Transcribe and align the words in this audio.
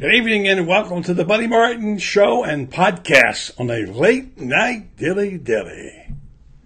Good 0.00 0.14
evening 0.14 0.48
and 0.48 0.66
welcome 0.66 1.02
to 1.02 1.12
the 1.12 1.26
Buddy 1.26 1.46
Martin 1.46 1.98
Show 1.98 2.42
and 2.42 2.72
podcast 2.72 3.60
on 3.60 3.68
a 3.68 3.84
late 3.84 4.40
night 4.40 4.96
dilly 4.96 5.36
dilly. 5.36 5.92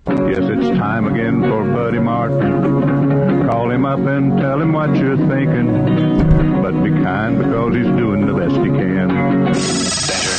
Yes, 0.07 0.39
it's 0.39 0.78
time 0.78 1.12
again 1.12 1.42
for 1.42 1.65
Buddy 1.65 1.99
Martin. 1.99 3.49
Call 3.49 3.73
him 3.73 3.84
up 3.86 3.99
and 3.99 4.39
tell 4.39 4.62
him 4.62 4.73
what 4.73 4.94
you're 4.94 5.17
thinking. 5.17 6.62
But 6.62 6.81
be 6.84 6.91
kind 6.91 7.36
because 7.36 7.75
he's 7.75 7.86
doing 7.86 8.25
the 8.25 8.34
best 8.34 8.55
he 8.55 8.69
can. 8.70 9.09
Better, 9.46 10.37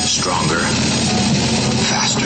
stronger, 0.00 0.60
faster. 1.90 2.24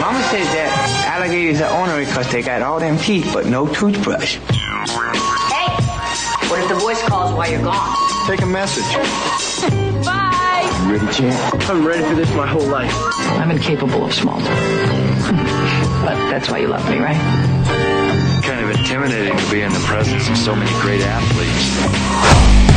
Mama 0.00 0.22
says 0.30 0.46
that 0.54 1.08
alligators 1.08 1.60
are 1.60 1.78
ornery 1.78 2.06
because 2.06 2.32
they 2.32 2.40
got 2.40 2.62
all 2.62 2.80
them 2.80 2.96
teeth 2.96 3.28
but 3.34 3.44
no 3.44 3.66
toothbrush. 3.66 4.38
Hey, 6.48 6.54
what 6.54 6.62
if 6.62 6.68
the 6.68 6.74
voice 6.76 7.02
calls 7.02 7.34
while 7.34 7.50
you're 7.50 7.62
gone? 7.62 7.94
Take 8.26 8.40
a 8.40 8.46
message. 8.46 8.82
Bye. 10.04 10.88
Ready, 10.90 11.12
champ? 11.12 11.68
I'm 11.68 11.86
ready 11.86 12.02
for 12.02 12.14
this 12.14 12.32
my 12.34 12.46
whole 12.46 12.66
life. 12.66 12.90
I'm 13.38 13.50
incapable 13.50 14.06
of 14.06 14.14
small 14.14 14.38
talk. 14.40 14.48
but 16.06 16.16
that's 16.30 16.50
why 16.50 16.58
you 16.60 16.68
love 16.68 16.88
me, 16.88 17.00
right? 17.00 17.16
kind 18.42 18.64
of 18.64 18.70
intimidating 18.70 19.36
to 19.36 19.50
be 19.50 19.60
in 19.60 19.70
the 19.74 19.80
presence 19.80 20.26
of 20.30 20.38
so 20.38 20.56
many 20.56 20.70
great 20.80 21.02
athletes. 21.02 22.67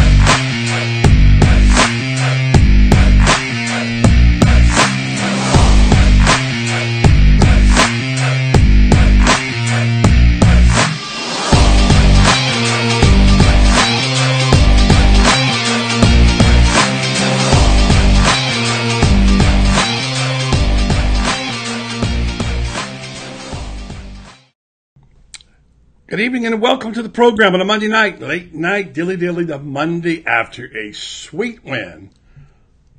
Good 26.12 26.20
evening 26.20 26.46
and 26.46 26.62
welcome 26.62 26.92
to 26.92 27.02
the 27.02 27.08
program 27.08 27.54
on 27.54 27.62
a 27.62 27.64
Monday 27.64 27.88
night, 27.88 28.20
late 28.20 28.54
night 28.54 28.92
dilly 28.92 29.16
dilly, 29.16 29.46
the 29.46 29.58
Monday 29.58 30.26
after 30.28 30.66
a 30.78 30.92
sweet 30.92 31.64
win 31.64 32.10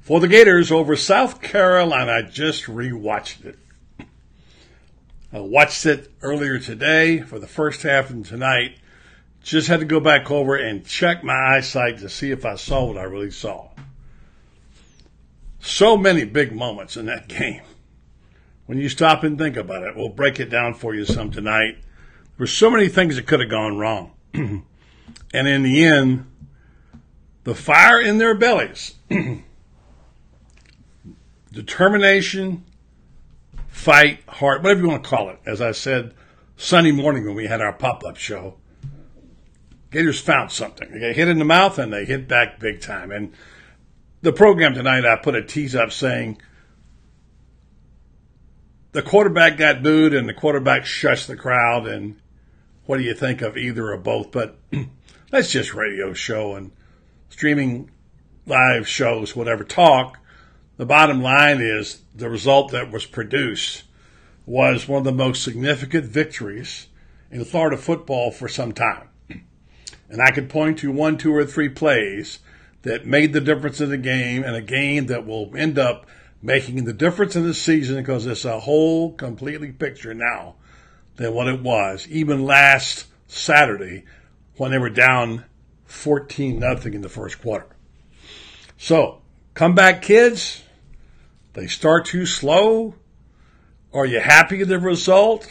for 0.01 0.19
the 0.19 0.29
Gators 0.29 0.73
over 0.73 0.97
South 0.97 1.43
Carolina. 1.43 2.11
I 2.11 2.23
just 2.23 2.65
rewatched 2.65 3.45
it. 3.45 3.59
I 5.31 5.41
watched 5.41 5.85
it 5.85 6.11
earlier 6.23 6.59
today 6.59 7.21
for 7.21 7.39
the 7.39 7.47
first 7.47 7.83
half 7.83 8.09
and 8.09 8.25
tonight. 8.25 8.79
Just 9.43 9.69
had 9.69 9.81
to 9.81 9.85
go 9.85 10.01
back 10.01 10.31
over 10.31 10.57
and 10.57 10.87
check 10.87 11.23
my 11.23 11.35
eyesight 11.35 11.99
to 11.99 12.09
see 12.09 12.31
if 12.31 12.47
I 12.47 12.55
saw 12.55 12.87
what 12.87 12.97
I 12.97 13.03
really 13.03 13.31
saw. 13.31 13.69
So 15.61 15.99
many 15.99 16.25
big 16.25 16.51
moments 16.55 16.97
in 16.97 17.05
that 17.05 17.29
game. 17.29 17.61
When 18.65 18.79
you 18.79 18.89
stop 18.89 19.23
and 19.23 19.37
think 19.37 19.59
about 19.59 19.83
it, 19.83 19.97
we'll 19.97 20.09
break 20.09 20.41
it 20.41 20.49
down 20.49 20.73
for 20.73 20.95
you 20.95 21.05
some 21.05 21.31
tonight. 21.31 21.77
There 22.43 22.47
were 22.47 22.51
so 22.51 22.71
many 22.71 22.89
things 22.89 23.15
that 23.15 23.29
could 23.29 23.39
have 23.39 23.49
gone 23.49 23.79
wrong. 23.79 24.11
and 24.35 24.65
in 25.33 25.63
the 25.63 25.85
end, 25.85 26.27
the 27.45 27.55
fire 27.55 28.01
in 28.01 28.19
their 28.19 28.35
bellies, 28.35 28.97
determination, 31.53 32.65
fight, 33.69 34.25
heart, 34.27 34.61
whatever 34.65 34.81
you 34.81 34.89
want 34.89 35.05
to 35.05 35.09
call 35.09 35.31
it. 35.31 35.39
As 35.47 35.61
I 35.61 35.71
said 35.71 36.15
Sunday 36.57 36.91
morning 36.91 37.25
when 37.25 37.37
we 37.37 37.47
had 37.47 37.61
our 37.61 37.73
pop 37.73 38.03
up 38.05 38.17
show, 38.17 38.57
Gators 39.93 40.21
found 40.21 40.51
something. 40.51 40.91
They 40.91 40.99
got 40.99 41.15
hit 41.15 41.29
in 41.29 41.39
the 41.39 41.45
mouth 41.45 41.79
and 41.79 41.93
they 41.93 42.05
hit 42.05 42.27
back 42.27 42.59
big 42.59 42.81
time. 42.81 43.13
And 43.13 43.35
the 44.23 44.33
program 44.33 44.75
tonight, 44.75 45.05
I 45.05 45.15
put 45.15 45.37
a 45.37 45.45
tease 45.45 45.77
up 45.77 45.93
saying 45.93 46.43
the 48.91 49.03
quarterback 49.03 49.57
got 49.57 49.85
booed 49.85 50.13
and 50.13 50.29
the 50.29 50.35
quarterback 50.35 50.83
shushed 50.83 51.29
the 51.29 51.37
crowd. 51.37 51.87
And 51.87 52.17
what 52.93 52.99
do 52.99 53.05
you 53.05 53.15
think 53.15 53.41
of 53.41 53.57
either 53.57 53.91
or 53.91 53.97
both? 53.97 54.31
But 54.33 54.59
that's 55.31 55.51
just 55.51 55.73
radio 55.73 56.13
show 56.13 56.57
and 56.57 56.73
streaming 57.31 57.91
live 58.45 58.87
shows, 58.87 59.35
whatever 59.35 59.65
talk. 59.65 60.19
The 60.77 60.85
bottom 60.85 61.23
line 61.23 61.63
is 61.63 62.03
the 62.15 62.29
result 62.29 62.71
that 62.73 62.93
was 62.93 63.07
produced 63.07 63.85
was 64.45 64.87
one 64.87 64.99
of 64.99 65.05
the 65.05 65.13
most 65.13 65.43
significant 65.43 66.05
victories 66.05 66.89
in 67.31 67.47
Florida 67.47 67.79
football 67.79 68.31
for 68.31 68.47
some 68.47 68.73
time. 68.73 69.09
And 70.11 70.21
I 70.21 70.31
could 70.31 70.51
point 70.51 70.81
to 70.81 70.93
one, 70.93 71.17
two, 71.17 71.35
or 71.35 71.47
three 71.47 71.71
plays 71.71 72.41
that 72.83 73.07
made 73.07 73.33
the 73.33 73.41
difference 73.41 73.81
in 73.81 73.89
the 73.89 73.97
game 73.97 74.45
and 74.45 74.55
a 74.55 74.61
game 74.61 75.07
that 75.07 75.25
will 75.25 75.57
end 75.57 75.79
up 75.79 76.07
making 76.43 76.85
the 76.85 76.93
difference 76.93 77.37
in 77.37 77.45
the 77.45 77.55
season 77.55 77.97
because 77.97 78.27
it's 78.27 78.45
a 78.45 78.61
whole 78.61 79.15
completely 79.15 79.73
picture 79.73 80.13
now 80.13 80.57
than 81.17 81.35
what 81.35 81.49
it 81.49 81.61
was 81.61 82.07
even 82.09 82.45
last 82.45 83.07
Saturday 83.27 84.05
when 84.57 84.71
they 84.71 84.79
were 84.79 84.91
down 84.91 85.45
14 85.87 86.59
nothing 86.59 86.95
in 86.95 87.03
the 87.03 87.09
first 87.09 87.41
quarter. 87.41 87.67
So, 88.77 89.23
comeback 89.55 90.03
kids, 90.03 90.63
they 91.53 91.67
start 91.67 92.07
too 92.07 92.27
slow. 92.27 92.95
Are 93.93 94.07
you 94.07 94.21
happy 94.21 94.59
with 94.59 94.69
the 94.69 94.79
result? 94.79 95.49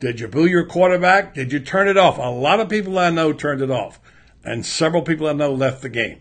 Did 0.00 0.20
you 0.20 0.28
boo 0.28 0.46
your 0.46 0.66
quarterback? 0.66 1.34
Did 1.34 1.52
you 1.52 1.60
turn 1.60 1.88
it 1.88 1.96
off? 1.96 2.18
A 2.18 2.30
lot 2.30 2.60
of 2.60 2.68
people 2.68 2.98
I 2.98 3.10
know 3.10 3.32
turned 3.32 3.62
it 3.62 3.70
off, 3.70 3.98
and 4.44 4.64
several 4.64 5.02
people 5.02 5.26
I 5.26 5.32
know 5.32 5.52
left 5.52 5.82
the 5.82 5.88
game. 5.88 6.20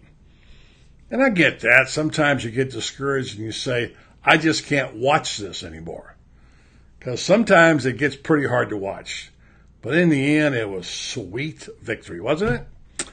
And 1.12 1.24
I 1.24 1.30
get 1.30 1.60
that. 1.62 1.90
Sometimes 1.90 2.44
you 2.44 2.52
get 2.52 2.72
discouraged 2.72 3.36
and 3.36 3.46
you 3.46 3.52
say, 3.52 3.94
I 4.24 4.38
just 4.38 4.66
can't 4.66 4.96
watch 4.96 5.38
this 5.38 5.64
anymore. 5.64 6.17
Because 7.08 7.22
sometimes 7.22 7.86
it 7.86 7.94
gets 7.94 8.18
pretty 8.18 8.50
hard 8.50 8.68
to 8.68 8.76
watch. 8.76 9.32
But 9.82 9.96
in 9.96 10.10
the 10.10 10.36
end, 10.36 10.56
it 10.56 10.70
was 10.70 10.86
sweet 10.90 11.70
victory, 11.82 12.20
wasn't 12.20 12.52
it? 12.52 13.08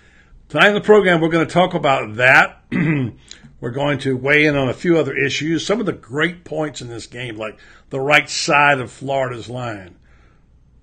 Tonight 0.48 0.70
in 0.70 0.74
the 0.74 0.80
program, 0.80 1.20
we're 1.20 1.28
going 1.28 1.46
to 1.46 1.52
talk 1.52 1.74
about 1.74 2.16
that. 2.16 2.64
we're 2.72 3.70
going 3.70 4.00
to 4.00 4.16
weigh 4.16 4.46
in 4.46 4.56
on 4.56 4.68
a 4.68 4.74
few 4.74 4.98
other 4.98 5.16
issues. 5.16 5.64
Some 5.64 5.78
of 5.78 5.86
the 5.86 5.92
great 5.92 6.42
points 6.42 6.80
in 6.80 6.88
this 6.88 7.06
game, 7.06 7.36
like 7.36 7.56
the 7.90 8.00
right 8.00 8.28
side 8.28 8.80
of 8.80 8.90
Florida's 8.90 9.48
line. 9.48 9.94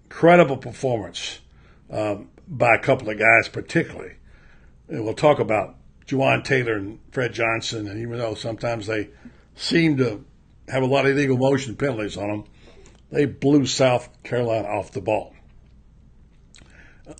Incredible 0.05 0.55
performance 0.55 1.41
um, 1.89 2.29
by 2.47 2.75
a 2.75 2.79
couple 2.79 3.09
of 3.09 3.19
guys, 3.19 3.49
particularly. 3.49 4.13
And 4.87 5.03
we'll 5.03 5.15
talk 5.15 5.39
about 5.39 5.75
Jawaan 6.07 6.45
Taylor 6.45 6.75
and 6.75 6.99
Fred 7.11 7.33
Johnson, 7.33 7.89
and 7.89 7.99
even 7.99 8.19
though 8.19 8.35
sometimes 8.35 8.87
they 8.87 9.09
seem 9.57 9.97
to 9.97 10.23
have 10.69 10.81
a 10.81 10.85
lot 10.85 11.05
of 11.05 11.11
illegal 11.11 11.35
motion 11.35 11.75
penalties 11.75 12.15
on 12.15 12.29
them, 12.29 12.43
they 13.11 13.25
blew 13.25 13.65
South 13.65 14.09
Carolina 14.23 14.67
off 14.67 14.91
the 14.91 15.01
ball. 15.01 15.35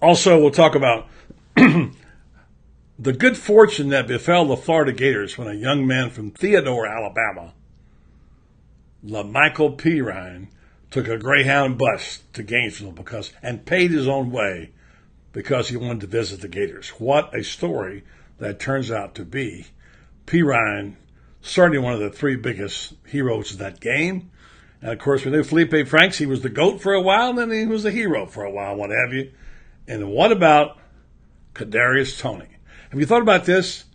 Also, 0.01 0.39
we'll 0.39 0.51
talk 0.51 0.75
about 0.75 1.07
the 1.55 3.13
good 3.13 3.37
fortune 3.37 3.89
that 3.89 4.07
befell 4.07 4.45
the 4.45 4.55
Florida 4.57 4.93
Gators 4.93 5.37
when 5.37 5.47
a 5.47 5.53
young 5.53 5.85
man 5.85 6.09
from 6.09 6.31
Theodore, 6.31 6.87
Alabama, 6.87 7.53
Lamical 9.05 9.77
Perine, 9.77 10.47
took 10.89 11.07
a 11.07 11.17
Greyhound 11.17 11.77
bus 11.77 12.21
to 12.33 12.43
Gainesville 12.43 12.91
because 12.91 13.33
and 13.41 13.65
paid 13.65 13.91
his 13.91 14.07
own 14.07 14.31
way 14.31 14.71
because 15.33 15.69
he 15.69 15.77
wanted 15.77 16.01
to 16.01 16.07
visit 16.07 16.41
the 16.41 16.47
Gators. 16.47 16.89
What 16.89 17.35
a 17.35 17.43
story 17.43 18.03
that 18.39 18.59
turns 18.59 18.91
out 18.91 19.15
to 19.15 19.25
be. 19.25 19.67
Perine, 20.25 20.95
certainly 21.41 21.79
one 21.79 21.93
of 21.93 21.99
the 21.99 22.09
three 22.09 22.35
biggest 22.35 22.93
heroes 23.07 23.53
of 23.53 23.57
that 23.59 23.79
game. 23.79 24.30
And 24.81 24.91
of 24.91 24.99
course, 24.99 25.23
we 25.23 25.31
knew 25.31 25.43
Feleipe 25.43 25.87
Franks, 25.87 26.17
he 26.17 26.25
was 26.25 26.41
the 26.41 26.49
GOAT 26.49 26.81
for 26.81 26.93
a 26.93 27.01
while, 27.01 27.29
and 27.29 27.37
then 27.37 27.51
he 27.51 27.65
was 27.65 27.83
the 27.83 27.91
hero 27.91 28.25
for 28.25 28.43
a 28.43 28.51
while, 28.51 28.75
what 28.75 28.89
have 28.89 29.13
you. 29.13 29.31
And 29.87 30.09
what 30.11 30.31
about 30.31 30.79
Kadarius 31.53 32.19
Toney? 32.19 32.57
Have 32.89 32.99
you 32.99 33.05
thought 33.05 33.21
about 33.21 33.45
this? 33.45 33.85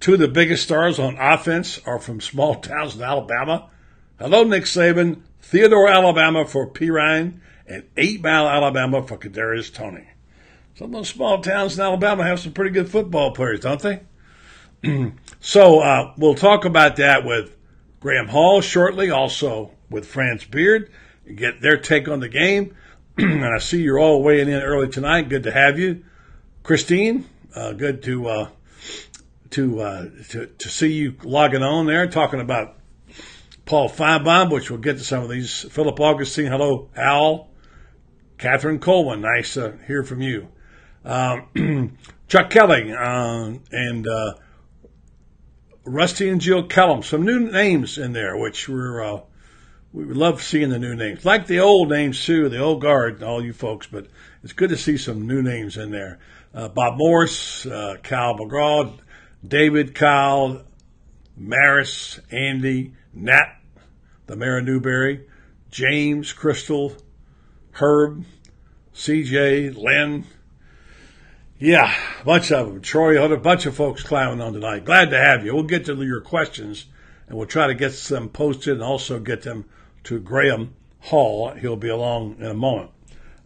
Two 0.00 0.14
of 0.14 0.20
the 0.20 0.28
biggest 0.28 0.64
stars 0.64 0.98
on 0.98 1.16
offense 1.18 1.80
are 1.86 1.98
from 1.98 2.20
small 2.20 2.54
towns 2.60 2.94
in 2.94 3.02
Alabama. 3.02 3.70
Hello, 4.18 4.44
Nick 4.44 4.64
Saban. 4.64 5.22
Theodore, 5.40 5.88
Alabama 5.88 6.46
for 6.46 6.70
Perine, 6.70 7.40
and 7.66 7.84
Eight 7.96 8.22
Mile, 8.22 8.48
Alabama 8.48 9.02
for 9.06 9.18
Kadarius 9.18 9.72
Toney. 9.72 10.08
Some 10.74 10.86
of 10.86 10.92
those 10.92 11.08
small 11.08 11.40
towns 11.40 11.78
in 11.78 11.84
Alabama 11.84 12.24
have 12.24 12.40
some 12.40 12.52
pretty 12.52 12.70
good 12.70 12.88
football 12.88 13.32
players, 13.32 13.60
don't 13.60 13.80
they? 13.80 14.00
so 15.40 15.80
uh, 15.80 16.14
we'll 16.16 16.34
talk 16.34 16.64
about 16.64 16.96
that 16.96 17.24
with 17.24 17.56
Graham 18.00 18.28
Hall 18.28 18.60
shortly, 18.60 19.10
also 19.10 19.73
with 19.90 20.06
Franz 20.06 20.44
Beard, 20.44 20.90
get 21.34 21.60
their 21.60 21.76
take 21.76 22.08
on 22.08 22.20
the 22.20 22.28
game. 22.28 22.74
and 23.18 23.44
I 23.44 23.58
see 23.58 23.82
you're 23.82 23.98
all 23.98 24.22
weighing 24.22 24.48
in 24.48 24.60
early 24.60 24.88
tonight. 24.88 25.28
Good 25.28 25.44
to 25.44 25.50
have 25.50 25.78
you, 25.78 26.04
Christine. 26.62 27.26
Uh, 27.54 27.72
good 27.72 28.02
to 28.02 28.28
uh, 28.28 28.48
to, 29.50 29.80
uh, 29.80 30.08
to 30.30 30.46
to 30.46 30.68
see 30.68 30.92
you 30.92 31.14
logging 31.22 31.62
on 31.62 31.86
there, 31.86 32.08
talking 32.08 32.40
about 32.40 32.76
Paul 33.66 33.88
Finebaum, 33.88 34.50
which 34.50 34.70
we'll 34.70 34.80
get 34.80 34.98
to 34.98 35.04
some 35.04 35.22
of 35.22 35.30
these. 35.30 35.62
Philip 35.70 35.98
Augustine, 36.00 36.46
hello, 36.46 36.90
Al. 36.96 37.48
Catherine 38.36 38.80
Coleman, 38.80 39.20
nice 39.20 39.54
to 39.54 39.78
hear 39.86 40.02
from 40.02 40.20
you. 40.20 40.48
Um, 41.04 41.96
Chuck 42.28 42.50
Kelly 42.50 42.92
um, 42.92 43.62
and 43.70 44.08
uh, 44.08 44.34
Rusty 45.84 46.28
and 46.28 46.40
Jill 46.40 46.64
Kellum. 46.64 47.02
Some 47.02 47.22
new 47.22 47.40
names 47.50 47.96
in 47.96 48.12
there, 48.12 48.36
which 48.36 48.68
we're 48.68 49.02
uh, 49.02 49.20
we 49.94 50.04
love 50.06 50.42
seeing 50.42 50.70
the 50.70 50.78
new 50.78 50.96
names, 50.96 51.24
like 51.24 51.46
the 51.46 51.60
old 51.60 51.88
names 51.88 52.22
too, 52.22 52.48
the 52.48 52.58
old 52.58 52.82
guard, 52.82 53.22
all 53.22 53.42
you 53.42 53.52
folks. 53.52 53.86
But 53.86 54.08
it's 54.42 54.52
good 54.52 54.70
to 54.70 54.76
see 54.76 54.96
some 54.96 55.28
new 55.28 55.40
names 55.40 55.76
in 55.76 55.92
there. 55.92 56.18
Uh, 56.52 56.68
Bob 56.68 56.98
Morris, 56.98 57.64
uh, 57.64 57.96
Kyle 58.02 58.36
McGraw, 58.36 58.98
David, 59.46 59.94
Kyle, 59.94 60.64
Maris, 61.36 62.18
Andy, 62.32 62.92
Nat, 63.12 63.56
the 64.26 64.34
mayor 64.34 64.58
of 64.58 64.64
Newberry, 64.64 65.28
James, 65.70 66.32
Crystal, 66.32 66.96
Herb, 67.72 68.24
CJ, 68.94 69.76
Lynn. 69.76 70.24
Yeah, 71.60 71.94
a 72.20 72.24
bunch 72.24 72.50
of 72.50 72.66
them. 72.66 72.80
Troy, 72.80 73.24
a 73.24 73.36
bunch 73.36 73.64
of 73.64 73.76
folks 73.76 74.02
climbing 74.02 74.40
on 74.40 74.54
tonight. 74.54 74.84
Glad 74.84 75.10
to 75.10 75.18
have 75.18 75.44
you. 75.44 75.54
We'll 75.54 75.62
get 75.62 75.84
to 75.86 76.02
your 76.02 76.20
questions 76.20 76.86
and 77.28 77.38
we'll 77.38 77.46
try 77.46 77.68
to 77.68 77.74
get 77.74 77.92
some 77.92 78.28
posted 78.28 78.74
and 78.74 78.82
also 78.82 79.20
get 79.20 79.42
them 79.42 79.66
to 80.04 80.20
Graham 80.20 80.74
Hall. 81.00 81.50
He'll 81.50 81.76
be 81.76 81.88
along 81.88 82.36
in 82.38 82.46
a 82.46 82.54
moment. 82.54 82.90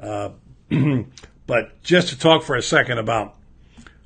Uh, 0.00 0.31
but 1.46 1.82
just 1.82 2.08
to 2.08 2.19
talk 2.19 2.43
for 2.43 2.56
a 2.56 2.62
second 2.62 2.99
about 2.99 3.37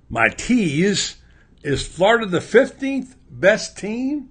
my 0.08 0.28
tease, 0.28 1.16
is 1.62 1.86
Florida 1.86 2.26
the 2.26 2.38
15th 2.38 3.16
best 3.30 3.76
team 3.76 4.30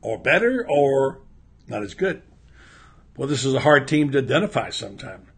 or 0.00 0.18
better 0.18 0.66
or 0.68 1.20
not 1.66 1.82
as 1.82 1.94
good? 1.94 2.22
Well, 3.16 3.28
this 3.28 3.44
is 3.44 3.54
a 3.54 3.60
hard 3.60 3.88
team 3.88 4.10
to 4.12 4.18
identify 4.18 4.70
sometimes. 4.70 5.28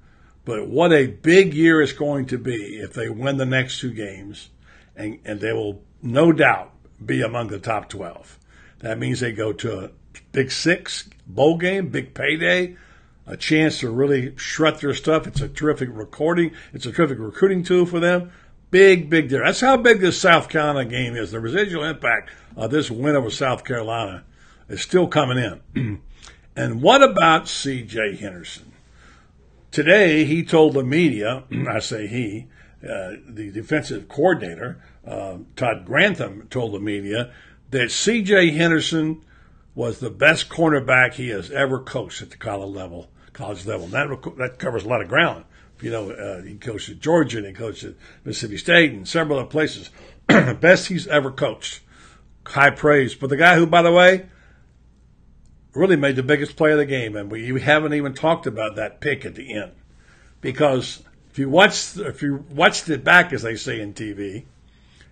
But 0.44 0.68
what 0.68 0.92
a 0.92 1.06
big 1.06 1.54
year 1.54 1.80
it's 1.80 1.92
going 1.92 2.26
to 2.26 2.38
be 2.38 2.76
if 2.76 2.92
they 2.92 3.08
win 3.08 3.38
the 3.38 3.46
next 3.46 3.80
two 3.80 3.92
games, 3.92 4.50
and, 4.94 5.18
and 5.24 5.40
they 5.40 5.52
will 5.52 5.82
no 6.02 6.32
doubt 6.32 6.72
be 7.04 7.22
among 7.22 7.48
the 7.48 7.58
top 7.58 7.88
12. 7.88 8.38
That 8.80 8.98
means 8.98 9.20
they 9.20 9.32
go 9.32 9.52
to 9.54 9.92
Big 10.32 10.50
Six 10.50 11.08
bowl 11.26 11.56
game, 11.56 11.88
big 11.88 12.14
payday, 12.14 12.76
a 13.26 13.36
chance 13.36 13.80
to 13.80 13.90
really 13.90 14.36
shred 14.36 14.80
their 14.80 14.94
stuff. 14.94 15.26
It's 15.26 15.40
a 15.40 15.48
terrific 15.48 15.88
recording. 15.92 16.52
It's 16.72 16.86
a 16.86 16.92
terrific 16.92 17.18
recruiting 17.18 17.62
tool 17.62 17.86
for 17.86 18.00
them. 18.00 18.32
Big, 18.70 19.08
big 19.08 19.28
deal. 19.28 19.42
That's 19.44 19.60
how 19.60 19.76
big 19.76 20.00
this 20.00 20.20
South 20.20 20.48
Carolina 20.48 20.88
game 20.88 21.14
is. 21.14 21.30
The 21.30 21.40
residual 21.40 21.84
impact 21.84 22.30
of 22.56 22.70
this 22.70 22.90
win 22.90 23.16
over 23.16 23.30
South 23.30 23.64
Carolina 23.64 24.24
is 24.68 24.82
still 24.82 25.06
coming 25.06 25.38
in. 25.38 26.02
and 26.56 26.82
what 26.82 27.02
about 27.02 27.48
C.J. 27.48 28.16
Henderson? 28.16 28.72
Today, 29.70 30.24
he 30.24 30.44
told 30.44 30.74
the 30.74 30.84
media, 30.84 31.44
I 31.68 31.78
say 31.78 32.06
he, 32.06 32.48
uh, 32.82 33.12
the 33.26 33.50
defensive 33.52 34.08
coordinator, 34.08 34.82
uh, 35.06 35.38
Todd 35.56 35.84
Grantham, 35.86 36.46
told 36.50 36.74
the 36.74 36.80
media 36.80 37.32
that 37.70 37.90
C.J. 37.90 38.50
Henderson 38.50 39.22
was 39.74 39.98
the 39.98 40.10
best 40.10 40.48
cornerback 40.48 41.14
he 41.14 41.28
has 41.28 41.50
ever 41.50 41.80
coached 41.80 42.22
at 42.22 42.30
the 42.30 42.36
college 42.36 42.74
level. 42.74 43.08
College 43.32 43.66
level. 43.66 43.84
And 43.84 43.92
That 43.92 44.36
that 44.38 44.58
covers 44.58 44.84
a 44.84 44.88
lot 44.88 45.02
of 45.02 45.08
ground. 45.08 45.44
You 45.80 45.90
know, 45.90 46.10
uh, 46.10 46.42
he 46.42 46.54
coached 46.54 46.88
at 46.88 47.00
Georgia 47.00 47.38
and 47.38 47.46
he 47.46 47.52
coached 47.52 47.84
at 47.84 47.94
Mississippi 48.24 48.56
State 48.56 48.92
and 48.92 49.06
several 49.06 49.38
other 49.38 49.48
places. 49.48 49.90
best 50.28 50.86
he's 50.86 51.06
ever 51.08 51.30
coached. 51.30 51.80
High 52.46 52.70
praise. 52.70 53.14
But 53.14 53.30
the 53.30 53.36
guy 53.36 53.56
who, 53.56 53.66
by 53.66 53.82
the 53.82 53.92
way, 53.92 54.26
really 55.74 55.96
made 55.96 56.16
the 56.16 56.22
biggest 56.22 56.56
play 56.56 56.72
of 56.72 56.78
the 56.78 56.86
game, 56.86 57.16
and 57.16 57.30
we, 57.30 57.50
we 57.50 57.60
haven't 57.60 57.94
even 57.94 58.14
talked 58.14 58.46
about 58.46 58.76
that 58.76 59.00
pick 59.00 59.24
at 59.24 59.34
the 59.34 59.54
end, 59.54 59.72
because 60.40 61.02
if 61.30 61.38
you 61.38 61.48
watched 61.48 61.96
if 61.96 62.22
you 62.22 62.44
watched 62.50 62.88
it 62.88 63.02
back, 63.02 63.32
as 63.32 63.42
they 63.42 63.56
say 63.56 63.80
in 63.80 63.92
TV, 63.92 64.44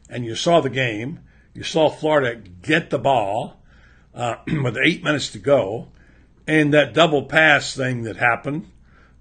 and 0.09 0.25
you 0.25 0.35
saw 0.35 0.61
the 0.61 0.71
game, 0.71 1.21
you 1.53 1.65
saw 1.65 1.91
Florida 1.91 2.37
get 2.37 2.91
the 2.91 2.99
ball 2.99 3.62
uh, 4.15 4.37
with 4.63 4.77
eight 4.79 5.03
minutes 5.03 5.31
to 5.31 5.39
go, 5.39 5.89
and 6.47 6.73
that 6.75 6.95
double 6.95 7.25
pass 7.25 7.75
thing 7.75 8.03
that 8.03 8.17
happened, 8.17 8.71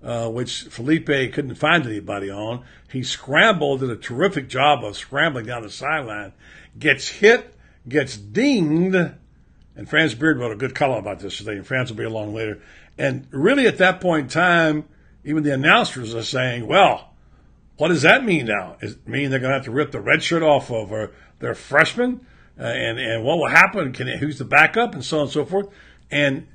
uh, 0.04 0.30
which 0.30 0.66
Feleipe 0.70 1.34
couldn't 1.34 1.56
find 1.56 1.86
anybody 1.86 2.30
on. 2.30 2.64
He 2.92 3.04
scrambled, 3.04 3.82
did 3.82 3.90
a 3.90 3.96
terrific 3.96 4.50
job 4.50 4.84
of 4.84 4.98
scrambling 4.98 5.46
down 5.46 5.64
the 5.64 5.70
sideline, 5.70 6.34
gets 6.78 7.08
hit, 7.08 7.56
gets 7.88 8.18
dinged 8.18 9.14
and 9.76 9.90
Franz 9.90 10.16
Beard 10.16 10.38
wrote 10.38 10.52
a 10.52 10.56
good 10.56 10.76
column 10.76 11.00
about 11.00 11.20
this 11.20 11.38
today, 11.38 11.54
and 11.54 11.66
Franz 11.66 11.90
will 11.90 11.98
be 11.98 12.04
along 12.04 12.34
later. 12.34 12.62
And 12.98 13.28
really, 13.32 13.68
at 13.68 13.78
that 13.78 14.02
point 14.02 14.24
in 14.24 14.30
time, 14.30 14.86
even 15.24 15.44
the 15.44 15.54
announcers 15.54 16.14
are 16.14 16.24
saying, 16.24 16.68
well, 16.68 17.14
what 17.78 17.88
does 17.88 18.02
that 18.02 18.26
mean 18.26 18.48
now? 18.48 18.76
Does 18.82 18.94
it 18.94 19.08
mean 19.08 19.30
they're 19.30 19.40
going 19.40 19.52
to 19.52 19.58
have 19.58 19.66
to 19.66 19.72
rip 19.72 19.92
the 19.92 20.02
red 20.02 20.22
shirt 20.22 20.44
off 20.44 20.70
of 20.72 20.92
uh, 20.92 21.08
their 21.40 21.56
freshmen? 21.56 22.26
Uh, 22.60 22.64
and, 22.64 23.00
and 23.00 23.24
what 23.24 23.38
will 23.38 23.50
happen? 23.50 23.94
Can 23.94 24.08
who's 24.08 24.38
the 24.38 24.46
backup? 24.46 24.94
And 24.94 25.04
so 25.04 25.18
on 25.18 25.24
and 25.24 25.32
so 25.32 25.46
forth. 25.46 25.68
And 26.10 26.48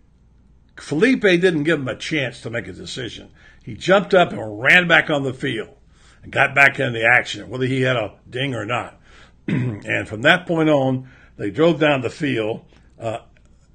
Feleipe 0.76 1.40
didn't 1.40 1.64
give 1.64 1.80
him 1.80 1.88
a 1.88 1.96
chance 1.96 2.40
to 2.42 2.50
make 2.50 2.68
a 2.68 2.72
decision. 2.72 3.30
He 3.64 3.74
jumped 3.74 4.14
up 4.14 4.32
and 4.32 4.60
ran 4.60 4.86
back 4.86 5.10
on 5.10 5.22
the 5.22 5.34
field 5.34 5.76
and 6.22 6.30
got 6.30 6.54
back 6.54 6.78
into 6.78 6.98
the 6.98 7.06
action, 7.06 7.48
whether 7.48 7.66
he 7.66 7.82
had 7.82 7.96
a 7.96 8.14
ding 8.28 8.54
or 8.54 8.64
not. 8.64 9.00
and 9.48 10.08
from 10.08 10.22
that 10.22 10.46
point 10.46 10.68
on, 10.68 11.08
they 11.36 11.50
drove 11.50 11.80
down 11.80 12.02
the 12.02 12.10
field 12.10 12.64
uh, 12.98 13.18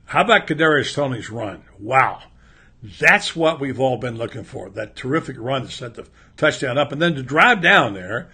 how 0.06 0.22
about 0.22 0.48
Kadarius 0.48 0.94
Toney's 0.94 1.30
run? 1.30 1.64
Wow. 1.80 2.24
That's 3.00 3.36
what 3.36 3.60
we've 3.60 3.80
all 3.80 3.98
been 3.98 4.18
looking 4.18 4.44
for. 4.44 4.70
That 4.70 4.96
terrific 4.96 5.38
run 5.40 5.64
to 5.64 5.72
set 5.72 5.94
the 5.94 6.08
touchdown 6.36 6.78
up 6.78 6.92
and 6.92 7.02
then 7.02 7.16
to 7.16 7.24
drive 7.24 7.62
down 7.62 7.94
there 7.94 8.30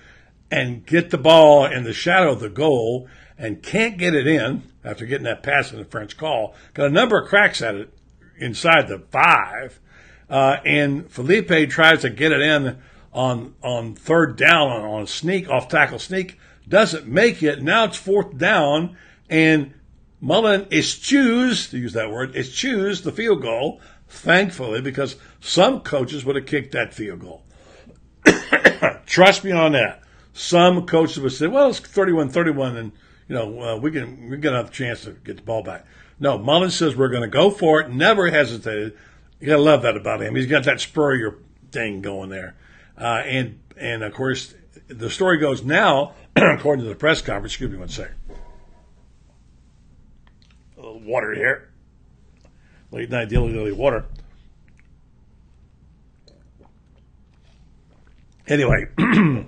and 0.49 0.85
get 0.85 1.09
the 1.09 1.17
ball 1.17 1.65
in 1.65 1.83
the 1.83 1.93
shadow 1.93 2.31
of 2.31 2.39
the 2.39 2.49
goal 2.49 3.07
and 3.37 3.61
can't 3.61 3.97
get 3.97 4.13
it 4.13 4.27
in 4.27 4.63
after 4.83 5.05
getting 5.05 5.25
that 5.25 5.43
pass 5.43 5.71
in 5.71 5.79
the 5.79 5.85
French 5.85 6.17
call. 6.17 6.55
Got 6.73 6.87
a 6.87 6.91
number 6.91 7.21
of 7.21 7.29
cracks 7.29 7.61
at 7.61 7.75
it 7.75 7.93
inside 8.37 8.87
the 8.87 8.99
five. 9.11 9.79
Uh, 10.29 10.57
and 10.65 11.09
Feleipe 11.09 11.69
tries 11.69 12.01
to 12.01 12.09
get 12.09 12.31
it 12.31 12.41
in 12.41 12.77
on 13.13 13.55
on 13.63 13.95
third 13.95 14.37
down 14.37 14.69
on, 14.69 15.03
a 15.03 15.07
sneak, 15.07 15.49
off 15.49 15.69
tackle 15.69 15.99
sneak, 15.99 16.37
doesn't 16.67 17.07
make 17.07 17.41
it. 17.41 17.61
Now 17.61 17.85
it's 17.85 17.97
fourth 17.97 18.37
down, 18.37 18.97
and 19.29 19.73
Mullen 20.19 20.65
eschews, 20.65 21.69
to 21.69 21.77
use 21.77 21.93
that 21.93 22.11
word, 22.11 22.35
eschews 22.35 23.03
the 23.03 23.11
field 23.11 23.41
goal, 23.41 23.81
thankfully, 24.07 24.81
because 24.81 25.15
some 25.39 25.81
coaches 25.81 26.25
would 26.25 26.35
have 26.35 26.45
kicked 26.45 26.73
that 26.73 26.93
field 26.93 27.21
goal. 27.21 27.43
Trust 29.05 29.43
me 29.43 29.51
on 29.51 29.73
that. 29.73 30.01
Some 30.33 30.85
coaches 30.85 31.19
would 31.19 31.31
say, 31.31 31.47
well, 31.47 31.69
it's 31.69 31.79
31 31.79 32.29
31, 32.29 32.77
and, 32.77 32.91
you 33.27 33.35
know, 33.35 33.61
uh, 33.61 33.77
we 33.77 33.91
can 33.91 34.29
we 34.29 34.37
get 34.37 34.53
another 34.53 34.69
chance 34.69 35.03
to 35.03 35.11
get 35.11 35.37
the 35.37 35.43
ball 35.43 35.63
back. 35.63 35.85
No, 36.19 36.37
Mullen 36.37 36.71
says 36.71 36.95
we're 36.95 37.09
going 37.09 37.23
to 37.23 37.27
go 37.27 37.49
for 37.49 37.81
it, 37.81 37.89
never 37.89 38.29
hesitated. 38.29 38.97
You 39.39 39.47
got 39.47 39.57
to 39.57 39.61
love 39.61 39.81
that 39.83 39.95
about 39.95 40.21
him. 40.21 40.35
He's 40.35 40.47
got 40.47 40.63
that 40.63 40.81
spurrier 40.81 41.37
thing 41.71 42.01
going 42.01 42.29
there. 42.29 42.55
Uh, 42.97 43.21
and, 43.23 43.59
and 43.79 44.01
of 44.01 44.13
course, 44.13 44.55
the 44.87 45.11
story 45.11 45.37
goes 45.37 45.63
now, 45.63 46.13
according 46.35 46.85
to 46.85 46.89
the 46.89 46.95
press 46.95 47.21
conference, 47.21 47.53
excuse 47.53 47.69
me 47.69 47.77
one 47.77 47.89
second 47.89 48.15
water 51.07 51.33
here. 51.33 51.69
Late 52.91 53.09
night 53.09 53.29
dilly 53.29 53.53
dilly 53.53 53.71
water. 53.71 54.05
Anyway, 58.47 58.87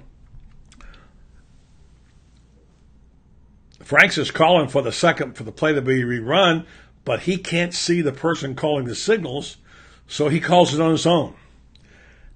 Franks 3.90 4.20
is 4.20 4.30
calling 4.30 4.68
for 4.68 4.84
the 4.84 4.92
second 4.92 5.34
for 5.34 5.42
the 5.42 5.52
play 5.52 5.74
to 5.74 5.82
be 5.82 6.04
rerun, 6.04 6.64
but 7.06 7.22
he 7.22 7.38
can't 7.38 7.74
see 7.74 8.04
the 8.04 8.12
person 8.12 8.54
calling 8.54 8.86
the 8.86 8.94
signals, 8.94 9.58
so 10.06 10.30
he 10.30 10.40
calls 10.40 10.76
it 10.76 10.80
on 10.80 10.92
his 10.92 11.08
own. 11.08 11.34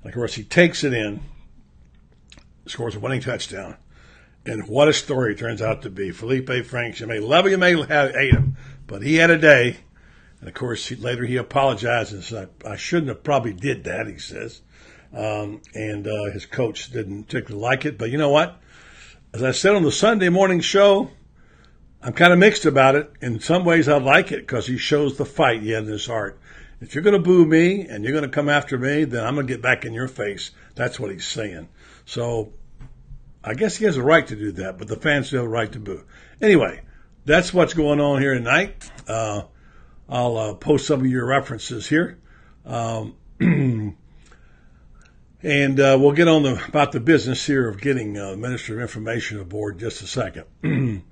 And 0.01 0.10
of 0.10 0.15
course, 0.15 0.33
he 0.33 0.43
takes 0.43 0.83
it 0.83 0.95
in, 0.95 1.22
scores 2.65 2.95
a 2.95 3.00
winning 3.00 3.22
touchdown. 3.22 3.77
And 4.48 4.67
what 4.67 4.88
a 4.88 4.93
story 4.93 5.33
it 5.33 5.38
turns 5.38 5.62
out 5.62 5.83
to 5.83 5.91
be. 5.91 6.10
Feleipe 6.10 6.65
Franks, 6.65 7.01
you 7.01 7.05
may 7.05 7.19
love 7.19 7.45
him, 7.45 7.51
you 7.51 7.57
may 7.60 7.75
hate 7.83 8.33
him, 8.33 8.57
but 8.88 9.03
he 9.03 9.17
had 9.17 9.29
a 9.29 9.38
day. 9.38 9.77
And 10.39 10.50
of 10.50 10.55
course, 10.55 10.88
he, 10.88 10.95
later 10.95 11.24
he 11.24 11.38
apologized 11.38 12.13
and 12.13 12.24
said, 12.24 12.50
I, 12.65 12.72
I, 12.72 12.75
shouldn't 12.77 13.10
have 13.10 13.24
probably 13.24 13.53
did 13.53 13.83
that, 13.83 14.07
he 14.07 14.17
says. 14.17 14.63
Um, 15.15 15.62
and 15.75 16.07
uh, 16.07 16.31
his 16.31 16.48
coach 16.48 16.91
didn't 16.91 17.25
particularly 17.25 17.62
like 17.62 17.86
it. 17.86 18.00
But 18.00 18.10
you 18.10 18.17
know 18.17 18.31
what? 18.31 18.60
As 19.36 19.43
I 19.43 19.51
said 19.51 19.75
on 19.75 19.83
the 19.83 19.91
Sunday 19.91 20.29
morning 20.29 20.60
show, 20.60 21.12
I'm 22.03 22.13
kind 22.13 22.33
of 22.33 22.39
mixed 22.39 22.65
about 22.65 22.95
it. 22.95 23.12
In 23.22 23.39
some 23.39 23.63
ways, 23.63 23.88
I 23.88 23.98
like 23.98 24.31
it 24.31 24.41
because 24.41 24.67
he 24.67 24.77
shows 24.77 25.17
the 25.17 25.25
fight 25.25 25.62
he 25.62 25.72
had 25.72 25.83
in 25.83 25.89
his 25.89 26.05
heart. 26.05 26.38
If 26.81 26.93
you're 26.93 27.03
going 27.03 27.15
to 27.15 27.22
boo 27.22 27.45
me 27.45 27.88
and 27.88 28.03
you're 28.03 28.12
going 28.12 28.25
to 28.25 28.29
come 28.29 28.50
after 28.50 28.77
me, 28.77 29.05
then 29.05 29.25
I'm 29.25 29.36
going 29.36 29.48
to 29.48 29.53
get 29.53 29.62
back 29.62 29.86
in 29.86 29.93
your 29.93 30.10
face. 30.10 30.51
That's 30.75 31.00
what 31.00 31.12
he's 31.12 31.25
saying. 31.25 31.69
So 32.05 32.51
I 33.41 33.53
guess 33.53 33.77
he 33.77 33.86
has 33.86 33.95
a 33.95 34.03
right 34.03 34.27
to 34.27 34.36
do 34.36 34.51
that, 34.53 34.77
but 34.77 34.89
the 34.89 34.98
fans 34.98 35.31
have 35.31 35.43
a 35.43 35.48
right 35.48 35.72
to 35.72 35.79
boo. 35.79 36.03
Anyway, 36.41 36.81
that's 37.24 37.53
what's 37.53 37.74
going 37.74 38.01
on 38.01 38.22
here 38.22 38.33
tonight. 38.33 38.91
Uh, 39.07 39.43
I'll 40.10 40.38
uh, 40.38 40.53
post 40.55 40.88
some 40.88 41.00
of 41.00 41.05
your 41.07 41.25
references 41.25 41.88
here. 41.88 42.19
Um, 42.65 43.15
And 45.43 45.77
uh, 45.77 45.98
we'll 46.00 46.13
get 46.13 46.29
on 46.29 46.43
the, 46.43 46.63
about 46.69 46.93
the 46.93 47.01
business 47.01 47.45
here 47.45 47.67
of 47.67 47.81
getting 47.81 48.17
uh, 48.17 48.38
Minister 48.38 48.75
of 48.75 48.81
Information 48.81 49.41
aboard 49.41 49.77
just 49.77 50.01
a 50.01 50.07
second. 50.07 50.45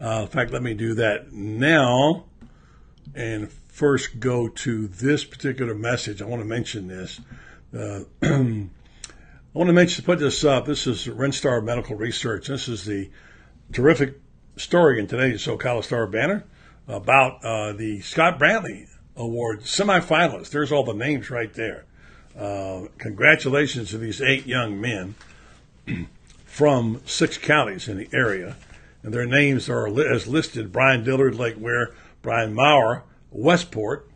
uh, 0.00 0.20
in 0.22 0.28
fact, 0.28 0.52
let 0.52 0.62
me 0.62 0.74
do 0.74 0.94
that 0.94 1.32
now 1.32 2.24
and 3.14 3.50
first 3.68 4.20
go 4.20 4.48
to 4.48 4.86
this 4.88 5.24
particular 5.24 5.74
message. 5.74 6.22
I 6.22 6.26
want 6.26 6.42
to 6.42 6.48
mention 6.48 6.88
this. 6.88 7.20
Uh, 7.74 8.00
I 8.22 9.58
want 9.58 9.68
to 9.68 9.72
mention, 9.72 10.04
put 10.04 10.18
this 10.18 10.44
up. 10.44 10.64
This 10.64 10.86
is 10.86 11.06
Renstar 11.06 11.62
Medical 11.62 11.96
Research. 11.96 12.48
This 12.48 12.68
is 12.68 12.84
the 12.84 13.10
terrific 13.72 14.20
story 14.56 15.00
in 15.00 15.06
today's 15.06 15.46
Ocala 15.46 15.82
Star 15.82 16.06
Banner 16.06 16.44
about 16.86 17.44
uh, 17.44 17.72
the 17.72 18.00
Scott 18.00 18.38
Brantley 18.38 18.88
Award 19.16 19.62
semifinalists. 19.62 20.50
There's 20.50 20.72
all 20.72 20.84
the 20.84 20.94
names 20.94 21.30
right 21.30 21.52
there. 21.52 21.84
Uh, 22.38 22.86
congratulations 22.98 23.90
to 23.90 23.98
these 23.98 24.22
eight 24.22 24.46
young 24.46 24.80
men 24.80 25.14
from 26.44 27.02
six 27.04 27.36
counties 27.36 27.88
in 27.88 27.98
the 27.98 28.08
area. 28.12 28.56
And 29.02 29.14
their 29.14 29.26
names 29.26 29.68
are 29.68 29.86
as 30.12 30.26
listed 30.26 30.72
Brian 30.72 31.02
Dillard, 31.04 31.34
Lake 31.34 31.58
Weir, 31.58 31.94
Brian 32.22 32.54
Maurer, 32.54 33.04
Westport, 33.30 34.10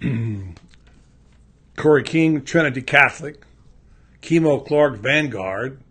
Corey 1.76 2.02
King, 2.02 2.42
Trinity 2.42 2.82
Catholic, 2.82 3.42
Chemo 4.22 4.66
Clark, 4.66 4.96
Vanguard, 4.96 5.82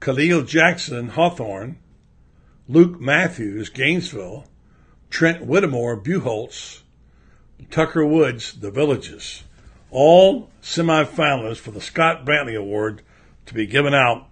Khalil 0.00 0.42
Jackson, 0.42 1.08
Hawthorne, 1.08 1.78
Luke 2.68 3.00
Matthews, 3.00 3.68
Gainesville, 3.70 4.46
Trent 5.08 5.44
Whittemore, 5.46 6.00
Buchholz, 6.00 6.82
Tucker 7.70 8.04
Woods, 8.04 8.52
The 8.52 8.70
Villages. 8.70 9.44
All 9.90 10.50
semifinalists 10.60 11.58
for 11.58 11.70
the 11.70 11.80
Scott 11.80 12.26
Brantley 12.26 12.56
Award 12.56 13.02
to 13.46 13.54
be 13.54 13.66
given 13.66 13.94
out 13.94 14.28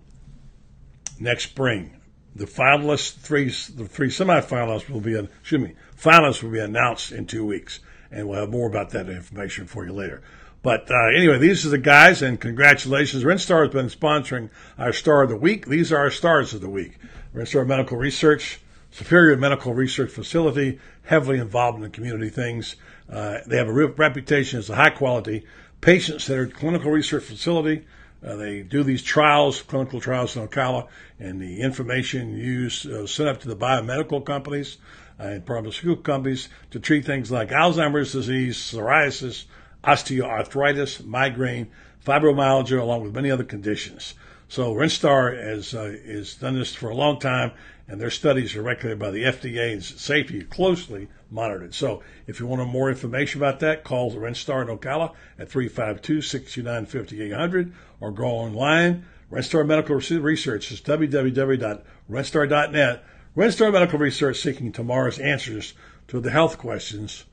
next 1.18 1.44
spring. 1.44 1.93
The 2.36 2.46
finalists, 2.46 3.14
three, 3.14 3.44
the 3.44 3.86
three 3.86 4.08
semifinalists 4.08 4.90
will 4.90 5.00
be, 5.00 5.16
excuse 5.16 5.60
me, 5.60 5.74
finalists 5.96 6.42
will 6.42 6.50
be 6.50 6.58
announced 6.58 7.12
in 7.12 7.26
two 7.26 7.46
weeks, 7.46 7.80
and 8.10 8.28
we'll 8.28 8.40
have 8.40 8.50
more 8.50 8.68
about 8.68 8.90
that 8.90 9.08
information 9.08 9.66
for 9.66 9.84
you 9.84 9.92
later. 9.92 10.20
But 10.62 10.90
uh, 10.90 11.08
anyway, 11.14 11.38
these 11.38 11.66
are 11.66 11.68
the 11.68 11.78
guys, 11.78 12.22
and 12.22 12.40
congratulations. 12.40 13.22
Renstar 13.22 13.64
has 13.64 13.72
been 13.72 13.86
sponsoring 13.86 14.48
our 14.78 14.92
Star 14.92 15.22
of 15.22 15.28
the 15.28 15.36
Week. 15.36 15.66
These 15.66 15.92
are 15.92 15.98
our 15.98 16.10
stars 16.10 16.54
of 16.54 16.62
the 16.62 16.70
week. 16.70 16.96
Renstar 17.34 17.66
Medical 17.66 17.98
Research, 17.98 18.60
Superior 18.90 19.36
Medical 19.36 19.74
Research 19.74 20.10
Facility, 20.10 20.80
heavily 21.02 21.38
involved 21.38 21.76
in 21.76 21.82
the 21.82 21.90
community 21.90 22.30
things. 22.30 22.76
Uh, 23.10 23.38
they 23.46 23.58
have 23.58 23.68
a 23.68 23.72
reputation 23.72 24.58
as 24.58 24.70
a 24.70 24.74
high 24.74 24.90
quality, 24.90 25.44
patient 25.82 26.22
centered 26.22 26.54
clinical 26.54 26.90
research 26.90 27.24
facility. 27.24 27.84
Uh, 28.24 28.36
they 28.36 28.62
do 28.62 28.82
these 28.82 29.02
trials, 29.02 29.62
clinical 29.62 30.00
trials 30.00 30.36
in 30.36 30.46
Ocala, 30.46 30.88
and 31.18 31.40
the 31.40 31.60
information 31.60 32.36
used 32.36 32.90
uh, 32.90 33.06
sent 33.06 33.28
up 33.28 33.40
to 33.40 33.48
the 33.48 33.56
biomedical 33.56 34.24
companies 34.24 34.78
uh, 35.20 35.24
and 35.24 35.46
pharmaceutical 35.46 36.02
companies 36.02 36.48
to 36.70 36.80
treat 36.80 37.04
things 37.04 37.30
like 37.30 37.50
Alzheimer's 37.50 38.12
disease, 38.12 38.56
psoriasis, 38.56 39.44
osteoarthritis, 39.84 41.04
migraine, 41.04 41.70
fibromyalgia, 42.04 42.80
along 42.80 43.02
with 43.02 43.14
many 43.14 43.30
other 43.30 43.44
conditions. 43.44 44.14
So 44.48 44.74
Renstar 44.74 45.40
has, 45.42 45.74
uh, 45.74 45.96
has 46.06 46.34
done 46.34 46.58
this 46.58 46.74
for 46.74 46.90
a 46.90 46.94
long 46.94 47.18
time, 47.18 47.52
and 47.88 47.98
their 48.00 48.10
studies 48.10 48.56
are 48.56 48.62
regulated 48.62 48.98
by 48.98 49.10
the 49.10 49.24
FDA 49.24 49.72
and 49.72 49.82
safety 49.82 50.42
closely 50.42 51.08
monitored. 51.30 51.74
So 51.74 52.02
if 52.26 52.40
you 52.40 52.46
want 52.46 52.66
more 52.68 52.88
information 52.88 53.40
about 53.40 53.60
that, 53.60 53.84
call 53.84 54.10
Renstar 54.12 54.62
in 54.62 54.68
Ocala 54.76 55.12
at 55.38 55.50
352-629-5800 55.50 57.72
or 58.04 58.12
go 58.12 58.26
online. 58.26 59.06
Renstar 59.32 59.66
Medical 59.66 59.96
Research 60.20 60.70
is 60.70 60.82
www.renstar.net. 60.82 63.04
Renstar 63.36 63.72
Medical 63.72 63.98
Research 63.98 64.40
seeking 64.40 64.70
tomorrow's 64.70 65.18
answers 65.18 65.74
to 66.08 66.20
the 66.20 66.30
health 66.30 66.58
questions 66.58 67.24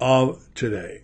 of 0.00 0.48
today. 0.54 1.02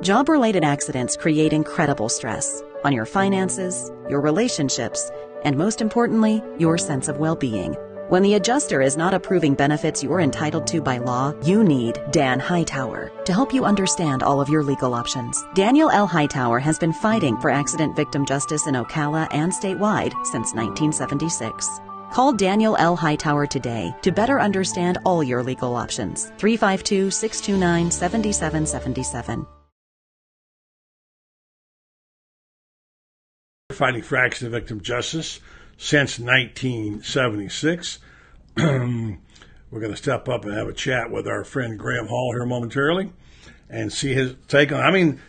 Job 0.00 0.30
related 0.30 0.64
accidents 0.64 1.14
create 1.16 1.52
incredible 1.52 2.08
stress 2.08 2.62
on 2.84 2.94
your 2.94 3.04
finances, 3.04 3.92
your 4.08 4.22
relationships, 4.22 5.10
and 5.44 5.58
most 5.58 5.82
importantly, 5.82 6.42
your 6.58 6.78
sense 6.78 7.08
of 7.08 7.18
well 7.18 7.36
being. 7.36 7.76
When 8.10 8.24
the 8.24 8.34
adjuster 8.34 8.82
is 8.82 8.96
not 8.96 9.14
approving 9.14 9.54
benefits 9.54 10.02
you're 10.02 10.20
entitled 10.20 10.66
to 10.66 10.82
by 10.82 10.98
law, 10.98 11.32
you 11.44 11.62
need 11.62 12.00
Dan 12.10 12.40
Hightower 12.40 13.12
to 13.24 13.32
help 13.32 13.54
you 13.54 13.64
understand 13.64 14.24
all 14.24 14.40
of 14.40 14.48
your 14.48 14.64
legal 14.64 14.94
options. 14.94 15.44
Daniel 15.54 15.90
L. 15.92 16.08
Hightower 16.08 16.58
has 16.58 16.76
been 16.76 16.92
fighting 16.92 17.36
for 17.36 17.50
accident 17.50 17.94
victim 17.94 18.26
justice 18.26 18.66
in 18.66 18.74
Ocala 18.74 19.28
and 19.30 19.52
statewide 19.52 20.10
since 20.24 20.52
1976. 20.54 21.78
Call 22.10 22.32
Daniel 22.32 22.76
L. 22.80 22.96
Hightower 22.96 23.46
today 23.46 23.94
to 24.02 24.10
better 24.10 24.40
understand 24.40 24.98
all 25.04 25.22
your 25.22 25.44
legal 25.44 25.76
options. 25.76 26.32
352 26.38 27.12
629 27.12 27.92
7777. 27.92 29.46
Fighting 33.70 34.02
for 34.02 34.16
accident 34.16 34.52
victim 34.52 34.80
justice 34.80 35.38
since 35.80 36.18
1976. 36.18 37.98
We're 38.56 39.16
going 39.70 39.90
to 39.90 39.96
step 39.96 40.28
up 40.28 40.44
and 40.44 40.52
have 40.52 40.68
a 40.68 40.74
chat 40.74 41.10
with 41.10 41.26
our 41.26 41.42
friend 41.42 41.78
Graham 41.78 42.06
Hall 42.06 42.32
here 42.32 42.44
momentarily 42.44 43.10
and 43.70 43.90
see 43.90 44.12
his 44.12 44.34
take 44.46 44.72
on. 44.72 44.82
I 44.82 44.90
mean, 44.90 45.20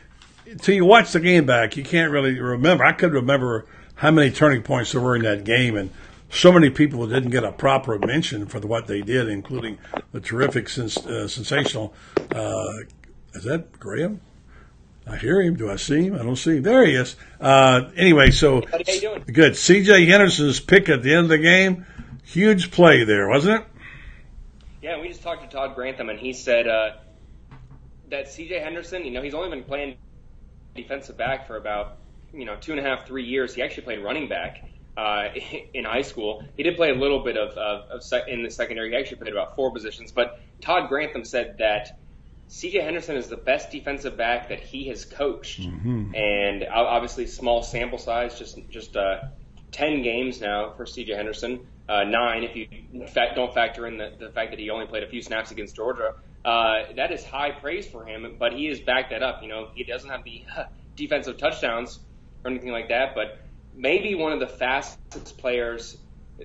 until 0.46 0.76
you 0.76 0.84
watch 0.84 1.14
the 1.14 1.22
game 1.22 1.46
back, 1.46 1.78
you 1.78 1.84
can't 1.86 2.12
really 2.12 2.38
remember. 2.38 2.84
I 2.84 2.92
could 2.92 3.14
remember 3.14 3.66
how 3.96 4.12
many 4.12 4.30
turning 4.30 4.62
points 4.62 4.92
there 4.92 5.00
were 5.00 5.16
in 5.16 5.22
that 5.22 5.46
game, 5.46 5.78
and 5.78 5.90
so 6.30 6.52
many 6.52 6.70
people 6.70 7.08
didn't 7.08 7.30
get 7.30 7.46
a 7.46 7.54
proper 7.54 7.98
mention 7.98 8.46
for 8.46 8.60
what 8.60 8.88
they 8.88 9.02
did, 9.02 9.30
including 9.30 9.78
the 10.12 10.20
terrific, 10.20 10.68
sens- 10.68 10.98
uh, 10.98 11.30
sensational. 11.30 11.94
Uh, 12.30 12.80
is 13.34 13.46
that 13.46 13.80
Graham? 13.80 14.20
I 15.12 15.18
hear 15.18 15.42
him. 15.42 15.58
Do 15.58 15.70
I 15.70 15.76
see 15.76 16.06
him? 16.06 16.16
I 16.16 16.20
don't 16.20 16.38
see 16.38 16.58
him. 16.58 16.64
There 16.64 16.86
he 16.86 16.94
is. 16.94 17.18
Uh, 17.40 17.90
anyway, 17.98 18.32
so 18.32 18.62
good. 19.32 19.58
C.J. 19.58 20.06
Henderson's 20.06 20.62
pick 20.62 20.88
at 20.88 21.04
the 21.04 21.14
end 21.14 21.26
of 21.26 21.30
the 21.30 21.38
game, 21.38 21.86
huge 22.24 22.72
play 22.72 23.04
there, 23.04 23.28
wasn't 23.28 23.62
it? 23.62 23.68
Yeah, 24.82 25.02
we 25.02 25.10
just 25.10 25.22
talked 25.22 25.44
to 25.44 25.50
Todd 25.50 25.76
Grantham, 25.76 26.08
and 26.08 26.18
he 26.18 26.32
said 26.32 26.66
uh, 26.66 26.92
that 28.10 28.32
C.J. 28.32 28.60
Henderson, 28.60 29.04
you 29.04 29.12
know, 29.12 29.22
he's 29.22 29.34
only 29.34 29.50
been 29.50 29.66
playing 29.66 29.98
defensive 30.76 31.18
back 31.18 31.46
for 31.46 31.58
about, 31.58 31.98
you 32.34 32.46
know, 32.46 32.56
two 32.56 32.72
and 32.72 32.80
a 32.80 32.84
half, 32.84 33.06
three 33.06 33.26
years. 33.26 33.54
He 33.54 33.62
actually 33.62 33.84
played 33.84 34.00
running 34.00 34.30
back 34.30 34.64
uh, 34.96 35.26
in 35.74 35.84
high 35.84 36.04
school. 36.04 36.42
He 36.56 36.64
did 36.64 36.78
play 36.78 36.90
a 36.90 36.96
little 36.96 37.22
bit 37.22 37.36
of, 37.36 37.50
of, 37.58 37.90
of 37.90 38.04
sec- 38.04 38.30
in 38.30 38.44
the 38.44 38.50
secondary. 38.50 38.92
He 38.92 38.96
actually 38.96 39.18
played 39.18 39.34
about 39.34 39.58
four 39.58 39.74
positions. 39.74 40.14
But 40.14 40.40
Todd 40.62 40.88
Grantham 40.88 41.26
said 41.26 41.58
that 41.58 42.00
C.J. 42.54 42.82
Henderson 42.82 43.16
is 43.16 43.30
the 43.30 43.38
best 43.38 43.72
defensive 43.72 44.18
back 44.18 44.50
that 44.50 44.60
he 44.60 44.90
has 44.90 45.06
coached, 45.06 45.60
and 46.14 46.66
obviously 46.70 47.26
small 47.26 47.64
sample 47.64 47.98
size, 47.98 48.38
just 48.38 48.60
just 48.70 48.98
uh, 48.98 49.22
ten 49.72 50.04
games 50.04 50.42
now 50.42 50.74
for 50.76 50.86
C.J. 50.86 51.14
Henderson, 51.14 51.66
uh, 51.88 52.04
nine 52.04 52.44
if 52.44 52.58
you 52.58 52.68
fact 53.08 53.36
don't 53.36 53.54
factor 53.54 53.88
in 53.88 53.98
the, 53.98 54.12
the 54.20 54.30
fact 54.32 54.52
that 54.52 54.60
he 54.60 54.70
only 54.70 54.86
played 54.86 55.04
a 55.04 55.08
few 55.08 55.22
snaps 55.22 55.52
against 55.52 55.78
Georgia. 55.78 56.14
Uh, 56.44 56.92
that 56.98 57.14
is 57.14 57.24
high 57.24 57.52
praise 57.52 57.88
for 57.88 58.06
him, 58.06 58.36
but 58.38 58.52
he 58.52 58.66
has 58.66 58.82
backed 58.82 59.12
that 59.12 59.24
up. 59.24 59.42
You 59.42 59.48
know, 59.48 59.70
he 59.74 59.86
doesn't 59.86 60.10
have 60.10 60.26
the 60.26 60.44
defensive 60.98 61.38
touchdowns 61.38 62.00
or 62.44 62.52
anything 62.52 62.72
like 62.72 62.90
that, 62.90 63.16
but 63.16 63.40
maybe 63.74 64.14
one 64.14 64.34
of 64.34 64.42
the 64.42 64.48
fastest 64.48 65.38
players. 65.38 65.98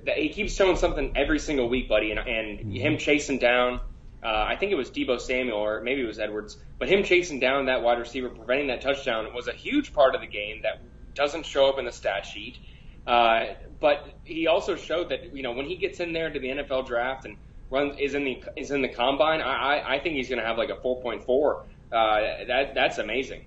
That 0.05 0.19
he 0.19 0.29
keeps 0.29 0.55
showing 0.55 0.77
something 0.77 1.17
every 1.17 1.41
single 1.41 1.69
week, 1.69 1.89
buddy, 1.89 2.13
and, 2.13 2.21
and 2.21 2.77
him 2.77 2.97
chasing 2.99 3.39
down. 3.41 3.81
Uh, 4.27 4.45
I 4.49 4.57
think 4.57 4.73
it 4.73 4.75
was 4.75 4.91
Deebo 4.91 5.21
Samuel 5.21 5.57
or 5.57 5.81
maybe 5.83 6.03
it 6.03 6.07
was 6.07 6.19
Edwards, 6.19 6.57
but 6.81 6.89
him 6.89 7.05
chasing 7.05 7.39
down 7.39 7.67
that 7.67 7.83
wide 7.83 8.01
receiver, 8.01 8.29
preventing 8.29 8.67
that 8.67 8.81
touchdown 8.81 9.33
was 9.33 9.47
a 9.47 9.53
huge 9.53 9.93
part 9.93 10.17
of 10.17 10.21
the 10.21 10.27
game 10.27 10.63
that 10.63 10.81
doesn't 11.15 11.47
show 11.47 11.69
up 11.69 11.79
in 11.79 11.85
the 11.85 11.93
stat 11.93 12.27
sheet. 12.27 12.59
Uh, 13.07 13.55
but 13.79 14.15
he 14.25 14.49
also 14.49 14.75
showed 14.75 15.11
that 15.11 15.33
you 15.33 15.45
know 15.45 15.53
when 15.53 15.65
he 15.65 15.77
gets 15.77 16.01
in 16.01 16.13
there 16.13 16.29
to 16.29 16.41
the 16.41 16.49
NFL 16.49 16.89
draft 16.89 17.25
and 17.25 17.37
runs 17.71 17.97
is 18.01 18.15
in 18.15 18.25
the 18.25 18.43
is 18.57 18.73
in 18.73 18.83
the 18.83 18.89
combine, 18.89 19.41
I, 19.41 19.79
I, 19.79 19.95
I 19.95 20.01
think 20.01 20.17
he's 20.17 20.29
going 20.29 20.41
to 20.41 20.47
have 20.47 20.59
like 20.59 20.71
a 20.71 20.77
4.4. 20.77 21.61
Uh, 21.93 22.45
that 22.49 22.75
that's 22.75 22.99
amazing. 22.99 23.45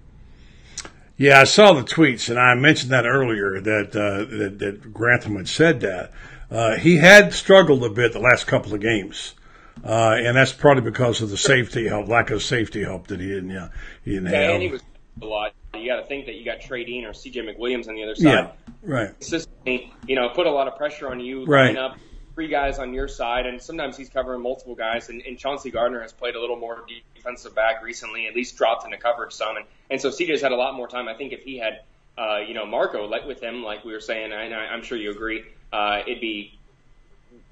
Yeah, 1.18 1.42
I 1.42 1.44
saw 1.44 1.74
the 1.74 1.82
tweets, 1.82 2.30
and 2.30 2.40
I 2.40 2.56
mentioned 2.56 2.92
that 2.92 3.06
earlier 3.06 3.60
that 3.60 3.94
uh, 3.94 4.38
that, 4.38 4.60
that 4.60 4.94
Grantham 4.94 5.36
had 5.36 5.50
said 5.50 5.82
that 5.82 6.14
uh, 6.50 6.78
he 6.78 6.96
had 6.96 7.34
struggled 7.34 7.84
a 7.84 7.90
bit 7.90 8.14
the 8.14 8.20
last 8.20 8.48
couple 8.48 8.74
of 8.74 8.80
games, 8.80 9.36
uh, 9.84 10.16
and 10.18 10.36
that's 10.36 10.54
probably 10.54 10.84
because 10.84 11.22
of 11.22 11.30
the 11.30 11.38
safety 11.38 11.88
help, 11.88 12.08
lack 12.08 12.30
of 12.32 12.44
safety 12.44 12.84
help 12.84 13.08
that 13.08 13.20
he 13.20 13.28
didn't. 13.28 13.50
Yeah, 13.50 13.70
he 14.04 14.12
didn't 14.16 14.32
Yeah, 14.32 14.40
have. 14.42 14.52
and 14.56 14.64
he 14.64 14.70
was 14.70 14.82
a 15.22 15.26
lot. 15.26 15.54
You 15.76 15.88
got 15.88 15.98
to 15.98 16.06
think 16.06 16.26
that 16.26 16.36
you 16.36 16.44
got 16.46 16.62
Trey 16.62 16.84
Dean 16.84 17.06
or 17.06 17.14
C.J. 17.14 17.42
McWilliams 17.42 17.88
on 17.88 17.96
the 17.96 18.04
other 18.04 18.16
yeah, 18.18 18.48
side. 18.48 18.52
right. 18.82 19.10
Consistently, 19.20 19.94
you 20.08 20.16
know, 20.16 20.30
put 20.30 20.48
a 20.48 20.52
lot 20.52 20.68
of 20.68 20.76
pressure 20.78 21.10
on 21.10 21.20
you. 21.20 21.46
Right. 21.46 21.78
Up 21.78 21.98
three 22.34 22.48
guys 22.48 22.80
on 22.80 22.94
your 22.94 23.08
side, 23.08 23.46
and 23.46 23.62
sometimes 23.62 23.96
he's 23.98 24.10
covering 24.10 24.42
multiple 24.42 24.74
guys. 24.76 25.10
And, 25.10 25.22
and 25.22 25.38
Chauncey 25.38 25.72
Gardner 25.72 26.02
has 26.02 26.12
played 26.14 26.36
a 26.36 26.40
little 26.40 26.56
more 26.56 26.86
defensive 27.16 27.54
back 27.54 27.84
recently, 27.84 28.28
at 28.28 28.36
least 28.36 28.58
dropped 28.58 28.86
into 28.86 28.98
coverage 28.98 29.34
some. 29.34 29.58
And, 29.58 29.66
and 29.90 30.02
so 30.02 30.10
CJ's 30.10 30.42
had 30.42 30.52
a 30.52 30.56
lot 30.56 30.74
more 30.76 30.88
time. 30.88 31.08
I 31.08 31.14
think 31.16 31.34
if 31.34 31.44
he 31.44 31.58
had, 31.58 31.82
uh, 32.18 32.38
you 32.48 32.54
know, 32.54 32.66
Marco 32.66 33.06
like 33.08 33.26
with 33.26 33.42
him, 33.42 33.64
like 33.64 33.84
we 33.86 33.92
were 33.94 34.00
saying, 34.00 34.32
and 34.32 34.54
I, 34.54 34.68
I'm 34.68 34.84
sure 34.84 34.98
you 34.98 35.12
agree, 35.12 35.44
uh, 35.72 36.00
it'd 36.08 36.22
be 36.22 36.59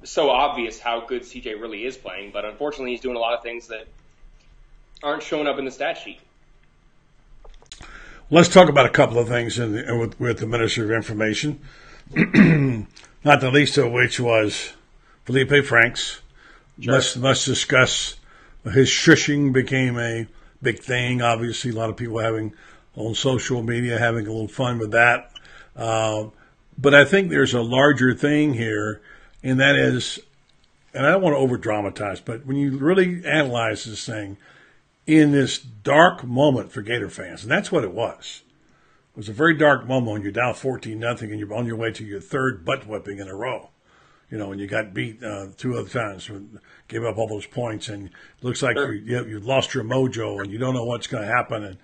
so 0.04 0.30
obvious 0.30 0.80
how 0.80 1.02
good 1.02 1.24
CJ 1.24 1.60
really 1.60 1.86
is 1.86 1.98
playing. 1.98 2.32
But 2.32 2.46
unfortunately, 2.46 2.92
he's 2.92 3.02
doing 3.02 3.16
a 3.16 3.20
lot 3.20 3.34
of 3.34 3.44
things 3.44 3.68
that 3.68 3.88
aren't 5.04 5.24
showing 5.24 5.48
up 5.48 5.60
in 5.60 5.66
the 5.66 5.72
stat 5.72 5.98
sheet. 5.98 6.20
Let's 8.30 8.50
talk 8.50 8.68
about 8.68 8.86
a 8.86 8.90
couple 8.90 9.20
of 9.20 9.28
things 9.28 9.58
in 9.58 9.74
the, 9.74 9.98
with, 9.98 10.20
with 10.20 10.40
the 10.40 10.48
Minister 10.48 10.84
of 10.84 10.92
Information. 10.92 11.60
Not 13.24 13.42
the 13.42 13.52
least 13.52 13.78
of 13.78 13.92
which 13.92 14.20
was 14.20 14.74
Feleipe 15.26 15.66
Franks. 15.66 16.22
Sure. 16.80 16.94
Let's, 16.94 17.18
let's 17.18 17.46
discuss 17.46 18.18
his 18.64 18.90
shushing 18.90 19.54
became 19.54 19.98
a 19.98 20.28
big 20.62 20.80
thing. 20.80 21.22
Obviously, 21.22 21.72
a 21.72 21.76
lot 21.76 21.90
of 21.90 21.98
people 21.98 22.20
having 22.20 22.54
on 22.96 23.16
social 23.16 23.64
media 23.64 23.98
having 23.98 24.28
a 24.28 24.32
little 24.32 24.48
fun 24.48 24.80
with 24.80 24.92
that. 24.92 25.32
Uh, 25.76 26.26
but 26.78 26.94
I 26.94 27.06
think 27.06 27.30
there's 27.30 27.54
a 27.54 27.62
larger 27.62 28.14
thing 28.14 28.54
here, 28.54 29.02
and 29.44 29.60
that 29.60 29.76
is, 29.76 30.20
and 30.94 31.06
I 31.06 31.12
don't 31.12 31.22
want 31.22 31.34
to 31.34 31.40
over 31.40 31.58
dramatize, 31.58 32.20
but 32.20 32.46
when 32.46 32.58
you 32.58 32.78
really 32.78 33.26
analyze 33.26 33.86
this 33.86 34.06
thing, 34.06 34.38
in 35.08 35.32
this 35.32 35.58
dark 35.58 36.26
moment 36.26 36.72
for 36.72 36.82
Gator 36.82 37.10
fans, 37.10 37.42
and 37.42 37.52
that's 37.52 37.72
what 37.72 37.86
it 37.86 37.94
was. 37.94 38.44
It 39.14 39.18
was 39.18 39.30
a 39.30 39.34
very 39.34 39.58
dark 39.58 39.88
moment 39.88 40.12
when 40.12 40.22
you're 40.22 40.32
down 40.32 40.54
14 40.54 41.00
nothing 41.00 41.32
and 41.32 41.40
you're 41.40 41.54
on 41.54 41.66
your 41.66 41.78
way 41.78 41.92
to 41.94 42.04
your 42.04 42.20
third 42.20 42.66
butt 42.66 42.86
whipping 42.86 43.18
in 43.18 43.28
a 43.28 43.36
row. 43.36 43.70
You 44.30 44.38
know, 44.38 44.52
and 44.52 44.60
you 44.60 44.68
got 44.68 44.94
beat 44.94 45.24
uh, 45.24 45.48
two 45.56 45.78
other 45.78 45.88
times, 45.88 46.30
gave 46.90 47.06
up 47.06 47.18
all 47.18 47.30
those 47.30 47.46
points, 47.46 47.88
and 47.88 48.08
it 48.08 48.44
looks 48.44 48.62
like 48.62 48.76
sure. 48.76 48.94
you, 48.94 49.26
you 49.26 49.40
lost 49.40 49.74
your 49.74 49.86
mojo 49.86 50.44
and 50.44 50.52
you 50.52 50.58
don't 50.58 50.74
know 50.74 50.84
what's 50.84 51.08
going 51.08 51.24
to 51.24 51.34
happen. 51.34 51.64
And 51.64 51.78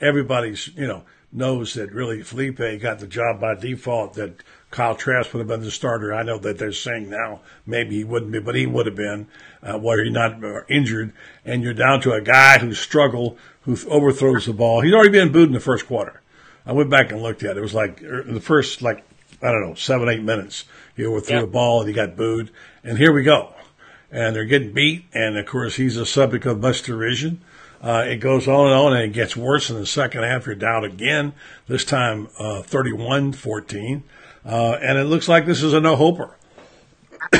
everybody's, 0.00 0.68
you 0.68 0.86
know, 0.86 1.04
knows 1.32 1.74
that 1.74 1.92
really 1.92 2.18
Feleipe 2.18 2.80
got 2.80 2.98
the 2.98 3.06
job 3.06 3.40
by 3.40 3.54
default, 3.54 4.14
that 4.14 4.42
Kyle 4.70 4.94
Trask 4.94 5.32
would 5.32 5.40
have 5.40 5.48
been 5.48 5.62
the 5.62 5.70
starter. 5.70 6.14
I 6.14 6.22
know 6.22 6.38
that 6.38 6.58
they're 6.58 6.72
saying 6.72 7.10
now 7.10 7.40
maybe 7.66 7.96
he 7.96 8.04
wouldn't 8.04 8.32
be, 8.32 8.40
but 8.40 8.54
he 8.54 8.66
would 8.66 8.86
have 8.86 8.96
been, 8.96 9.28
uh, 9.62 9.78
where 9.78 10.02
he's 10.02 10.12
not 10.12 10.42
uh, 10.44 10.62
injured. 10.68 11.12
And 11.44 11.62
you're 11.62 11.74
down 11.74 12.00
to 12.02 12.12
a 12.12 12.20
guy 12.20 12.58
who 12.58 12.74
struggled, 12.74 13.38
who 13.62 13.76
overthrows 13.88 14.46
the 14.46 14.52
ball. 14.52 14.80
He's 14.80 14.94
already 14.94 15.10
been 15.10 15.32
booed 15.32 15.48
in 15.48 15.54
the 15.54 15.60
first 15.60 15.86
quarter. 15.86 16.20
I 16.66 16.72
went 16.72 16.90
back 16.90 17.10
and 17.10 17.22
looked 17.22 17.42
at 17.42 17.52
it. 17.52 17.58
It 17.58 17.62
was 17.62 17.74
like 17.74 18.02
er, 18.02 18.22
the 18.22 18.40
first, 18.40 18.82
like, 18.82 19.04
I 19.42 19.50
don't 19.50 19.62
know, 19.62 19.74
seven, 19.74 20.08
eight 20.08 20.22
minutes. 20.22 20.64
He 20.96 21.04
overthrew 21.04 21.36
yep. 21.36 21.44
the 21.44 21.50
ball 21.50 21.80
and 21.80 21.88
he 21.88 21.94
got 21.94 22.16
booed. 22.16 22.50
And 22.84 22.98
here 22.98 23.12
we 23.12 23.22
go. 23.22 23.54
And 24.10 24.34
they're 24.34 24.44
getting 24.44 24.72
beat. 24.72 25.04
And 25.14 25.36
of 25.36 25.46
course, 25.46 25.76
he's 25.76 25.96
a 25.96 26.06
subject 26.06 26.44
of 26.46 26.60
much 26.60 26.82
derision. 26.82 27.40
Uh, 27.80 28.04
it 28.06 28.16
goes 28.16 28.46
on 28.46 28.66
and 28.66 28.74
on, 28.74 28.92
and 28.92 29.02
it 29.04 29.12
gets 29.12 29.36
worse 29.36 29.70
in 29.70 29.76
the 29.76 29.86
second 29.86 30.22
half. 30.22 30.46
You're 30.46 30.54
down 30.54 30.84
again, 30.84 31.32
this 31.66 31.84
time 31.84 32.28
uh, 32.38 32.62
31 32.62 33.32
14. 33.32 34.02
Uh, 34.44 34.78
and 34.82 34.98
it 34.98 35.04
looks 35.04 35.28
like 35.28 35.46
this 35.46 35.62
is 35.62 35.72
a 35.72 35.80
no 35.80 35.96
hoper. 35.96 36.36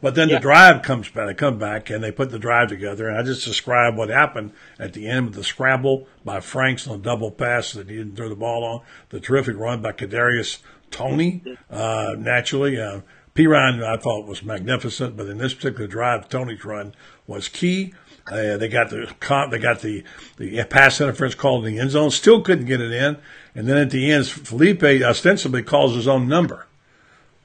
but 0.00 0.14
then 0.14 0.28
yeah. 0.28 0.36
the 0.36 0.40
drive 0.40 0.82
comes 0.82 1.08
back. 1.08 1.26
They 1.26 1.34
come 1.34 1.58
back 1.58 1.90
and 1.90 2.02
they 2.02 2.10
put 2.10 2.30
the 2.30 2.38
drive 2.38 2.68
together. 2.68 3.08
And 3.08 3.18
I 3.18 3.22
just 3.22 3.44
described 3.44 3.96
what 3.96 4.08
happened 4.08 4.52
at 4.78 4.94
the 4.94 5.06
end 5.06 5.28
of 5.28 5.34
the 5.34 5.44
scramble 5.44 6.08
by 6.24 6.40
Franks 6.40 6.86
on 6.88 7.00
a 7.00 7.02
double 7.02 7.30
pass 7.30 7.72
that 7.72 7.88
he 7.88 7.96
didn't 7.96 8.16
throw 8.16 8.28
the 8.28 8.36
ball 8.36 8.64
on. 8.64 8.80
The 9.10 9.20
terrific 9.20 9.56
run 9.58 9.82
by 9.82 9.92
Kadarius 9.92 10.58
Toney, 10.90 11.42
Uh, 11.70 12.14
naturally, 12.18 12.80
uh, 12.80 13.00
Perine 13.34 13.84
I 13.84 13.96
thought 13.98 14.26
was 14.26 14.42
magnificent, 14.42 15.16
but 15.16 15.26
in 15.26 15.38
this 15.38 15.54
particular 15.54 15.86
drive, 15.86 16.28
Toney's 16.28 16.64
run 16.64 16.94
was 17.26 17.48
key. 17.48 17.92
Uh, 18.30 18.56
they 18.56 18.68
got 18.68 18.90
the 18.90 19.12
they 19.50 19.58
got 19.58 19.80
the 19.80 20.04
the 20.36 20.64
pass 20.64 21.00
interference 21.00 21.34
called 21.34 21.66
in 21.66 21.74
the 21.74 21.80
end 21.80 21.90
zone. 21.90 22.10
Still 22.10 22.42
couldn't 22.42 22.66
get 22.66 22.80
it 22.80 22.92
in. 22.92 23.16
And 23.54 23.66
then 23.66 23.76
at 23.78 23.90
the 23.90 24.10
end, 24.10 24.24
Feleipe 24.24 25.02
ostensibly 25.02 25.62
calls 25.62 25.94
his 25.94 26.06
own 26.06 26.28
number 26.28 26.66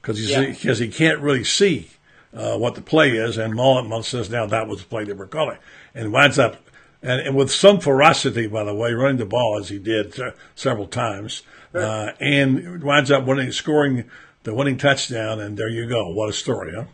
because 0.00 0.30
yeah. 0.30 0.46
because 0.46 0.78
he 0.78 0.88
can't 0.88 1.20
really 1.20 1.44
see 1.44 1.90
uh, 2.34 2.56
what 2.56 2.74
the 2.74 2.82
play 2.82 3.16
is. 3.16 3.38
And 3.38 3.54
Mullen 3.54 4.02
says 4.02 4.30
now 4.30 4.46
that 4.46 4.68
was 4.68 4.80
the 4.80 4.88
play 4.88 5.04
they 5.04 5.12
were 5.12 5.26
calling, 5.26 5.58
and 5.94 6.12
winds 6.12 6.38
up 6.38 6.56
and, 7.04 7.20
and, 7.20 7.36
with 7.36 7.50
some 7.50 7.80
ferocity, 7.80 8.46
by 8.46 8.64
the 8.64 8.74
way, 8.74 8.92
running 8.94 9.18
the 9.18 9.26
ball 9.26 9.58
as 9.60 9.68
he 9.68 9.78
did 9.78 10.18
uh, 10.18 10.30
several 10.54 10.86
times, 10.86 11.42
uh, 11.74 12.12
and 12.18 12.82
winds 12.82 13.10
up 13.10 13.26
winning, 13.26 13.52
scoring 13.52 14.04
the 14.44 14.54
winning 14.54 14.78
touchdown. 14.78 15.38
And 15.38 15.56
there 15.56 15.68
you 15.68 15.86
go. 15.86 16.08
What 16.08 16.30
a 16.30 16.32
story, 16.32 16.72
huh? 16.74 16.84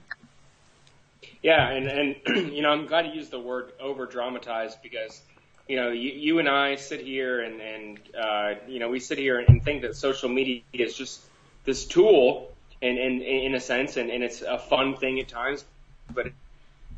Yeah, 1.42 1.70
and 1.70 1.86
and 1.86 2.16
you 2.54 2.62
know 2.62 2.70
I'm 2.70 2.86
glad 2.86 3.06
you 3.06 3.12
used 3.12 3.30
the 3.30 3.40
word 3.40 3.72
over 3.80 4.06
dramatized 4.06 4.82
because 4.82 5.20
you 5.68 5.76
know 5.76 5.90
you, 5.90 6.10
you 6.10 6.38
and 6.38 6.48
I 6.48 6.76
sit 6.76 7.00
here 7.00 7.40
and 7.40 7.60
and 7.60 7.98
uh, 8.18 8.54
you 8.68 8.78
know 8.78 8.90
we 8.90 9.00
sit 9.00 9.18
here 9.18 9.38
and 9.38 9.62
think 9.62 9.82
that 9.82 9.96
social 9.96 10.28
media 10.28 10.62
is 10.72 10.94
just 10.94 11.20
this 11.64 11.86
tool 11.86 12.52
and 12.82 12.98
in, 12.98 13.22
in, 13.22 13.44
in 13.44 13.54
a 13.54 13.60
sense 13.60 13.96
and, 13.96 14.10
and 14.10 14.22
it's 14.22 14.42
a 14.42 14.58
fun 14.58 14.96
thing 14.96 15.18
at 15.20 15.28
times. 15.28 15.64
But 16.12 16.28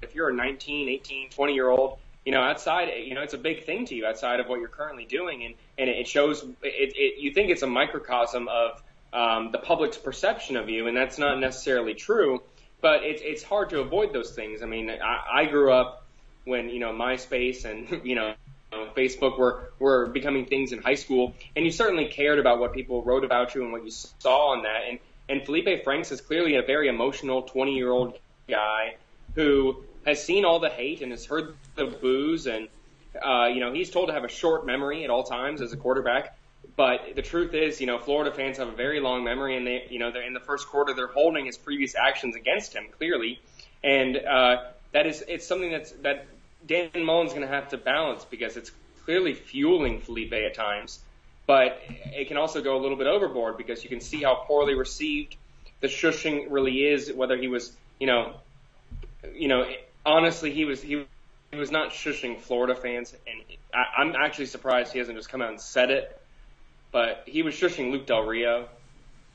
if 0.00 0.14
you're 0.14 0.31
a 0.31 0.35
19 0.35 0.88
18 0.88 1.31
20 1.31 1.55
year 1.55 1.68
old 1.68 1.98
you 2.24 2.33
know 2.33 2.40
outside 2.40 2.88
you 3.05 3.14
know 3.14 3.22
it's 3.22 3.35
a 3.35 3.38
big 3.38 3.64
thing 3.64 3.87
to 3.87 3.94
you 3.94 4.07
outside 4.07 4.40
of 4.40 4.48
what 4.48 4.59
you're 4.59 4.68
currently 4.68 5.05
doing. 5.05 5.44
And 5.44 5.55
and 5.78 5.88
it 5.88 6.09
shows 6.09 6.42
it, 6.42 6.92
it 6.96 7.20
you 7.20 7.33
think 7.33 7.50
it's 7.50 7.62
a 7.62 7.68
microcosm 7.68 8.48
of 8.48 8.83
um, 9.12 9.52
the 9.52 9.59
public's 9.59 9.98
perception 9.98 10.57
of 10.57 10.68
you 10.68 10.88
and 10.88 10.96
that's 10.96 11.18
not 11.18 11.38
necessarily 11.38 11.94
true 11.94 12.42
but 12.83 13.05
it's 13.05 13.23
it's 13.25 13.42
hard 13.42 13.71
to 13.71 13.81
avoid 13.81 14.12
those 14.12 14.33
things. 14.33 14.62
I 14.62 14.66
mean, 14.66 14.90
I, 14.90 15.23
I 15.33 15.45
grew 15.47 15.73
up 15.73 16.05
when 16.45 16.68
you 16.68 16.81
know 16.81 16.92
MySpace 16.92 17.64
and 17.64 18.05
you 18.05 18.16
know 18.16 18.35
Facebook 18.95 19.38
were 19.38 19.73
were 19.79 20.07
becoming 20.07 20.45
things 20.45 20.73
in 20.73 20.83
high 20.83 20.97
school, 20.97 21.33
and 21.57 21.64
you 21.64 21.71
certainly 21.71 22.07
cared 22.07 22.38
about 22.38 22.59
what 22.59 22.75
people 22.75 23.03
wrote 23.03 23.25
about 23.25 23.55
you 23.55 23.62
and 23.62 23.73
what 23.73 23.85
you 23.85 23.90
saw 23.90 24.53
on 24.53 24.64
that. 24.64 24.83
And 24.88 24.99
and 25.29 25.40
Feleipe 25.42 25.85
Franks 25.85 26.12
is 26.12 26.21
clearly 26.21 26.57
a 26.57 26.62
very 26.62 26.88
emotional 26.88 27.42
20 27.42 27.75
year 27.75 27.90
old 27.90 28.18
guy 28.49 28.97
who 29.35 29.83
has 30.05 30.23
seen 30.23 30.45
all 30.45 30.59
the 30.59 30.68
hate 30.68 31.01
and 31.01 31.12
has 31.12 31.25
heard 31.25 31.55
the 31.77 31.87
boos 31.87 32.47
and 32.47 32.68
uh, 33.25 33.47
you 33.47 33.61
know 33.61 33.73
he's 33.73 33.90
told 33.90 34.09
to 34.09 34.12
have 34.12 34.25
a 34.25 34.29
short 34.29 34.66
memory 34.66 35.05
at 35.05 35.11
all 35.11 35.23
times 35.23 35.62
as 35.62 35.73
a 35.73 35.77
quarterback. 35.77 36.37
But 36.77 37.14
the 37.16 37.22
truth 37.22 37.55
is, 37.55 37.81
you 37.81 37.87
know, 37.87 37.98
Florida 37.98 38.33
fans 38.33 38.59
have 38.59 38.68
a 38.68 38.72
very 38.72 39.01
long 39.01 39.25
memory, 39.25 39.57
and 39.57 39.66
they, 39.66 39.87
you 39.90 39.98
know, 39.98 40.11
they're 40.11 40.27
in 40.27 40.33
the 40.33 40.40
first 40.40 40.68
quarter, 40.68 40.94
they're 40.94 41.07
holding 41.07 41.46
his 41.46 41.59
previous 41.59 41.94
actions 41.94 42.35
against 42.35 42.72
him 42.72 42.87
clearly, 42.96 43.40
and 43.85 44.16
uh, 44.16 44.57
that 44.92 45.07
is 45.07 45.22
it's 45.29 45.46
something 45.46 45.70
that's 45.70 45.92
that 46.03 46.27
Dan 46.66 46.90
Mullen's 46.94 47.33
going 47.33 47.42
to 47.42 47.53
have 47.53 47.70
to 47.70 47.77
balance 47.77 48.25
because 48.25 48.57
it's 48.57 48.70
clearly 49.05 49.35
fueling 49.35 50.01
Feleipe 50.01 50.46
at 50.46 50.55
times, 50.55 51.01
but 51.46 51.81
it 51.88 52.29
can 52.29 52.37
also 52.37 52.62
go 52.62 52.77
a 52.77 52.81
little 52.81 52.96
bit 52.96 53.07
overboard 53.07 53.59
because 53.59 53.83
you 53.83 53.90
can 53.90 54.01
see 54.01 54.22
how 54.22 54.35
poorly 54.46 54.75
received 54.75 55.37
the 55.81 55.88
shushing 55.88 56.46
really 56.51 56.87
is. 56.87 57.12
Whether 57.12 57.37
he 57.37 57.48
was, 57.48 57.77
you 57.98 58.07
know, 58.07 58.35
you 59.35 59.48
know, 59.48 59.66
honestly, 60.07 60.53
he 60.53 60.64
was 60.64 60.81
he 60.81 61.05
he 61.51 61.59
was 61.59 61.70
not 61.70 61.90
shushing 61.90 62.40
Florida 62.40 62.75
fans, 62.75 63.14
and 63.27 63.42
I, 63.75 64.01
I'm 64.01 64.14
actually 64.14 64.46
surprised 64.46 64.92
he 64.92 65.01
hasn't 65.01 65.18
just 65.18 65.29
come 65.29 65.42
out 65.42 65.51
and 65.51 65.61
said 65.61 65.90
it 65.90 66.22
but 66.92 67.24
he 67.26 67.42
was 67.42 67.55
shushing 67.55 67.90
Luke 67.90 68.07
Del 68.07 68.22
Rio, 68.22 68.68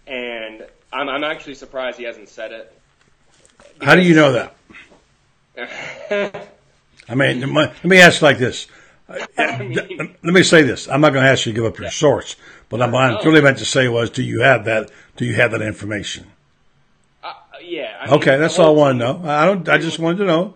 and 0.05 0.65
I'm, 0.93 1.09
I'm 1.09 1.23
actually 1.23 1.55
surprised 1.55 1.97
he 1.97 2.05
hasn't 2.05 2.29
said 2.29 2.51
it. 2.51 2.73
How 3.81 3.95
do 3.95 4.01
you 4.01 4.15
know 4.15 4.31
that? 5.57 6.47
I 7.09 7.15
mean, 7.15 7.53
let 7.53 7.83
me 7.83 7.99
ask 7.99 8.21
like 8.21 8.37
this. 8.37 8.67
I 9.37 9.57
mean, 9.59 9.75
let 9.75 10.33
me 10.33 10.43
say 10.43 10.63
this. 10.63 10.87
I'm 10.87 11.01
not 11.01 11.13
going 11.13 11.23
to 11.23 11.31
ask 11.31 11.45
you 11.45 11.53
to 11.53 11.55
give 11.55 11.65
up 11.65 11.77
your 11.77 11.85
yeah. 11.85 11.91
source, 11.91 12.35
but 12.69 12.81
I'm, 12.81 12.91
what 12.91 13.03
I 13.03 13.23
really 13.23 13.41
meant 13.41 13.57
to 13.59 13.65
say 13.65 13.87
was, 13.87 14.09
do 14.09 14.21
you 14.21 14.41
have 14.41 14.65
that? 14.65 14.91
Do 15.15 15.25
you 15.25 15.35
have 15.35 15.51
that 15.51 15.61
information? 15.61 16.27
Uh, 17.23 17.33
yeah. 17.63 17.97
I 18.01 18.05
mean, 18.05 18.15
okay, 18.15 18.37
that's 18.37 18.59
all 18.59 18.67
I 18.67 18.77
want 18.77 18.99
to 18.99 19.05
know. 19.05 19.29
I 19.29 19.45
don't. 19.45 19.67
I 19.69 19.77
just 19.77 19.97
wanted 19.97 20.19
to 20.19 20.25
know. 20.25 20.53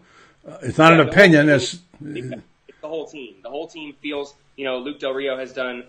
Uh, 0.47 0.57
it's 0.63 0.77
not 0.77 0.91
yeah, 0.91 1.01
an 1.01 1.09
opinion. 1.09 1.49
It's, 1.49 1.79
it's 2.03 2.29
the 2.81 2.87
whole 2.87 3.07
team. 3.07 3.35
The 3.41 3.49
whole 3.49 3.67
team 3.67 3.95
feels. 4.01 4.35
You 4.57 4.65
know, 4.65 4.79
Luke 4.79 4.99
Del 4.99 5.13
Rio 5.13 5.37
has 5.37 5.53
done 5.53 5.85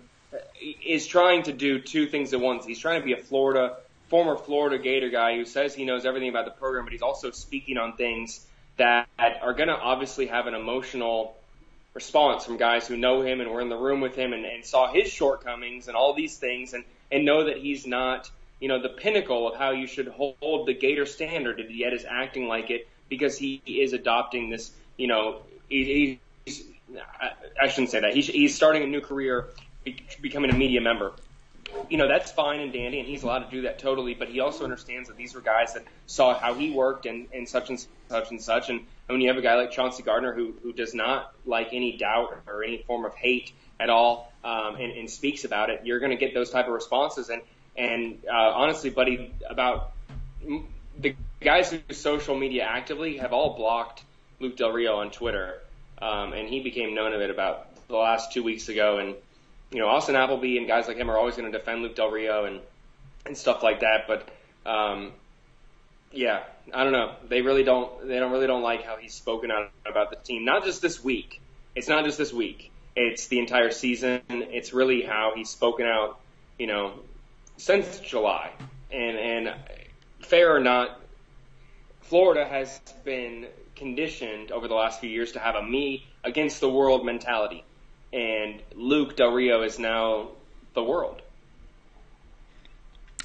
is 0.85 1.07
trying 1.07 1.45
to 1.45 1.53
do 1.53 1.79
two 1.79 2.07
things 2.07 2.33
at 2.33 2.40
once. 2.40 2.64
He's 2.64 2.79
trying 2.79 3.01
to 3.01 3.05
be 3.05 3.12
a 3.12 3.23
Florida 3.23 3.77
former 4.12 4.37
Florida 4.37 4.79
Gator 4.79 5.09
guy 5.09 5.37
who 5.37 5.47
says 5.47 5.75
he 5.75 5.87
knows 5.87 6.05
everything 6.05 6.29
about 6.29 6.45
the 6.45 6.51
program, 6.51 6.85
but 6.85 6.92
he's 6.92 7.01
also 7.01 7.31
speaking 7.31 7.79
on 7.79 7.97
things 7.97 8.47
that 8.77 9.09
are 9.18 9.55
going 9.55 9.68
to 9.68 9.75
obviously 9.75 10.27
have 10.27 10.47
an 10.47 10.53
emotional 10.53 11.35
response 11.95 12.45
from 12.45 12.59
guys 12.59 12.87
who 12.87 12.97
know 12.99 13.23
him 13.23 13.40
and 13.40 13.51
were 13.51 13.62
in 13.62 13.71
the 13.71 13.77
room 13.77 14.03
with 14.03 14.14
him 14.14 14.35
and, 14.35 14.45
and 14.45 14.66
saw 14.66 14.92
his 14.92 15.11
shortcomings 15.11 15.88
and 15.88 15.97
all 15.97 16.12
these 16.12 16.37
things 16.37 16.75
and, 16.75 16.85
and 17.11 17.25
know 17.25 17.45
that 17.45 17.57
he's 17.57 17.87
not, 17.87 18.31
you 18.61 18.68
know, 18.68 18.83
the 18.83 18.90
pinnacle 18.90 19.51
of 19.51 19.59
how 19.59 19.71
you 19.71 19.87
should 19.87 20.09
hold 20.09 20.66
the 20.66 20.75
Gator 20.75 21.07
standard 21.07 21.59
and 21.59 21.71
yet 21.75 21.95
is 21.95 22.05
acting 22.07 22.49
like 22.49 22.71
it 22.71 22.88
because 23.09 23.38
he 23.38 23.62
is 23.64 23.95
adopting 23.95 24.51
this, 24.51 24.73
you 24.99 25.07
know, 25.07 25.40
he, 25.71 26.18
he's, 26.45 26.64
I 27.59 27.68
shouldn't 27.68 27.90
say 27.90 28.01
that. 28.01 28.14
He's, 28.14 28.27
he's 28.27 28.55
starting 28.55 28.83
a 28.83 28.87
new 28.87 29.01
career 29.01 29.49
becoming 30.21 30.51
a 30.51 30.55
media 30.55 30.81
member. 30.81 31.12
you 31.88 31.97
know, 31.97 32.09
that's 32.09 32.31
fine 32.31 32.61
and 32.61 32.73
dandy, 32.73 32.99
and 32.99 33.09
he's 33.09 33.23
allowed 33.23 33.40
to 33.40 33.51
do 33.51 33.62
that 33.62 33.79
totally. 33.79 34.14
But 34.14 34.29
he 34.29 34.40
also 34.40 34.64
understands 34.64 35.09
that 35.09 35.16
these 35.16 35.35
were 35.35 35.40
guys 35.40 35.75
that 35.75 35.85
saw 36.07 36.38
how 36.38 36.55
he 36.55 36.71
worked 36.71 37.07
and, 37.07 37.29
and 37.33 37.49
such 37.49 37.71
and 37.71 37.85
such 38.09 38.31
and 38.31 38.40
such. 38.40 38.71
And, 38.71 38.81
when 39.09 39.21
you 39.21 39.29
have 39.29 39.37
a 39.37 39.42
guy 39.42 39.57
like 39.57 39.73
Chauncey 39.73 40.03
Gardner 40.03 40.33
who 40.33 40.55
who 40.62 40.73
does 40.73 40.95
not 40.95 41.35
like 41.45 41.68
any 41.73 41.99
doubt 41.99 42.35
or 42.47 42.64
any 42.64 42.79
form 42.79 43.05
of 43.05 43.14
hate 43.14 43.53
at 43.79 43.90
all, 43.90 44.33
um, 44.42 44.77
and, 44.77 44.92
and 44.92 45.11
speaks 45.11 45.45
about 45.45 45.68
it, 45.68 45.83
you're 45.85 45.99
going 45.99 46.12
to 46.12 46.16
get 46.16 46.33
those 46.33 46.49
type 46.49 46.66
of 46.66 46.73
responses. 46.73 47.29
And 47.29 47.42
and 47.77 48.18
uh, 48.27 48.53
honestly, 48.55 48.88
buddy, 48.88 49.35
about 49.51 49.92
the 50.99 51.14
guys 51.40 51.71
who 51.71 51.81
social 51.95 52.37
media 52.37 52.64
actively 52.64 53.18
have 53.18 53.35
all 53.35 53.55
blocked 53.55 54.03
Luke 54.40 54.57
Del 54.57 54.73
Rio 54.73 54.97
on 54.97 55.11
Twitter, 55.11 55.59
um, 56.01 56.33
and 56.33 56.49
he 56.49 56.61
became 56.61 56.95
known 56.95 57.12
of 57.12 57.21
it 57.21 57.29
about 57.29 57.68
the 57.88 57.97
last 57.97 58.33
two 58.33 58.42
weeks 58.42 58.68
ago. 58.68 58.99
And 58.99 59.14
you 59.73 59.81
know, 59.81 59.89
Austin 59.89 60.17
Appleby 60.17 60.59
and 60.59 60.67
guys 60.67 60.87
like 60.87 60.97
him 60.97 61.11
are 61.11 61.17
always 61.17 61.37
going 61.37 61.51
to 61.51 61.59
defend 61.59 61.83
Luke 61.83 61.97
Del 61.97 62.11
Rio 62.11 62.45
and 62.45 62.61
and 63.25 63.37
stuff 63.37 63.63
like 63.63 63.81
that. 63.81 64.07
But 64.07 64.29
um, 64.71 65.13
yeah, 66.13 66.43
I 66.73 66.85
don't 66.85 66.93
know. 66.93 67.15
They 67.29 67.43
really 67.43 67.65
don't. 67.65 68.07
They 68.07 68.19
don't 68.19 68.33
really 68.33 68.47
don't 68.47 68.63
like 68.63 68.85
how 68.85 68.97
he's 68.97 69.15
spoken 69.15 69.51
out 69.51 69.71
about 69.87 70.11
the 70.11 70.17
team. 70.17 70.45
Not 70.45 70.65
just 70.65 70.83
this 70.83 71.03
week. 71.03 71.41
It's 71.75 71.89
not 71.89 72.05
just 72.05 72.19
this 72.19 72.33
week. 72.33 72.71
It's 72.95 73.29
the 73.29 73.39
entire 73.39 73.71
season. 73.71 74.21
It's 74.29 74.75
really 74.75 75.03
how 75.03 75.33
he's 75.35 75.49
spoken 75.49 75.87
out. 75.87 76.21
You 76.59 76.67
know, 76.67 76.93
since 77.57 77.99
July. 78.01 78.53
And 78.91 79.17
and 79.17 79.55
fair 80.21 80.55
or 80.55 80.61
not, 80.61 81.01
Florida 82.03 82.45
has 82.45 82.79
been 83.05 83.47
conditioned 83.75 84.53
over 84.53 84.69
the 84.69 84.75
last 84.75 85.01
few 85.01 85.09
years 85.09 85.33
to 85.33 85.39
have 85.39 85.55
a 85.55 85.63
me 85.63 86.07
against 86.23 86.61
the 86.61 86.69
world 86.69 87.07
mentality. 87.07 87.65
And 88.12 88.61
Luke 88.75 89.16
Del 89.16 89.31
Rio 89.31 89.62
is 89.62 89.79
now 89.79 90.29
the 90.75 90.83
world. 90.83 91.22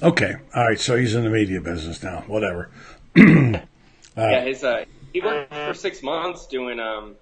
Okay. 0.02 0.34
All 0.54 0.66
right. 0.66 0.80
So 0.80 0.96
he's 0.96 1.14
in 1.14 1.24
the 1.24 1.30
media 1.30 1.60
business 1.60 2.02
now. 2.02 2.24
Whatever. 2.26 2.70
uh, 3.16 3.22
yeah, 4.16 4.44
his 4.44 4.62
uh, 4.64 4.84
he 5.12 5.20
worked 5.20 5.52
for 5.52 5.74
six 5.74 6.02
months 6.02 6.46
doing 6.46 6.78
um, 6.78 7.16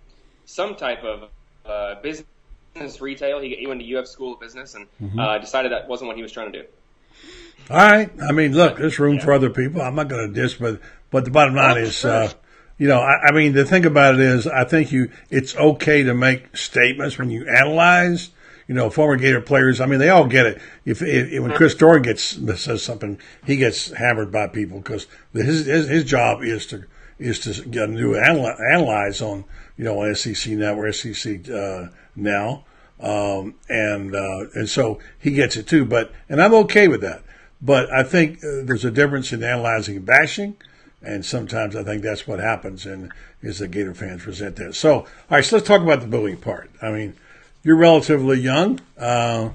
some 0.45 0.77
type 0.77 1.03
of 1.03 1.29
uh, 1.65 2.01
business 2.03 3.01
retail. 3.01 3.41
He, 3.41 3.57
he 3.57 3.67
went 3.67 3.81
to 3.81 3.97
UF 3.97 4.07
School 4.07 4.35
of 4.35 4.41
Business 4.41 4.75
and 4.75 4.87
mm-hmm. 5.03 5.19
uh, 5.19 5.39
decided 5.39 5.73
that 5.73 5.89
wasn't 5.89 6.09
what 6.09 6.17
he 6.17 6.23
was 6.23 6.33
trying 6.33 6.53
to 6.53 6.63
do. 6.63 6.69
All 7.71 7.77
right. 7.79 8.11
I 8.23 8.33
mean, 8.33 8.53
look, 8.53 8.77
there's 8.77 8.99
room 8.99 9.17
yeah. 9.17 9.25
for 9.25 9.33
other 9.33 9.51
people. 9.51 9.81
I'm 9.81 9.95
not 9.95 10.09
going 10.09 10.33
to 10.33 10.33
diss, 10.33 10.55
but 10.55 10.81
but 11.11 11.25
the 11.25 11.31
bottom 11.31 11.55
line 11.55 11.79
is, 11.79 12.05
uh, 12.05 12.31
you 12.79 12.89
know, 12.89 13.01
I, 13.01 13.29
I, 13.29 13.33
mean, 13.33 13.53
the 13.55 13.65
thing 13.65 13.87
about 13.87 14.15
it 14.15 14.21
is, 14.21 14.47
I 14.47 14.65
think 14.65 14.93
you 14.93 15.11
it's 15.31 15.57
okay 15.57 16.03
to 16.03 16.15
make 16.15 16.57
statements 16.57 17.19
when 17.19 17.31
you 17.31 17.47
analyze. 17.47 18.31
You 18.69 18.75
know, 18.75 18.91
former 18.91 19.15
Gator 19.15 19.41
players. 19.41 19.81
I 19.81 19.87
mean, 19.87 20.01
they 20.01 20.09
all 20.09 20.27
get 20.27 20.45
it. 20.45 20.61
If, 20.85 21.01
if 21.01 21.41
when 21.41 21.53
Chris 21.53 21.77
Doering 21.77 22.03
gets 22.03 22.37
says 22.61 22.83
something, 22.83 23.21
he 23.45 23.57
gets 23.57 23.93
hammered 23.93 24.33
by 24.33 24.49
people 24.49 24.81
because 24.81 25.07
his, 25.33 25.67
his 25.67 25.89
his 25.89 26.05
job 26.05 26.43
is 26.43 26.67
to 26.67 26.85
is 27.19 27.39
to 27.41 27.65
get 27.69 27.89
a 27.89 27.93
new 27.93 28.17
analyze 28.17 29.23
on 29.23 29.45
you 29.77 29.85
know 29.85 30.13
SEC 30.13 30.55
Network, 30.55 30.95
SEC 30.95 31.49
uh, 31.49 31.87
now, 32.15 32.65
um, 33.01 33.55
and 33.69 34.15
uh, 34.15 34.47
and 34.55 34.69
so 34.69 34.99
he 35.19 35.31
gets 35.31 35.57
it 35.57 35.67
too. 35.67 35.85
But 35.85 36.13
and 36.29 36.43
I'm 36.43 36.55
okay 36.55 36.89
with 36.89 37.03
that. 37.03 37.23
But 37.61 37.91
I 37.91 38.03
think 38.03 38.39
uh, 38.39 38.65
there's 38.65 38.85
a 38.85 38.91
difference 38.91 39.33
in 39.33 39.43
analyzing 39.43 39.97
and 39.97 40.07
bashing, 40.07 40.57
and 41.03 41.25
sometimes 41.25 41.77
I 41.77 41.83
think 41.83 42.03
that's 42.03 42.27
what 42.27 42.39
happens, 42.39 42.87
and 42.87 43.13
is 43.43 43.59
the 43.59 43.69
Gator 43.69 43.95
fans 43.95 44.27
resent 44.27 44.57
that. 44.57 44.75
So, 44.75 44.95
all 44.95 45.07
right, 45.31 45.45
so 45.45 45.57
let's 45.57 45.69
talk 45.69 45.83
about 45.83 46.01
the 46.01 46.07
bullying 46.07 46.39
part. 46.39 46.71
I 46.83 46.91
mean, 46.91 47.15
you're 47.63 47.77
relatively 47.77 48.41
young, 48.41 48.81
uh, 48.99 49.51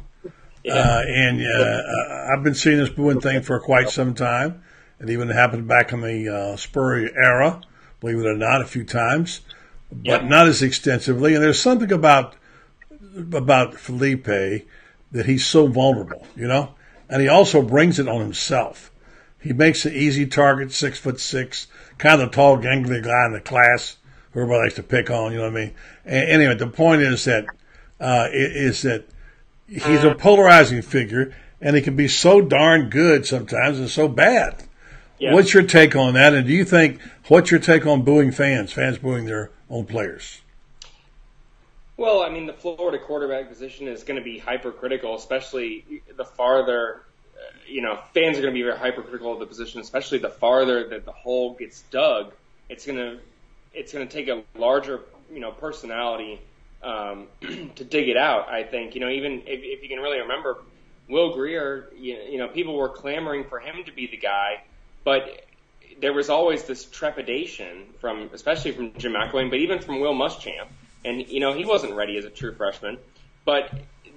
yeah. 0.64 0.74
uh, 0.74 1.04
and 1.08 1.42
uh, 1.42 2.34
I've 2.34 2.44
been 2.44 2.56
seeing 2.56 2.78
this 2.78 2.90
booing 2.90 3.22
thing 3.22 3.42
for 3.42 3.60
quite 3.60 3.90
some 3.90 4.14
time. 4.14 4.64
It 5.00 5.10
even 5.10 5.30
happened 5.30 5.68
back 5.68 5.92
in 5.92 6.02
the 6.02 6.30
uh, 6.30 6.56
Spurrier 6.58 7.10
era, 7.16 7.62
believe 8.00 8.20
it 8.20 8.28
or 8.28 8.38
not, 8.38 8.62
a 8.62 8.66
few 8.66 8.84
times, 8.84 9.42
but 9.92 10.22
yeah. 10.22 10.28
not 10.28 10.48
as 10.48 10.62
extensively. 10.62 11.34
And 11.34 11.44
there's 11.44 11.62
something 11.62 11.92
about 11.92 12.36
about 13.18 13.74
Feleipe 13.74 14.66
that 15.12 15.26
he's 15.26 15.46
so 15.46 15.68
vulnerable, 15.68 16.26
you 16.36 16.48
know 16.48 16.76
and 17.12 17.22
he 17.22 17.28
also 17.28 17.62
brings 17.62 18.00
it 18.00 18.08
on 18.08 18.22
himself. 18.22 18.91
He 19.42 19.54
makes 19.54 19.86
an 19.86 19.94
easy 19.94 20.26
target, 20.28 20.72
six 20.72 21.00
foot 21.00 21.20
six, 21.20 21.68
kind 21.98 22.22
of 22.22 22.30
the 22.30 22.36
tall, 22.36 22.58
gangly 22.58 23.04
guy 23.04 23.26
in 23.26 23.34
the 23.34 23.42
class 23.42 23.98
who 24.32 24.42
everybody 24.42 24.64
likes 24.64 24.76
to 24.76 24.84
pick 24.84 25.10
on. 25.10 25.32
You 25.32 25.40
know 25.40 25.46
what 25.46 25.58
I 25.58 25.66
mean? 25.66 25.74
And 26.06 26.30
anyway, 26.30 26.56
the 26.56 26.68
point 26.68 27.02
is 27.02 27.26
that 27.26 27.46
uh, 28.00 28.28
is 28.32 28.84
that 28.84 29.06
he's 29.68 30.04
a 30.04 30.16
polarizing 30.16 30.82
figure, 30.82 31.36
and 31.60 31.76
he 31.76 31.82
can 31.82 31.96
be 31.96 32.08
so 32.08 32.42
darn 32.42 32.90
good 32.90 33.26
sometimes 33.26 33.80
and 33.80 33.90
so 33.90 34.08
bad. 34.08 34.64
Yeah. 35.20 35.34
What's 35.34 35.54
your 35.54 35.64
take 35.64 35.96
on 35.96 36.16
that? 36.16 36.34
And 36.34 36.48
do 36.48 36.54
you 36.54 36.66
think 36.66 37.00
what's 37.28 37.52
your 37.52 37.60
take 37.60 37.86
on 37.86 38.02
booing 38.02 38.32
fans? 38.32 38.74
Fans 38.74 38.98
booing 38.98 39.26
their 39.26 39.52
own 39.70 39.86
players? 39.86 40.42
Well, 41.98 42.24
I 42.24 42.30
mean, 42.30 42.48
the 42.48 42.54
Florida 42.54 42.98
quarterback 42.98 43.48
position 43.48 43.88
is 43.88 44.04
going 44.04 44.18
to 44.18 44.24
be 44.24 44.40
hypercritical, 44.40 45.16
especially 45.16 46.02
the 46.16 46.26
farther, 46.26 47.04
you 47.72 47.82
know, 47.82 48.00
fans 48.14 48.38
are 48.38 48.42
going 48.42 48.54
to 48.54 48.58
be 48.58 48.64
very 48.64 48.78
hypercritical 48.78 49.34
of 49.34 49.40
the 49.40 49.46
position, 49.46 49.80
especially 49.80 50.20
the 50.20 50.30
farther 50.30 50.90
that 50.90 51.06
the 51.06 51.12
hole 51.12 51.54
gets 51.54 51.82
dug. 51.84 52.34
It's 52.70 52.86
going 52.86 52.98
to, 52.98 53.20
it's 53.74 53.94
going 53.94 54.08
to 54.08 54.14
take 54.14 54.28
a 54.28 54.44
larger, 54.58 55.02
you 55.34 55.40
know, 55.40 55.52
personality 55.52 56.42
um, 56.84 57.28
to 57.42 57.84
dig 57.84 58.10
it 58.10 58.18
out. 58.18 58.50
I 58.50 58.64
think, 58.64 58.96
you 58.96 59.02
know, 59.02 59.10
even 59.10 59.44
if, 59.46 59.62
if 59.64 59.84
you 59.84 59.90
can 59.90 60.00
really 60.00 60.20
remember, 60.20 60.58
Will 61.10 61.34
Grier, 61.34 61.90
you, 61.98 62.16
you 62.30 62.38
know, 62.38 62.48
people 62.48 62.76
were 62.76 62.90
clamoring 62.90 63.46
for 63.46 63.60
him 63.60 63.84
to 63.86 63.92
be 63.92 64.08
the 64.08 64.18
guy, 64.18 64.64
but 65.04 65.46
there 66.00 66.14
was 66.14 66.30
always 66.30 66.64
this 66.64 66.86
trepidation 66.86 67.86
from, 68.00 68.30
especially 68.34 68.72
from 68.72 68.94
Jim 68.98 69.14
McElwain, 69.14 69.50
but 69.50 69.60
even 69.60 69.80
from 69.80 70.00
Will 70.00 70.14
Muschamp 70.14 70.68
and 71.04 71.28
you 71.28 71.40
know 71.40 71.54
he 71.54 71.66
wasn't 71.66 71.94
ready 71.94 72.18
as 72.18 72.26
a 72.26 72.30
true 72.30 72.54
freshman. 72.54 72.98
But 73.46 73.72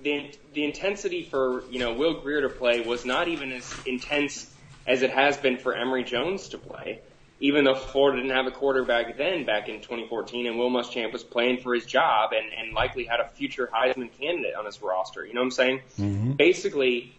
the 0.04 0.30
the 0.52 0.64
intensity 0.64 1.24
for 1.24 1.64
you 1.70 1.80
know 1.80 1.94
Will 1.94 2.20
Grier 2.20 2.42
to 2.42 2.48
play 2.48 2.80
was 2.80 3.04
not 3.04 3.26
even 3.26 3.50
as 3.50 3.74
intense 3.86 4.54
as 4.86 5.02
it 5.02 5.10
has 5.10 5.36
been 5.36 5.56
for 5.56 5.74
Emory 5.74 6.04
Jones 6.04 6.48
to 6.50 6.58
play. 6.58 7.00
Even 7.40 7.64
though 7.64 7.74
Florida 7.74 8.22
didn't 8.22 8.36
have 8.36 8.46
a 8.46 8.52
quarterback 8.52 9.16
then, 9.16 9.44
back 9.44 9.68
in 9.68 9.80
2014, 9.80 10.46
and 10.46 10.56
Will 10.56 10.70
Muschamp 10.70 11.12
was 11.12 11.24
playing 11.24 11.58
for 11.58 11.74
his 11.74 11.84
job 11.84 12.30
and, 12.32 12.46
and 12.56 12.72
likely 12.72 13.04
had 13.04 13.18
a 13.18 13.28
future 13.28 13.68
Heisman 13.74 14.10
candidate 14.18 14.54
on 14.54 14.64
his 14.64 14.80
roster. 14.80 15.26
You 15.26 15.34
know 15.34 15.40
what 15.40 15.46
I'm 15.46 15.50
saying? 15.50 15.80
Mm-hmm. 15.98 16.32
Basically, 16.32 17.12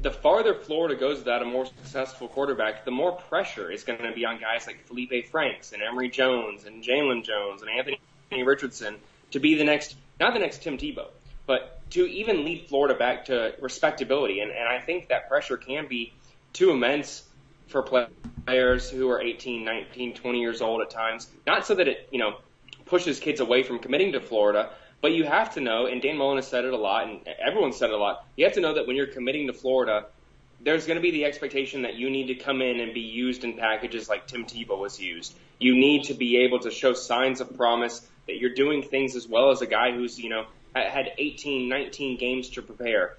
the 0.00 0.10
farther 0.10 0.54
Florida 0.54 0.96
goes 0.96 1.18
without 1.18 1.42
a 1.42 1.44
more 1.44 1.66
successful 1.66 2.28
quarterback, 2.28 2.84
the 2.84 2.90
more 2.90 3.12
pressure 3.12 3.70
is 3.70 3.84
going 3.84 4.02
to 4.02 4.12
be 4.12 4.24
on 4.24 4.40
guys 4.40 4.66
like 4.66 4.88
Feleipe 4.88 5.28
Franks 5.28 5.72
and 5.72 5.82
Emory 5.82 6.08
Jones 6.08 6.64
and 6.64 6.82
Jalen 6.82 7.24
Jones 7.24 7.62
and 7.62 7.70
Anthony 7.70 7.98
Richardson 8.42 8.96
to 9.32 9.38
be 9.38 9.54
the 9.54 9.64
next, 9.64 9.96
not 10.18 10.32
the 10.32 10.40
next 10.40 10.62
Tim 10.62 10.78
Tebow, 10.78 11.08
but 11.48 11.80
to 11.90 12.06
even 12.06 12.44
lead 12.44 12.66
Florida 12.68 12.94
back 12.94 13.24
to 13.24 13.54
respectability. 13.58 14.40
And, 14.40 14.52
and 14.52 14.68
I 14.68 14.78
think 14.78 15.08
that 15.08 15.28
pressure 15.28 15.56
can 15.56 15.88
be 15.88 16.12
too 16.52 16.70
immense 16.70 17.24
for 17.68 17.82
players 17.82 18.90
who 18.90 19.08
are 19.08 19.20
18, 19.20 19.64
19, 19.64 20.14
20 20.14 20.40
years 20.40 20.60
old 20.60 20.82
at 20.82 20.90
times. 20.90 21.26
Not 21.46 21.66
so 21.66 21.74
that 21.74 21.88
it, 21.88 22.06
you 22.12 22.18
know, 22.18 22.36
pushes 22.84 23.18
kids 23.18 23.40
away 23.40 23.62
from 23.62 23.78
committing 23.78 24.12
to 24.12 24.20
Florida, 24.20 24.70
but 25.00 25.12
you 25.12 25.24
have 25.24 25.54
to 25.54 25.60
know, 25.60 25.86
and 25.86 26.02
Dan 26.02 26.18
Mullen 26.18 26.36
has 26.36 26.46
said 26.46 26.66
it 26.66 26.74
a 26.74 26.76
lot, 26.76 27.08
and 27.08 27.26
everyone 27.44 27.72
said 27.72 27.88
it 27.88 27.94
a 27.94 27.98
lot, 27.98 28.26
you 28.36 28.44
have 28.44 28.54
to 28.54 28.60
know 28.60 28.74
that 28.74 28.86
when 28.86 28.96
you're 28.96 29.06
committing 29.06 29.46
to 29.46 29.54
Florida, 29.54 30.04
there's 30.60 30.86
going 30.86 30.96
to 30.96 31.02
be 31.02 31.12
the 31.12 31.24
expectation 31.24 31.82
that 31.82 31.94
you 31.94 32.10
need 32.10 32.26
to 32.26 32.34
come 32.34 32.60
in 32.60 32.80
and 32.80 32.92
be 32.92 33.00
used 33.00 33.44
in 33.44 33.56
packages 33.56 34.08
like 34.08 34.26
Tim 34.26 34.44
Tebow 34.44 34.78
was 34.78 35.00
used. 35.00 35.34
You 35.58 35.74
need 35.74 36.04
to 36.04 36.14
be 36.14 36.38
able 36.38 36.58
to 36.60 36.70
show 36.70 36.92
signs 36.92 37.40
of 37.40 37.56
promise 37.56 38.06
that 38.26 38.36
you're 38.36 38.54
doing 38.54 38.82
things 38.82 39.16
as 39.16 39.26
well 39.26 39.50
as 39.50 39.62
a 39.62 39.66
guy 39.66 39.92
who's, 39.92 40.18
you 40.18 40.28
know, 40.28 40.46
had 40.84 41.12
18, 41.18 41.68
19 41.68 42.18
games 42.18 42.50
to 42.50 42.62
prepare. 42.62 43.16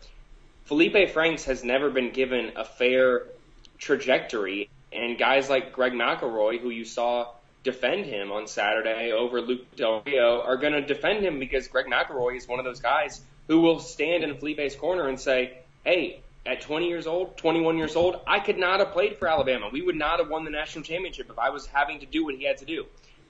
Feleipe 0.70 1.10
Franks 1.12 1.46
has 1.46 1.64
never 1.64 1.90
been 1.90 2.12
given 2.12 2.52
a 2.56 2.64
fair 2.64 3.24
trajectory, 3.80 4.70
and 4.92 5.18
guys 5.18 5.50
like 5.50 5.74
Greg 5.74 5.94
McElroy, 5.94 6.60
who 6.60 6.70
you 6.70 6.86
saw 6.86 7.28
defend 7.64 8.06
him 8.06 8.32
on 8.32 8.48
Saturday 8.48 9.12
over 9.12 9.42
Luke 9.42 9.76
Del 9.76 10.02
Rio, 10.06 10.42
are 10.42 10.58
going 10.58 10.74
to 10.74 10.82
defend 10.82 11.26
him 11.26 11.40
because 11.40 11.68
Greg 11.68 11.88
McElroy 11.88 12.38
is 12.38 12.48
one 12.48 12.60
of 12.60 12.66
those 12.66 12.80
guys 12.80 13.22
who 13.48 13.62
will 13.62 13.80
stand 13.80 14.24
in 14.24 14.36
Feleipe's 14.36 14.76
corner 14.76 15.08
and 15.08 15.20
say, 15.20 15.58
hey, 15.84 16.22
at 16.46 16.62
20 16.62 16.88
years 16.88 17.08
old, 17.08 17.38
21 17.38 17.78
years 17.78 17.96
old, 17.96 18.22
I 18.26 18.40
could 18.40 18.58
not 18.58 18.80
have 18.80 18.92
played 18.92 19.18
for 19.18 19.28
Alabama. 19.28 19.70
We 19.72 19.82
would 19.82 19.96
not 19.96 20.20
have 20.20 20.30
won 20.30 20.46
the 20.46 20.52
national 20.52 20.84
championship 20.84 21.30
if 21.30 21.38
I 21.40 21.50
was 21.50 21.66
having 21.66 22.00
to 22.00 22.06
do 22.06 22.24
what 22.26 22.36
he 22.36 22.46
had 22.46 22.60
to 22.60 22.66
do. 22.66 22.86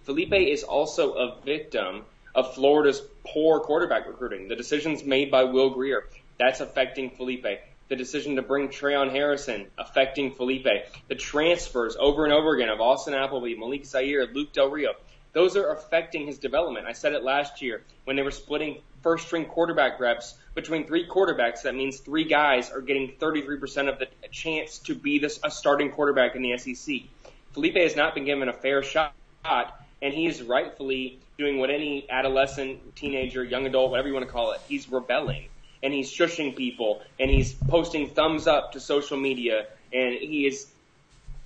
Feleipe 0.06 0.52
is 0.52 0.64
also 0.64 1.14
a 1.14 1.42
victim 1.44 2.04
of 2.40 2.56
Florida's 2.56 3.02
poor 3.26 3.60
quarterback 3.60 4.08
recruiting. 4.08 4.48
The 4.48 4.56
decisions 4.56 5.04
made 5.04 5.30
by 5.30 5.44
Will 5.44 5.72
Grier, 5.72 6.08
that's 6.38 6.62
affecting 6.62 7.12
Feleipe. 7.12 7.60
The 7.90 7.96
decision 7.96 8.38
to 8.38 8.42
bring 8.42 8.70
Treon 8.70 9.12
Harris, 9.12 9.50
affecting 9.78 10.34
Feleipe. 10.34 10.86
The 11.10 11.16
transfers 11.16 11.98
over 12.00 12.24
and 12.24 12.34
over 12.34 12.56
again 12.56 12.70
of 12.70 12.80
Austin 12.80 13.14
Appleby, 13.14 13.56
Malik 13.56 13.86
Zaire, 13.86 14.26
Luke 14.28 14.54
Del 14.54 14.70
Rio, 14.70 14.94
those 15.34 15.58
are 15.58 15.72
affecting 15.72 16.28
his 16.28 16.38
development. 16.38 16.88
I 16.88 16.94
said 16.94 17.14
it 17.14 17.24
last 17.24 17.62
year 17.62 17.84
when 18.06 18.16
they 18.16 18.22
were 18.22 18.32
splitting 18.32 18.82
first 19.04 19.28
string 19.28 19.46
quarterback 19.46 20.00
reps 20.00 20.36
between 20.56 20.88
three 20.88 21.08
quarterbacks, 21.08 21.64
that 21.64 21.76
means 21.76 22.00
three 22.00 22.24
guys 22.24 22.72
are 22.72 22.82
getting 22.82 23.12
33% 23.20 23.90
of 23.90 24.00
the 24.00 24.08
chance 24.32 24.80
to 24.80 24.96
be 24.96 25.20
this, 25.20 25.40
a 25.44 25.52
starting 25.52 25.92
quarterback 25.92 26.36
in 26.36 26.42
the 26.42 26.58
SEC. 26.58 27.02
Feleipe 27.54 27.84
has 27.84 27.96
not 27.96 28.16
been 28.16 28.26
given 28.26 28.48
a 28.48 28.54
fair 28.54 28.82
shot, 28.82 29.14
and 30.02 30.14
he 30.14 30.26
is 30.26 30.42
rightfully 30.42 31.20
doing 31.40 31.58
what 31.58 31.70
any 31.72 32.06
adolescent, 32.10 32.96
teenager, 32.96 33.44
young 33.44 33.66
adult, 33.66 33.90
whatever 33.90 34.10
you 34.10 34.14
want 34.14 34.26
to 34.26 34.32
call 34.32 34.52
it, 34.52 34.60
he's 34.68 34.92
rebelling 34.92 35.48
and 35.82 35.94
he's 35.94 36.12
shushing 36.12 36.56
people 36.56 37.02
and 37.18 37.32
he's 37.32 37.54
posting 37.54 38.10
thumbs 38.10 38.46
up 38.46 38.74
to 38.74 38.80
social 38.80 39.18
media 39.18 39.66
and 39.94 40.14
he 40.16 40.46
is 40.46 40.68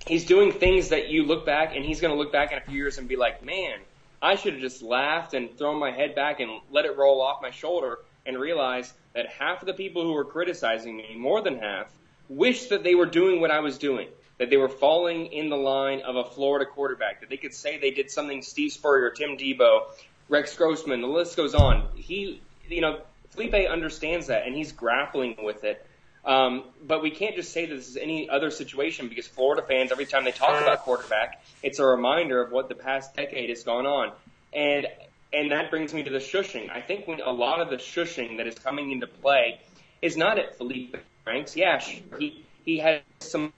he's 0.06 0.26
doing 0.26 0.52
things 0.52 0.88
that 0.88 1.08
you 1.08 1.22
look 1.24 1.46
back 1.46 1.74
and 1.76 1.84
he's 1.84 2.00
going 2.00 2.12
to 2.12 2.18
look 2.18 2.32
back 2.32 2.50
in 2.50 2.58
a 2.58 2.60
few 2.60 2.76
years 2.76 2.98
and 2.98 3.08
be 3.08 3.16
like, 3.16 3.44
man, 3.44 3.78
I 4.20 4.34
should 4.34 4.54
have 4.54 4.62
just 4.62 4.82
laughed 4.82 5.32
and 5.32 5.56
thrown 5.56 5.78
my 5.78 5.92
head 5.92 6.16
back 6.16 6.40
and 6.40 6.50
let 6.72 6.84
it 6.84 6.96
roll 6.96 7.22
off 7.22 7.40
my 7.40 7.50
shoulder 7.50 8.00
and 8.26 8.38
realize 8.38 8.92
that 9.14 9.28
half 9.28 9.62
of 9.62 9.66
the 9.66 9.74
people 9.74 10.02
who 10.02 10.12
were 10.12 10.24
criticizing 10.24 10.96
me, 10.96 11.14
more 11.16 11.40
than 11.40 11.58
half, 11.58 11.86
wish 12.28 12.66
that 12.66 12.82
they 12.82 12.96
were 12.96 13.06
doing 13.06 13.40
what 13.40 13.52
I 13.52 13.60
was 13.60 13.78
doing, 13.78 14.08
that 14.38 14.50
they 14.50 14.56
were 14.56 14.68
falling 14.68 15.26
in 15.26 15.48
the 15.48 15.56
line 15.56 16.00
of 16.00 16.16
a 16.16 16.24
Florida 16.24 16.66
quarterback, 16.66 17.20
that 17.20 17.30
they 17.30 17.36
could 17.36 17.54
say 17.54 17.78
they 17.78 17.90
did 17.90 18.10
something 18.10 18.42
Steve 18.42 18.72
Spurrier, 18.72 19.10
Tim 19.10 19.36
Tebow, 19.36 19.82
Rex 20.28 20.56
Grossman, 20.56 21.00
the 21.00 21.06
list 21.06 21.36
goes 21.36 21.54
on. 21.54 21.88
He, 21.94 22.40
you 22.68 22.80
know, 22.80 23.00
Feleipe 23.36 23.70
understands 23.70 24.28
that 24.28 24.46
and 24.46 24.54
he's 24.54 24.72
grappling 24.72 25.36
with 25.42 25.64
it. 25.64 25.84
Um, 26.24 26.64
but 26.82 27.02
we 27.02 27.10
can't 27.10 27.36
just 27.36 27.52
say 27.52 27.66
that 27.66 27.74
this 27.74 27.88
is 27.88 27.96
any 27.96 28.30
other 28.30 28.50
situation 28.50 29.08
because 29.08 29.26
Florida 29.26 29.62
fans, 29.62 29.92
every 29.92 30.06
time 30.06 30.24
they 30.24 30.32
talk 30.32 30.60
about 30.62 30.80
quarterback, 30.80 31.42
it's 31.62 31.78
a 31.78 31.84
reminder 31.84 32.42
of 32.42 32.50
what 32.50 32.68
the 32.68 32.74
past 32.74 33.14
decade 33.14 33.50
has 33.50 33.62
gone 33.62 33.86
on. 33.86 34.12
And 34.52 34.86
and 35.34 35.50
that 35.50 35.68
brings 35.68 35.92
me 35.92 36.02
to 36.04 36.10
the 36.10 36.18
shushing. 36.18 36.70
I 36.70 36.80
think 36.80 37.06
when 37.08 37.20
a 37.20 37.32
lot 37.32 37.60
of 37.60 37.68
the 37.68 37.76
shushing 37.76 38.36
that 38.38 38.46
is 38.46 38.54
coming 38.54 38.92
into 38.92 39.06
play 39.06 39.60
is 40.00 40.16
not 40.16 40.38
at 40.38 40.58
Feleipe 40.58 40.96
Franks. 41.24 41.56
Yeah, 41.56 41.80
he 41.80 42.44
he 42.64 42.78
had 42.78 43.02
some. 43.18 43.52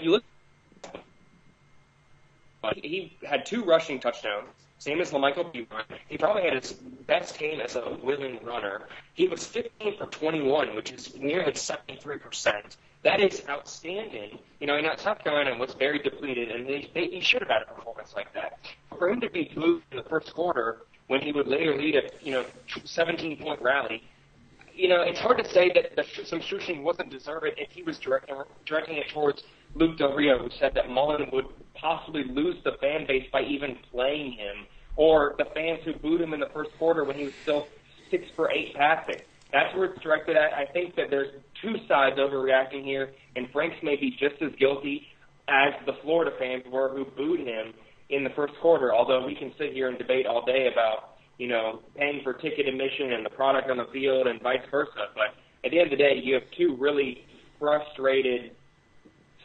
You 0.00 0.10
look, 0.12 0.24
uh, 2.62 2.72
he 2.76 3.16
had 3.26 3.46
two 3.46 3.64
rushing 3.64 4.00
touchdowns 4.00 4.48
same 4.78 5.00
as 5.00 5.10
Lamical 5.10 5.52
Perine. 5.52 5.98
He 6.08 6.16
probably 6.16 6.42
had 6.42 6.54
his 6.54 6.72
best 6.72 7.38
game 7.38 7.60
as 7.60 7.74
a 7.74 7.98
willing 8.02 8.38
runner. 8.44 8.88
He 9.14 9.26
was 9.26 9.44
15 9.44 9.98
for 9.98 10.06
21, 10.06 10.74
which 10.76 10.92
is 10.92 11.16
nearly 11.16 11.52
73%. 11.52 12.76
That 13.02 13.20
is 13.20 13.42
outstanding. 13.48 14.38
You 14.60 14.68
know, 14.68 14.76
and 14.76 14.86
South 15.00 15.22
Carolina 15.22 15.58
was 15.58 15.74
very 15.74 15.98
depleted, 15.98 16.50
and 16.50 16.66
they, 16.66 16.90
they, 16.94 17.06
he 17.08 17.20
should 17.20 17.42
have 17.42 17.50
had 17.50 17.62
a 17.62 17.74
performance 17.74 18.14
like 18.14 18.32
that. 18.34 18.58
For 18.96 19.08
him 19.08 19.20
to 19.20 19.30
be 19.30 19.50
moved 19.56 19.84
in 19.90 19.96
the 19.96 20.04
first 20.04 20.32
quarter 20.32 20.78
when 21.08 21.22
he 21.22 21.32
would 21.32 21.48
later 21.48 21.76
lead 21.76 21.96
a 21.96 22.02
you 22.22 22.32
know 22.32 22.44
17 22.84 23.38
point 23.38 23.60
rally, 23.62 24.02
you 24.74 24.88
know, 24.88 25.02
it's 25.02 25.18
hard 25.18 25.38
to 25.38 25.48
say 25.48 25.72
that 25.74 25.96
the, 25.96 26.24
some 26.24 26.40
shooting 26.40 26.84
wasn't 26.84 27.10
deserved 27.10 27.46
if 27.56 27.72
he 27.72 27.82
was 27.82 27.98
directing 27.98 28.96
it 28.96 29.08
towards 29.08 29.42
Luke 29.74 29.98
Del 29.98 30.12
Rio, 30.14 30.38
who 30.38 30.50
said 30.58 30.72
that 30.74 30.90
Mullen 30.90 31.28
would 31.32 31.46
possibly 31.74 32.24
lose 32.24 32.56
the 32.64 32.72
fan 32.80 33.06
base 33.06 33.26
by 33.32 33.42
even 33.42 33.76
playing 33.90 34.32
him, 34.32 34.66
or 34.96 35.34
the 35.38 35.44
fans 35.54 35.80
who 35.84 35.94
booed 35.94 36.20
him 36.20 36.34
in 36.34 36.40
the 36.40 36.48
first 36.52 36.70
quarter 36.78 37.04
when 37.04 37.16
he 37.16 37.24
was 37.24 37.34
still 37.42 37.68
six 38.10 38.24
for 38.34 38.50
eight 38.50 38.74
passing. 38.74 39.20
That's 39.52 39.74
where 39.74 39.86
it's 39.86 40.02
directed 40.02 40.36
at. 40.36 40.52
I 40.52 40.66
think 40.72 40.94
that 40.96 41.06
there's 41.10 41.28
two 41.62 41.76
sides 41.86 42.16
overreacting 42.18 42.84
here, 42.84 43.12
and 43.36 43.48
Franks 43.50 43.76
may 43.82 43.96
be 43.96 44.10
just 44.10 44.42
as 44.42 44.50
guilty 44.58 45.06
as 45.48 45.72
the 45.86 45.94
Florida 46.02 46.32
fans 46.38 46.64
were 46.70 46.90
who 46.90 47.04
booed 47.04 47.40
him 47.40 47.72
in 48.10 48.24
the 48.24 48.30
first 48.30 48.54
quarter. 48.60 48.94
Although 48.94 49.24
we 49.24 49.34
can 49.34 49.52
sit 49.58 49.72
here 49.72 49.88
and 49.88 49.96
debate 49.96 50.26
all 50.26 50.44
day 50.44 50.68
about 50.70 51.16
you 51.38 51.48
know 51.48 51.80
paying 51.96 52.20
for 52.22 52.34
ticket 52.34 52.68
admission 52.68 53.12
and 53.12 53.24
the 53.24 53.30
product 53.30 53.70
on 53.70 53.78
the 53.78 53.86
field 53.92 54.26
and 54.26 54.40
vice 54.42 54.58
versa, 54.70 55.08
but 55.14 55.34
at 55.64 55.70
the 55.70 55.78
end 55.78 55.92
of 55.92 55.98
the 55.98 56.02
day, 56.02 56.20
you 56.22 56.34
have 56.34 56.44
two 56.56 56.76
really 56.78 57.24
frustrated 57.58 58.52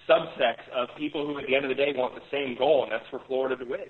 subsects 0.07 0.67
of 0.73 0.89
people 0.97 1.25
who, 1.25 1.39
at 1.39 1.47
the 1.47 1.55
end 1.55 1.65
of 1.65 1.69
the 1.69 1.75
day, 1.75 1.93
want 1.95 2.15
the 2.15 2.21
same 2.31 2.55
goal, 2.55 2.83
and 2.83 2.91
that's 2.91 3.07
for 3.09 3.19
Florida 3.27 3.55
to 3.55 3.65
win. 3.65 3.89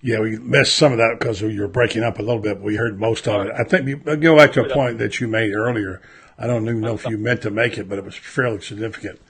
Yeah, 0.00 0.18
we 0.20 0.36
missed 0.38 0.74
some 0.74 0.90
of 0.90 0.98
that 0.98 1.16
because 1.18 1.40
you 1.40 1.60
were 1.60 1.68
breaking 1.68 2.02
up 2.02 2.18
a 2.18 2.22
little 2.22 2.42
bit. 2.42 2.56
But 2.56 2.64
we 2.64 2.76
heard 2.76 2.98
most 2.98 3.28
of 3.28 3.46
it. 3.46 3.52
I 3.56 3.62
think 3.62 3.86
you 3.86 3.96
go 3.96 4.36
back 4.36 4.52
to 4.52 4.64
a 4.64 4.68
point 4.68 4.98
that 4.98 5.20
you 5.20 5.28
made 5.28 5.52
earlier. 5.54 6.02
I 6.36 6.48
don't 6.48 6.64
even 6.64 6.80
know 6.80 6.94
if 6.94 7.04
you 7.08 7.16
meant 7.18 7.42
to 7.42 7.50
make 7.50 7.78
it, 7.78 7.88
but 7.88 7.98
it 7.98 8.04
was 8.04 8.16
fairly 8.16 8.60
significant. 8.60 9.20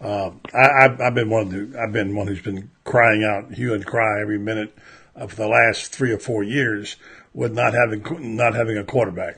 Um, 0.00 0.40
I, 0.54 0.88
have 0.98 1.14
been 1.14 1.28
one 1.28 1.48
the, 1.48 1.78
I've 1.78 1.92
been 1.92 2.14
one 2.14 2.26
who's 2.26 2.40
been 2.40 2.70
crying 2.84 3.22
out, 3.22 3.52
hue 3.52 3.74
and 3.74 3.84
cry 3.84 4.20
every 4.20 4.38
minute 4.38 4.74
of 5.14 5.36
the 5.36 5.46
last 5.46 5.92
three 5.92 6.12
or 6.12 6.18
four 6.18 6.42
years 6.42 6.96
with 7.34 7.52
not 7.52 7.74
having 7.74 8.36
not 8.36 8.54
having 8.54 8.78
a 8.78 8.84
quarterback. 8.84 9.36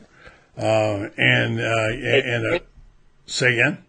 Uh, 0.56 1.08
and 1.16 1.58
uh, 1.58 1.88
and 2.06 2.54
uh, 2.54 2.58
say 3.26 3.54
again. 3.54 3.82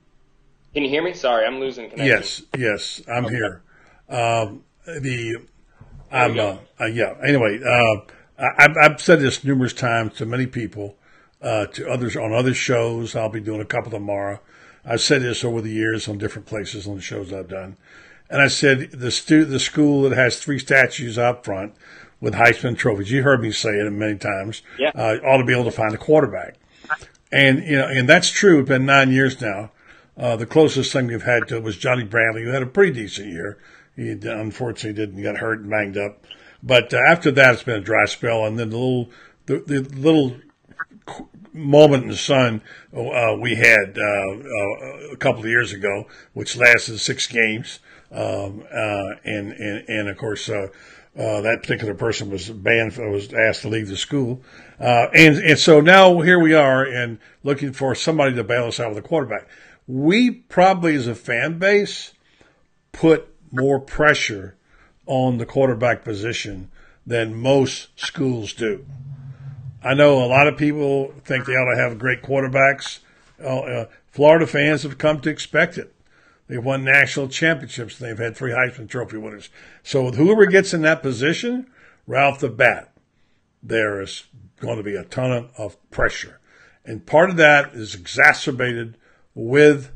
Can 0.74 0.84
you 0.84 0.90
hear 0.90 1.04
me? 1.04 1.14
Sorry, 1.14 1.46
I'm 1.46 1.60
losing 1.60 1.90
connection. 1.90 2.08
Yes, 2.08 2.42
yes, 2.58 3.02
I'm 3.08 3.26
okay. 3.26 3.36
here. 3.36 3.62
Um, 4.10 4.64
the 4.86 5.38
I'm 6.12 6.40
uh, 6.40 6.58
uh, 6.80 6.86
yeah. 6.86 7.16
Anyway, 7.26 7.60
uh, 7.64 8.02
I, 8.38 8.70
have 8.82 9.02
said 9.02 9.20
this 9.20 9.44
numerous 9.44 9.74
times 9.74 10.14
to 10.16 10.26
many 10.26 10.48
people, 10.48 10.96
uh, 11.42 11.68
to 11.68 11.90
others 11.90 12.16
on 12.16 12.34
other 12.34 12.54
shows. 12.54 13.16
I'll 13.16 13.30
be 13.30 13.40
doing 13.40 13.62
a 13.62 13.66
couple 13.66 13.92
tomorrow. 13.92 14.40
I've 14.86 15.02
said 15.02 15.22
this 15.22 15.44
over 15.44 15.62
the 15.62 15.72
years 15.72 16.08
on 16.08 16.18
different 16.18 16.48
places 16.48 16.88
on 16.88 16.96
the 16.96 17.02
shows 17.02 17.32
I've 17.32 17.50
done, 17.50 17.78
and 18.30 18.42
I 18.42 18.48
said 18.48 18.92
the 18.92 19.12
stu- 19.12 19.46
the 19.46 19.60
school 19.60 20.04
that 20.10 20.16
has 20.16 20.40
three 20.40 20.60
statues 20.60 21.18
up 21.18 21.46
front 21.46 21.74
with 22.20 22.34
Heisman 22.34 22.78
trophies. 22.78 23.12
You 23.12 23.24
heard 23.24 23.42
me 23.42 23.52
say 23.52 23.72
it 23.72 23.92
many 23.92 24.18
times. 24.18 24.62
Yeah. 24.78 24.92
Uh, 24.96 25.18
ought 25.24 25.38
to 25.38 25.46
be 25.46 25.54
able 25.54 25.66
to 25.66 25.72
find 25.72 25.94
a 25.94 25.98
quarterback, 25.98 26.56
and 27.32 27.64
you 27.64 27.78
know, 27.78 27.88
and 27.88 28.08
that's 28.10 28.30
true. 28.30 28.60
It's 28.60 28.70
been 28.70 28.86
nine 28.86 29.12
years 29.12 29.40
now. 29.40 29.72
Uh, 30.18 30.36
the 30.36 30.46
closest 30.46 30.94
thing 30.94 31.08
we've 31.08 31.24
had 31.24 31.48
to 31.48 31.58
it 31.58 31.64
was 31.64 31.78
Johnny 31.78 32.04
Bradley, 32.04 32.44
who 32.44 32.50
had 32.50 32.64
a 32.64 32.68
pretty 32.68 32.94
decent 32.94 33.30
year. 33.30 33.58
He 33.96 34.12
unfortunately 34.12 34.94
didn't 34.94 35.22
get 35.22 35.38
hurt 35.38 35.62
and 35.62 35.70
banged 35.70 35.98
up. 35.98 36.26
But 36.62 36.94
uh, 36.94 37.00
after 37.08 37.32
that, 37.32 37.54
it's 37.54 37.64
been 37.64 37.76
a 37.76 37.82
dry 37.82 38.06
spell. 38.06 38.46
And 38.46 38.58
then 38.58 38.70
the 38.70 38.78
little, 38.78 39.10
the, 39.46 39.60
the 39.60 39.82
little 39.82 40.36
moment 41.52 42.04
in 42.04 42.10
the 42.10 42.18
sun 42.18 42.62
uh, 42.96 43.36
we 43.40 43.56
had 43.56 43.98
uh, 43.98 44.02
uh, 44.02 45.12
a 45.12 45.18
couple 45.18 45.42
of 45.42 45.48
years 45.48 45.74
ago, 45.74 46.08
which 46.34 46.56
lasted 46.56 47.00
six 47.00 47.28
games. 47.28 47.80
Um, 48.12 48.64
uh, 48.72 49.16
and, 49.26 49.52
and, 49.54 49.90
and 49.90 50.08
of 50.08 50.18
course, 50.18 50.48
uh, 50.48 50.68
that 51.16 51.60
particular 51.62 51.96
person 51.96 52.30
was 52.30 52.50
banned, 52.50 52.96
was 52.98 53.34
asked 53.34 53.64
to 53.64 53.70
leave 53.70 53.88
the 53.88 53.98
school. 53.98 54.42
and, 54.80 55.38
and 55.38 55.58
so 55.58 55.82
now 55.82 56.20
here 56.22 56.40
we 56.40 56.54
are 56.54 56.84
and 56.84 57.18
looking 57.44 57.74
for 57.74 57.96
somebody 57.96 58.36
to 58.36 58.44
bail 58.44 58.66
us 58.66 58.80
out 58.80 58.90
with 58.90 59.04
a 59.04 59.08
quarterback 59.08 59.48
we 59.88 60.32
probably 60.32 60.96
as 60.96 61.08
a 61.08 61.16
fan 61.16 61.60
base 61.60 62.14
put 62.92 63.28
more 63.52 63.80
pressure 63.80 64.56
on 65.06 65.38
the 65.38 65.46
quarterback 65.46 66.04
position 66.04 66.70
than 67.06 67.36
most 67.36 67.90
schools 68.00 68.54
do. 68.54 68.86
I 69.84 69.94
know 69.94 70.24
a 70.24 70.28
lot 70.28 70.48
of 70.48 70.58
people 70.58 71.14
think 71.26 71.46
they 71.46 71.54
ought 71.54 71.74
to 71.74 71.82
have 71.82 72.00
great 72.00 72.24
quarterbacks. 72.24 73.00
Uh, 73.44 73.60
uh, 73.60 73.86
Florida 74.12 74.48
fans 74.48 74.84
have 74.84 74.98
come 74.98 75.20
to 75.22 75.30
expect 75.30 75.78
it. 75.78 75.94
They've 76.48 76.64
won 76.64 76.84
national 76.84 77.28
championships 77.28 78.00
and 78.00 78.10
they've 78.10 78.26
had 78.26 78.36
three 78.36 78.52
Heisman 78.52 78.88
Trophy 78.88 79.18
winners. 79.18 79.50
So 79.82 80.12
whoever 80.12 80.46
gets 80.46 80.74
in 80.74 80.82
that 80.84 81.02
position, 81.02 81.68
off 82.08 82.40
the 82.40 82.50
bat, 82.50 82.92
there 83.62 84.02
is 84.02 84.26
going 84.60 84.78
to 84.78 84.84
be 84.84 84.96
a 84.96 85.04
ton 85.04 85.50
of 85.58 85.78
pressure. 85.90 86.40
And 86.86 87.06
part 87.06 87.30
of 87.30 87.38
that 87.38 87.74
is 87.74 87.96
exacerbated 87.96 88.98
with 89.36 89.92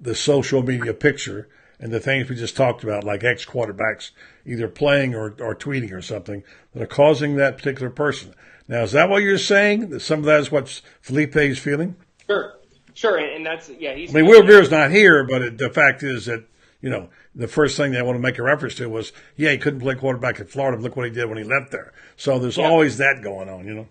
the 0.00 0.14
social 0.14 0.62
media 0.62 0.92
picture 0.92 1.48
and 1.78 1.92
the 1.92 2.00
things 2.00 2.28
we 2.28 2.36
just 2.36 2.56
talked 2.56 2.84
about, 2.84 3.04
like 3.04 3.24
ex 3.24 3.44
quarterbacks 3.44 4.10
either 4.46 4.68
playing 4.68 5.14
or, 5.14 5.34
or 5.40 5.54
tweeting 5.54 5.92
or 5.92 6.02
something 6.02 6.42
that 6.72 6.82
are 6.82 6.86
causing 6.86 7.36
that 7.36 7.56
particular 7.56 7.90
person. 7.90 8.34
Now, 8.68 8.82
is 8.82 8.92
that 8.92 9.08
what 9.08 9.22
you're 9.22 9.38
saying? 9.38 9.90
That 9.90 10.00
some 10.00 10.20
of 10.20 10.24
that 10.26 10.40
is 10.40 10.52
what 10.52 10.66
Feleipe 11.04 11.36
is 11.36 11.58
feeling? 11.58 11.96
Sure, 12.26 12.54
sure, 12.94 13.18
and 13.18 13.44
that's 13.44 13.68
yeah. 13.68 13.94
He's. 13.94 14.14
I 14.14 14.20
mean, 14.20 14.30
Will 14.30 14.42
Grier's 14.42 14.70
not 14.70 14.90
here, 14.90 15.24
but 15.24 15.42
it, 15.42 15.58
the 15.58 15.70
fact 15.70 16.02
is 16.02 16.26
that 16.26 16.44
you 16.80 16.88
know 16.88 17.08
the 17.34 17.48
first 17.48 17.76
thing 17.76 17.92
they 17.92 18.02
want 18.02 18.16
to 18.16 18.22
make 18.22 18.38
a 18.38 18.42
reference 18.42 18.76
to 18.76 18.88
was, 18.88 19.12
yeah, 19.36 19.50
he 19.50 19.58
couldn't 19.58 19.80
play 19.80 19.94
quarterback 19.94 20.38
at 20.40 20.48
Florida. 20.48 20.76
But 20.76 20.84
Look 20.84 20.96
what 20.96 21.06
he 21.06 21.12
did 21.12 21.28
when 21.28 21.38
he 21.38 21.44
left 21.44 21.72
there. 21.72 21.92
So 22.16 22.38
there's 22.38 22.56
yeah. 22.56 22.68
always 22.68 22.98
that 22.98 23.22
going 23.22 23.48
on, 23.48 23.66
you 23.66 23.74
know. 23.74 23.88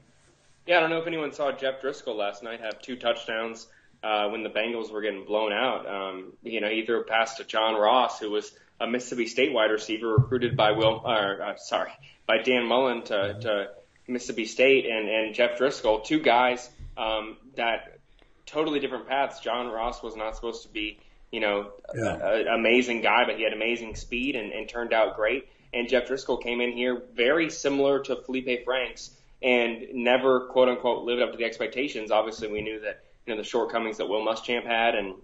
Yeah, 0.65 0.77
I 0.77 0.79
don't 0.79 0.89
know 0.89 1.01
if 1.01 1.07
anyone 1.07 1.33
saw 1.33 1.51
Jeff 1.51 1.81
Driskel 1.81 2.15
last 2.15 2.43
night 2.43 2.61
have 2.61 2.81
two 2.81 2.95
touchdowns 2.95 3.67
uh, 4.03 4.29
when 4.29 4.43
the 4.43 4.49
Bengals 4.49 4.91
were 4.91 5.01
getting 5.01 5.25
blown 5.25 5.53
out. 5.53 5.87
Um, 5.87 6.33
you 6.43 6.61
know, 6.61 6.69
he 6.69 6.85
threw 6.85 7.01
a 7.01 7.03
pass 7.03 7.35
to 7.37 7.43
John 7.43 7.75
Ross, 7.75 8.19
who 8.19 8.31
was 8.31 8.51
a 8.79 8.87
Mississippi 8.87 9.27
State 9.27 9.53
wide 9.53 9.71
receiver 9.71 10.15
recruited 10.15 10.57
by 10.57 10.71
Will, 10.71 11.01
or, 11.05 11.41
uh, 11.41 11.57
sorry, 11.57 11.91
by 12.25 12.39
Dan 12.39 12.65
Mullen 12.65 13.03
to, 13.03 13.39
to 13.41 13.69
Mississippi 14.07 14.45
State, 14.45 14.85
and, 14.85 15.07
and 15.07 15.35
Jeff 15.35 15.59
Driskel, 15.59 16.03
two 16.03 16.19
guys 16.19 16.69
um, 16.97 17.37
that 17.55 17.99
totally 18.45 18.79
different 18.79 19.07
paths. 19.07 19.39
John 19.39 19.67
Ross 19.67 20.01
was 20.01 20.15
not 20.15 20.35
supposed 20.35 20.63
to 20.63 20.69
be, 20.69 20.99
you 21.31 21.39
know, 21.39 21.71
yeah. 21.95 22.33
an 22.33 22.47
amazing 22.47 23.01
guy, 23.01 23.25
but 23.25 23.37
he 23.37 23.43
had 23.43 23.53
amazing 23.53 23.95
speed 23.95 24.35
and, 24.35 24.51
and 24.51 24.67
turned 24.67 24.93
out 24.93 25.15
great. 25.15 25.47
And 25.73 25.87
Jeff 25.87 26.07
Driskel 26.07 26.41
came 26.41 26.59
in 26.59 26.73
here 26.73 27.03
very 27.13 27.49
similar 27.49 27.99
to 28.01 28.15
Feleipe 28.17 28.65
Franks 28.65 29.11
and 29.41 29.85
never 29.93 30.47
quote 30.47 30.69
unquote 30.69 31.05
lived 31.05 31.21
up 31.21 31.31
to 31.31 31.37
the 31.37 31.45
expectations. 31.45 32.11
Obviously, 32.11 32.51
we 32.51 32.61
knew 32.61 32.81
that 32.81 33.03
you 33.25 33.33
know 33.33 33.37
the 33.41 33.47
shortcomings 33.47 33.97
that 33.97 34.07
Will 34.07 34.25
Muschamp 34.25 34.65
had, 34.65 34.95
and 34.95 35.15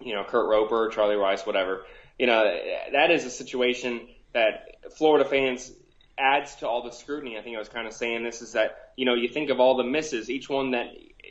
you 0.00 0.14
know 0.14 0.24
Kurt 0.24 0.48
Roper, 0.48 0.88
Charlie 0.88 1.16
Weis, 1.16 1.46
whatever. 1.46 1.84
You 2.18 2.26
know 2.26 2.44
that 2.92 3.10
is 3.10 3.24
a 3.24 3.30
situation 3.30 4.08
that 4.32 4.76
Florida 4.96 5.24
fans 5.28 5.72
adds 6.16 6.56
to 6.56 6.68
all 6.68 6.82
the 6.82 6.92
scrutiny. 6.92 7.38
I 7.38 7.42
think 7.42 7.56
I 7.56 7.58
was 7.58 7.68
kind 7.68 7.86
of 7.86 7.92
saying 7.92 8.22
this 8.22 8.42
is 8.42 8.52
that 8.52 8.92
you 8.96 9.04
know 9.04 9.14
you 9.14 9.28
think 9.28 9.50
of 9.50 9.60
all 9.60 9.76
the 9.76 9.84
misses, 9.84 10.30
each 10.30 10.48
one 10.48 10.72
that 10.72 10.88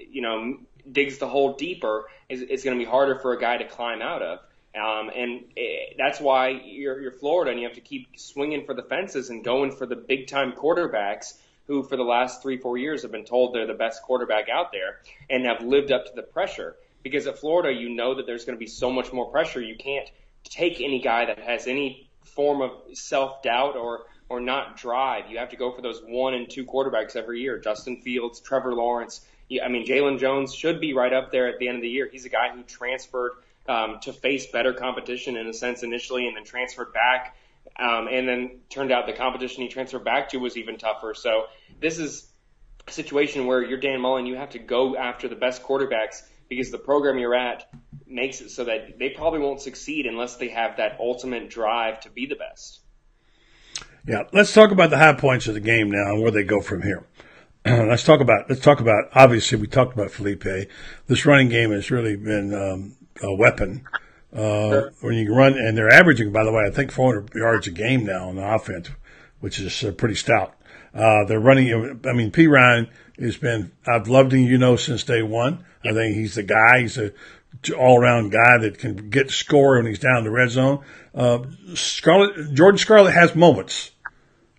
you 0.10 0.21
know 0.21 0.58
digs 0.91 1.17
the 1.17 1.28
hole 1.28 1.56
deeper 1.56 2.06
is, 2.30 2.41
is 2.41 2.63
going 2.63 2.78
to 2.78 2.84
be 2.84 2.89
harder 2.89 3.17
for 3.19 3.34
a 3.34 3.39
guy 3.39 3.58
to 3.58 3.67
climb 3.67 4.02
out 4.02 4.21
of. 4.21 4.39
Um, 4.76 5.12
and 5.15 5.43
it, 5.56 5.95
that's 5.97 6.19
why 6.19 6.49
you're, 6.49 6.99
you're 6.99 7.12
Florida 7.12 7.52
and 7.52 7.60
you 7.60 7.67
have 7.67 7.76
to 7.76 7.82
keep 7.82 8.19
swinging 8.19 8.65
for 8.65 8.73
the 8.73 8.82
fences 8.82 9.30
and 9.30 9.43
going 9.43 9.71
for 9.71 9.86
the 9.86 9.95
big 9.95 10.28
time 10.28 10.54
quarterbacks 10.54 11.36
who 11.67 11.84
for 11.84 11.97
the 11.97 12.04
last 12.04 12.41
three, 12.41 12.58
four 12.58 12.78
years 12.78 13.02
have 13.04 13.12
been 13.12 13.26
told 13.26 13.54
they're 13.54 13.67
the 13.67 13.73
best 13.73 14.04
quarterback 14.04 14.49
out 14.49 14.71
there 14.71 14.99
and 15.30 15.45
have 15.45 15.63
lived 15.63 15.91
up 15.91 16.06
to 16.06 16.12
the 16.15 16.23
pressure. 16.23 16.76
Because 17.04 17.28
at 17.28 17.38
Florida, 17.38 17.71
you 17.71 17.89
know 17.89 18.15
that 18.15 18.26
there's 18.26 18.45
going 18.45 18.58
to 18.58 18.60
be 18.60 18.67
so 18.67 18.91
much 18.91 19.12
more 19.12 19.30
pressure. 19.30 19.62
You 19.62 19.76
can't 19.76 20.10
take 20.43 20.82
any 20.82 21.02
guy 21.02 21.26
that 21.26 21.39
has 21.39 21.67
any 21.67 22.10
form 22.23 22.62
of 22.62 22.71
self 22.93 23.43
doubt 23.43 23.76
or 23.76 24.06
or 24.30 24.39
not 24.39 24.78
drive. 24.78 25.30
You 25.30 25.38
have 25.38 25.49
to 25.49 25.58
go 25.58 25.71
for 25.71 25.82
those 25.82 26.02
one 26.06 26.34
and 26.34 26.49
two 26.49 26.65
quarterbacks 26.65 27.15
every 27.15 27.41
year. 27.41 27.60
Justin 27.60 28.02
Fields, 28.02 28.39
Trevor 28.39 28.73
Lawrence. 28.73 29.26
I 29.63 29.67
mean, 29.67 29.86
Jalen 29.86 30.19
Jones 30.19 30.56
should 30.56 30.80
be 30.80 30.93
right 30.93 31.13
up 31.13 31.32
there 31.32 31.47
at 31.47 31.60
the 31.60 31.67
end 31.67 31.78
of 31.78 31.82
the 31.82 31.89
year. 31.89 32.10
He's 32.12 32.26
a 32.26 32.30
guy 32.30 32.49
who 32.49 32.63
transferred 32.63 33.34
um, 33.67 33.99
to 34.02 34.13
face 34.13 34.47
better 34.47 34.73
competition 34.73 35.38
in 35.38 35.47
a 35.47 35.54
sense 35.54 35.84
initially, 35.84 36.28
and 36.28 36.36
then 36.36 36.43
transferred 36.43 36.93
back, 36.93 37.36
um, 37.79 38.07
and 38.07 38.27
then 38.27 38.59
turned 38.69 38.91
out 38.91 39.07
the 39.07 39.13
competition 39.13 39.63
he 39.63 39.69
transferred 39.69 40.03
back 40.03 40.29
to 40.29 40.38
was 40.38 40.57
even 40.57 40.77
tougher. 40.77 41.13
So 41.13 41.45
this 41.79 41.99
is 41.99 42.31
a 42.88 42.91
situation 42.91 43.45
where 43.45 43.63
you're 43.63 43.79
Dan 43.79 44.01
Mullen, 44.01 44.25
you 44.25 44.36
have 44.36 44.51
to 44.51 44.59
go 44.59 44.95
after 44.95 45.27
the 45.27 45.36
best 45.36 45.63
quarterbacks 45.63 46.21
because 46.49 46.71
the 46.71 46.77
program 46.77 47.17
you're 47.17 47.36
at 47.36 47.67
makes 48.05 48.41
it 48.41 48.49
so 48.49 48.65
that 48.65 48.99
they 48.99 49.09
probably 49.09 49.39
won't 49.39 49.62
succeed 49.62 50.05
unless 50.05 50.36
they 50.36 50.49
have 50.49 50.77
that 50.77 50.97
ultimate 50.99 51.49
drive 51.49 51.99
to 52.01 52.09
be 52.09 52.25
the 52.25 52.36
best. 52.36 52.81
Yeah, 54.07 54.23
let's 54.33 54.53
talk 54.53 54.71
about 54.71 54.89
the 54.89 54.97
high 54.97 55.13
points 55.13 55.47
of 55.47 55.53
the 55.53 55.62
game 55.62 55.89
now 55.89 56.12
and 56.12 56.21
where 56.21 56.31
they 56.31 56.43
go 56.43 56.62
from 56.62 56.81
here. 56.81 57.05
let's 57.65 58.03
talk 58.03 58.19
about 58.19 58.49
let's 58.49 58.62
talk 58.62 58.81
about 58.81 59.05
obviously 59.13 59.57
we 59.57 59.67
talked 59.67 59.93
about 59.93 60.09
Feleipe. 60.12 60.67
This 61.07 61.25
running 61.25 61.47
game 61.47 61.71
has 61.71 61.89
really 61.89 62.17
been 62.17 62.53
um, 62.53 62.97
a 63.21 63.33
weapon. 63.33 63.86
Uh, 64.34 64.69
sure. 64.69 64.93
When 65.02 65.15
you 65.15 65.34
run, 65.34 65.54
and 65.54 65.78
they're 65.78 65.91
averaging, 65.91 66.32
by 66.32 66.43
the 66.43 66.52
way, 66.52 66.63
I 66.65 66.72
think 66.72 66.91
400 66.91 67.34
yards 67.36 67.67
a 67.67 67.72
game 67.72 68.06
now 68.06 68.30
on 68.30 68.36
the 68.36 68.56
offense, 68.56 68.89
which 69.39 69.60
is 69.60 69.84
uh, 69.84 69.91
pretty 69.91 70.15
stout. 70.15 70.56
Uh, 70.93 71.26
they're 71.26 71.39
running. 71.39 72.00
I 72.06 72.13
mean, 72.13 72.32
Perine 72.32 72.89
has 73.19 73.38
been. 73.38 73.72
I've 73.88 74.08
loved 74.08 74.34
him, 74.34 74.41
you 74.41 74.58
know, 74.58 74.76
since 74.76 75.04
day 75.04 75.22
one. 75.22 75.65
I 75.86 75.93
think 75.93 76.15
he's 76.15 76.36
the 76.36 76.43
guy. 76.43 76.82
He's 76.82 76.98
a 76.98 77.12
all 77.78 78.00
around 78.00 78.32
guy 78.32 78.58
that 78.58 78.78
can 78.78 79.10
get 79.10 79.30
score 79.30 79.78
when 79.78 79.86
he's 79.86 80.00
down 80.00 80.17
in 80.17 80.24
the 80.24 80.32
red 80.32 80.50
zone. 80.50 80.84
Uh, 81.13 81.39
Jordan 81.74 82.78
Scarlett 82.78 83.13
has 83.13 83.36
moments 83.36 83.91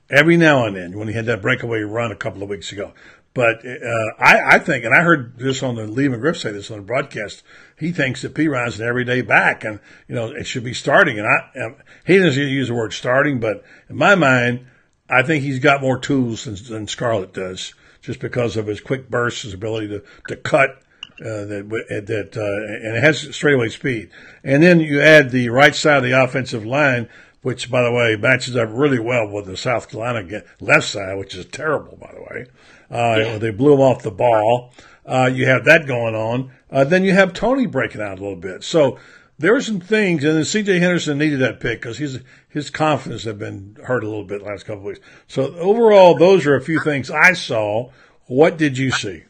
every 0.08 0.36
now 0.36 0.64
and 0.64 0.76
then 0.76 0.96
when 0.96 1.08
he 1.08 1.14
had 1.14 1.26
that 1.26 1.42
breakaway 1.42 1.80
run 1.80 2.12
a 2.12 2.16
couple 2.16 2.42
of 2.42 2.48
weeks 2.48 2.72
ago. 2.72 2.92
But 3.34 3.66
uh, 3.66 4.12
I, 4.16 4.54
I 4.54 4.58
think, 4.60 4.84
and 4.84 4.94
I 4.94 5.02
heard 5.02 5.36
this 5.38 5.60
on 5.62 5.74
the 5.74 5.88
Lee 5.88 6.06
McGriff 6.06 6.36
say 6.36 6.52
this 6.52 6.70
on 6.70 6.78
the 6.78 6.84
broadcast. 6.84 7.42
He 7.76 7.90
thinks 7.90 8.22
that 8.22 8.34
Perine's 8.34 8.78
an 8.78 8.86
everyday 8.86 9.22
back, 9.22 9.64
and 9.64 9.80
you 10.08 10.14
know 10.14 10.28
it 10.28 10.46
should 10.46 10.62
be 10.62 10.72
starting. 10.72 11.18
And 11.18 11.26
I, 11.26 11.64
um, 11.64 11.76
he 12.06 12.18
doesn't 12.18 12.40
use 12.40 12.68
the 12.68 12.74
word 12.74 12.92
starting, 12.92 13.40
but 13.40 13.64
in 13.90 13.96
my 13.96 14.14
mind, 14.14 14.66
I 15.10 15.22
think 15.22 15.42
he's 15.42 15.58
got 15.58 15.82
more 15.82 15.98
tools 15.98 16.44
than, 16.44 16.54
than 16.54 16.86
Scarlett 16.86 17.34
does, 17.34 17.74
just 18.00 18.20
because 18.20 18.56
of 18.56 18.68
his 18.68 18.80
quick 18.80 19.10
bursts, 19.10 19.42
his 19.42 19.54
ability 19.54 19.88
to 19.88 20.04
to 20.28 20.36
cut. 20.36 20.80
Uh, 21.20 21.46
that 21.46 22.04
that 22.06 22.36
uh, 22.36 22.86
and 22.86 22.96
it 22.96 23.02
has 23.02 23.34
straightaway 23.34 23.68
speed, 23.68 24.10
and 24.42 24.62
then 24.62 24.80
you 24.80 25.00
add 25.00 25.30
the 25.30 25.48
right 25.48 25.74
side 25.74 25.98
of 25.98 26.02
the 26.02 26.10
offensive 26.10 26.66
line 26.66 27.08
which, 27.44 27.70
by 27.70 27.82
the 27.82 27.92
way, 27.92 28.16
matches 28.16 28.56
up 28.56 28.70
really 28.72 28.98
well 28.98 29.28
with 29.28 29.44
the 29.44 29.56
South 29.56 29.90
Carolina 29.90 30.42
left 30.60 30.86
side, 30.86 31.18
which 31.18 31.34
is 31.34 31.44
terrible, 31.44 31.94
by 32.00 32.10
the 32.14 32.22
way. 32.22 32.46
Uh, 32.90 33.18
yeah. 33.18 33.38
They 33.38 33.50
blew 33.50 33.74
him 33.74 33.80
off 33.80 34.02
the 34.02 34.10
ball. 34.10 34.72
Uh, 35.04 35.30
you 35.30 35.44
have 35.46 35.66
that 35.66 35.86
going 35.86 36.14
on. 36.14 36.50
Uh, 36.70 36.84
then 36.84 37.04
you 37.04 37.12
have 37.12 37.34
Toney 37.34 37.66
breaking 37.66 38.00
out 38.00 38.18
a 38.18 38.22
little 38.22 38.34
bit. 38.34 38.64
So 38.64 38.98
there 39.38 39.54
are 39.54 39.60
some 39.60 39.78
things, 39.78 40.24
and 40.24 40.38
then 40.38 40.44
C.J. 40.46 40.78
Henderson 40.78 41.18
needed 41.18 41.40
that 41.40 41.60
pick 41.60 41.82
because 41.82 41.98
his 41.98 42.20
his 42.48 42.70
confidence 42.70 43.24
had 43.24 43.38
been 43.38 43.76
hurt 43.84 44.04
a 44.04 44.08
little 44.08 44.24
bit 44.24 44.40
last 44.40 44.64
couple 44.64 44.80
of 44.80 44.84
weeks. 44.86 45.00
So 45.28 45.54
overall, 45.56 46.16
those 46.16 46.46
are 46.46 46.56
a 46.56 46.62
few 46.62 46.80
things 46.80 47.10
I 47.10 47.34
saw. 47.34 47.90
What 48.26 48.56
did 48.56 48.78
you 48.78 48.90
see? 48.90 49.24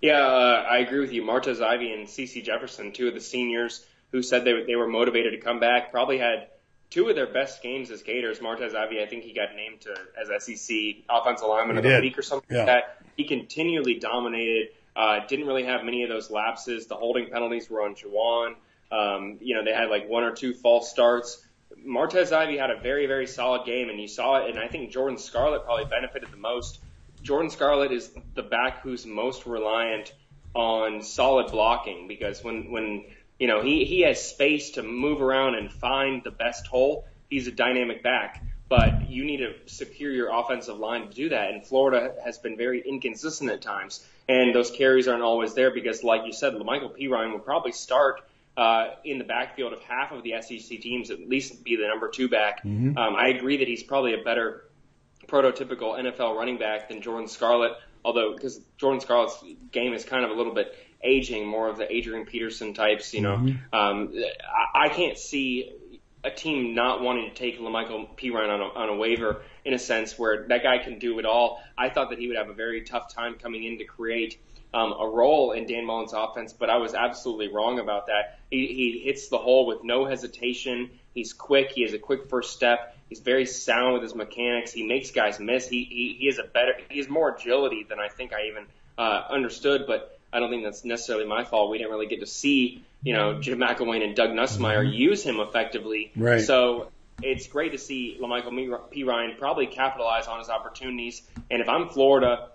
Yeah, 0.00 0.26
uh, 0.26 0.66
I 0.68 0.78
agree 0.78 0.98
with 0.98 1.12
you. 1.12 1.22
Martez 1.22 1.62
Ivey 1.62 1.92
and 1.92 2.08
C.C. 2.08 2.42
Jefferson, 2.42 2.90
two 2.90 3.06
of 3.06 3.14
the 3.14 3.20
seniors 3.20 3.86
who 4.10 4.22
said 4.22 4.44
they 4.44 4.64
they 4.64 4.74
were 4.74 4.88
motivated 4.88 5.34
to 5.34 5.40
come 5.40 5.60
back, 5.60 5.92
probably 5.92 6.18
had 6.18 6.48
two 6.96 7.10
of 7.10 7.14
their 7.14 7.26
best 7.26 7.62
games 7.62 7.90
as 7.90 8.02
Gators. 8.02 8.38
Martez 8.38 8.74
Ivey, 8.74 9.02
I 9.02 9.06
think 9.06 9.22
he 9.22 9.34
got 9.34 9.54
named 9.54 9.82
to 9.82 9.94
as 10.18 10.44
SEC 10.44 10.76
Offensive 11.10 11.46
Lineman 11.46 11.76
he 11.76 11.78
of 11.78 11.82
the 11.82 11.90
did. 11.90 12.02
Week 12.02 12.18
or 12.18 12.22
something 12.22 12.56
yeah. 12.56 12.64
like 12.64 12.66
that. 12.66 13.02
He 13.18 13.24
continually 13.24 13.98
dominated. 13.98 14.68
Uh, 14.96 15.20
didn't 15.28 15.46
really 15.46 15.64
have 15.64 15.84
many 15.84 16.04
of 16.04 16.08
those 16.08 16.30
lapses. 16.30 16.86
The 16.86 16.96
holding 16.96 17.28
penalties 17.30 17.68
were 17.68 17.82
on 17.82 17.94
Jawaan. 17.94 18.54
Um, 18.90 19.36
you 19.42 19.54
know, 19.54 19.62
they 19.62 19.74
had 19.74 19.90
like 19.90 20.08
one 20.08 20.22
or 20.22 20.32
two 20.32 20.54
false 20.54 20.90
starts. 20.90 21.46
Martez 21.86 22.32
Ivey 22.32 22.56
had 22.56 22.70
a 22.70 22.80
very, 22.80 23.06
very 23.06 23.26
solid 23.26 23.66
game, 23.66 23.90
and 23.90 24.00
you 24.00 24.08
saw 24.08 24.36
it. 24.36 24.48
And 24.48 24.58
I 24.58 24.68
think 24.68 24.90
Jordan 24.90 25.18
Scarlett 25.18 25.66
probably 25.66 25.84
benefited 25.84 26.30
the 26.30 26.38
most. 26.38 26.80
Jordan 27.20 27.50
Scarlett 27.50 27.92
is 27.92 28.10
the 28.34 28.42
back 28.42 28.80
who's 28.80 29.04
most 29.04 29.44
reliant 29.44 30.14
on 30.54 31.02
solid 31.02 31.50
blocking 31.50 32.08
because 32.08 32.42
when 32.42 32.70
when 32.70 33.04
you 33.38 33.46
know, 33.46 33.62
he, 33.62 33.84
he 33.84 34.00
has 34.02 34.22
space 34.22 34.70
to 34.72 34.82
move 34.82 35.20
around 35.20 35.54
and 35.54 35.72
find 35.72 36.22
the 36.24 36.30
best 36.30 36.66
hole. 36.66 37.06
He's 37.28 37.46
a 37.46 37.52
dynamic 37.52 38.02
back, 38.02 38.42
but 38.68 39.10
you 39.10 39.24
need 39.24 39.40
secure 39.66 40.10
your 40.10 40.30
offensive 40.32 40.78
line 40.78 41.08
to 41.08 41.14
do 41.14 41.28
that. 41.30 41.50
And 41.50 41.66
Florida 41.66 42.14
has 42.24 42.38
been 42.38 42.56
very 42.56 42.82
inconsistent 42.86 43.50
at 43.50 43.62
times, 43.62 44.06
and 44.28 44.54
those 44.54 44.70
carries 44.70 45.08
aren't 45.08 45.22
always 45.22 45.54
there 45.54 45.70
because, 45.70 46.02
like 46.02 46.22
you 46.24 46.32
said, 46.32 46.54
Michael 46.64 46.90
Perine 46.90 47.32
will 47.32 47.40
probably 47.40 47.72
start 47.72 48.22
uh, 48.56 48.90
in 49.04 49.18
the 49.18 49.24
backfield 49.24 49.72
of 49.72 49.82
half 49.82 50.12
of 50.12 50.22
the 50.22 50.34
SEC 50.40 50.80
teams, 50.80 51.10
at 51.10 51.28
least 51.28 51.62
be 51.62 51.76
the 51.76 51.86
number 51.86 52.08
two 52.08 52.28
back. 52.28 52.64
Mm-hmm. 52.64 52.96
Um, 52.96 53.14
I 53.14 53.28
agree 53.28 53.58
that 53.58 53.68
he's 53.68 53.82
probably 53.82 54.14
a 54.14 54.22
better 54.22 54.64
prototypical 55.26 55.98
NFL 55.98 56.36
running 56.36 56.58
back 56.58 56.88
than 56.88 57.02
Jordan 57.02 57.28
Scarlett, 57.28 57.72
although 58.04 58.34
because 58.34 58.60
Jordan 58.78 59.00
Scarlett's 59.00 59.42
game 59.72 59.92
is 59.92 60.04
kind 60.04 60.24
of 60.24 60.30
a 60.30 60.34
little 60.34 60.54
bit 60.54 60.74
aging, 61.06 61.46
more 61.46 61.68
of 61.68 61.78
the 61.78 61.90
Adrian 61.90 62.26
Peterson 62.26 62.74
types. 62.74 63.14
You 63.14 63.22
know, 63.22 63.36
mm-hmm. 63.36 63.74
um, 63.74 64.14
I, 64.74 64.86
I 64.86 64.88
can't 64.88 65.16
see 65.16 65.72
a 66.24 66.30
team 66.30 66.74
not 66.74 67.02
wanting 67.02 67.30
to 67.30 67.34
take 67.34 67.60
Lamical 67.60 68.08
Perine 68.16 68.50
on 68.50 68.60
a, 68.60 68.64
on 68.64 68.88
a 68.88 68.96
waiver 68.96 69.42
in 69.64 69.74
a 69.74 69.78
sense 69.78 70.18
where 70.18 70.46
that 70.48 70.62
guy 70.62 70.78
can 70.78 70.98
do 70.98 71.18
it 71.18 71.24
all. 71.24 71.62
I 71.78 71.88
thought 71.88 72.10
that 72.10 72.18
he 72.18 72.26
would 72.26 72.36
have 72.36 72.48
a 72.48 72.54
very 72.54 72.82
tough 72.82 73.14
time 73.14 73.34
coming 73.34 73.62
in 73.64 73.78
to 73.78 73.84
create 73.84 74.38
um, 74.74 74.92
a 74.98 75.08
role 75.08 75.52
in 75.52 75.66
Dan 75.66 75.86
Mullen's 75.86 76.12
offense, 76.12 76.52
but 76.52 76.68
I 76.68 76.76
was 76.76 76.94
absolutely 76.94 77.48
wrong 77.48 77.78
about 77.78 78.06
that. 78.06 78.40
He, 78.50 78.66
he 78.66 79.02
hits 79.04 79.28
the 79.28 79.38
hole 79.38 79.66
with 79.66 79.84
no 79.84 80.04
hesitation. 80.04 80.90
He's 81.14 81.32
quick. 81.32 81.70
He 81.70 81.82
has 81.82 81.94
a 81.94 81.98
quick 81.98 82.28
first 82.28 82.52
step. 82.52 82.96
He's 83.08 83.20
very 83.20 83.46
sound 83.46 83.94
with 83.94 84.02
his 84.02 84.14
mechanics. 84.14 84.72
He 84.72 84.82
makes 84.82 85.12
guys 85.12 85.38
miss. 85.38 85.68
He 85.68 85.84
he, 85.84 86.16
he 86.18 86.26
has 86.26 86.38
a 86.38 86.42
better. 86.42 86.74
He 86.90 86.98
has 86.98 87.08
more 87.08 87.34
agility 87.34 87.86
than 87.88 88.00
I 88.00 88.08
think 88.08 88.32
I 88.32 88.48
even 88.48 88.66
uh, 88.98 89.22
understood. 89.30 89.84
But 89.86 90.15
I 90.32 90.40
don't 90.40 90.50
think 90.50 90.64
that's 90.64 90.84
necessarily 90.84 91.26
my 91.26 91.44
fault. 91.44 91.70
We 91.70 91.78
didn't 91.78 91.92
really 91.92 92.06
get 92.06 92.20
to 92.20 92.26
see, 92.26 92.84
you 93.02 93.12
know, 93.12 93.40
Jim 93.40 93.58
McElwain 93.58 94.02
and 94.04 94.14
Doug 94.14 94.30
Nussmeier 94.30 94.84
mm-hmm. 94.84 94.92
use 94.92 95.22
him 95.22 95.40
effectively. 95.40 96.12
Right. 96.16 96.42
So 96.42 96.90
it's 97.22 97.46
great 97.46 97.72
to 97.72 97.78
see 97.78 98.18
Lamical 98.20 98.52
Perine 98.92 99.38
probably 99.38 99.66
capitalize 99.66 100.26
on 100.26 100.38
his 100.38 100.48
opportunities. 100.48 101.22
And 101.50 101.62
if 101.62 101.68
I'm 101.68 101.88
Florida, 101.88 102.48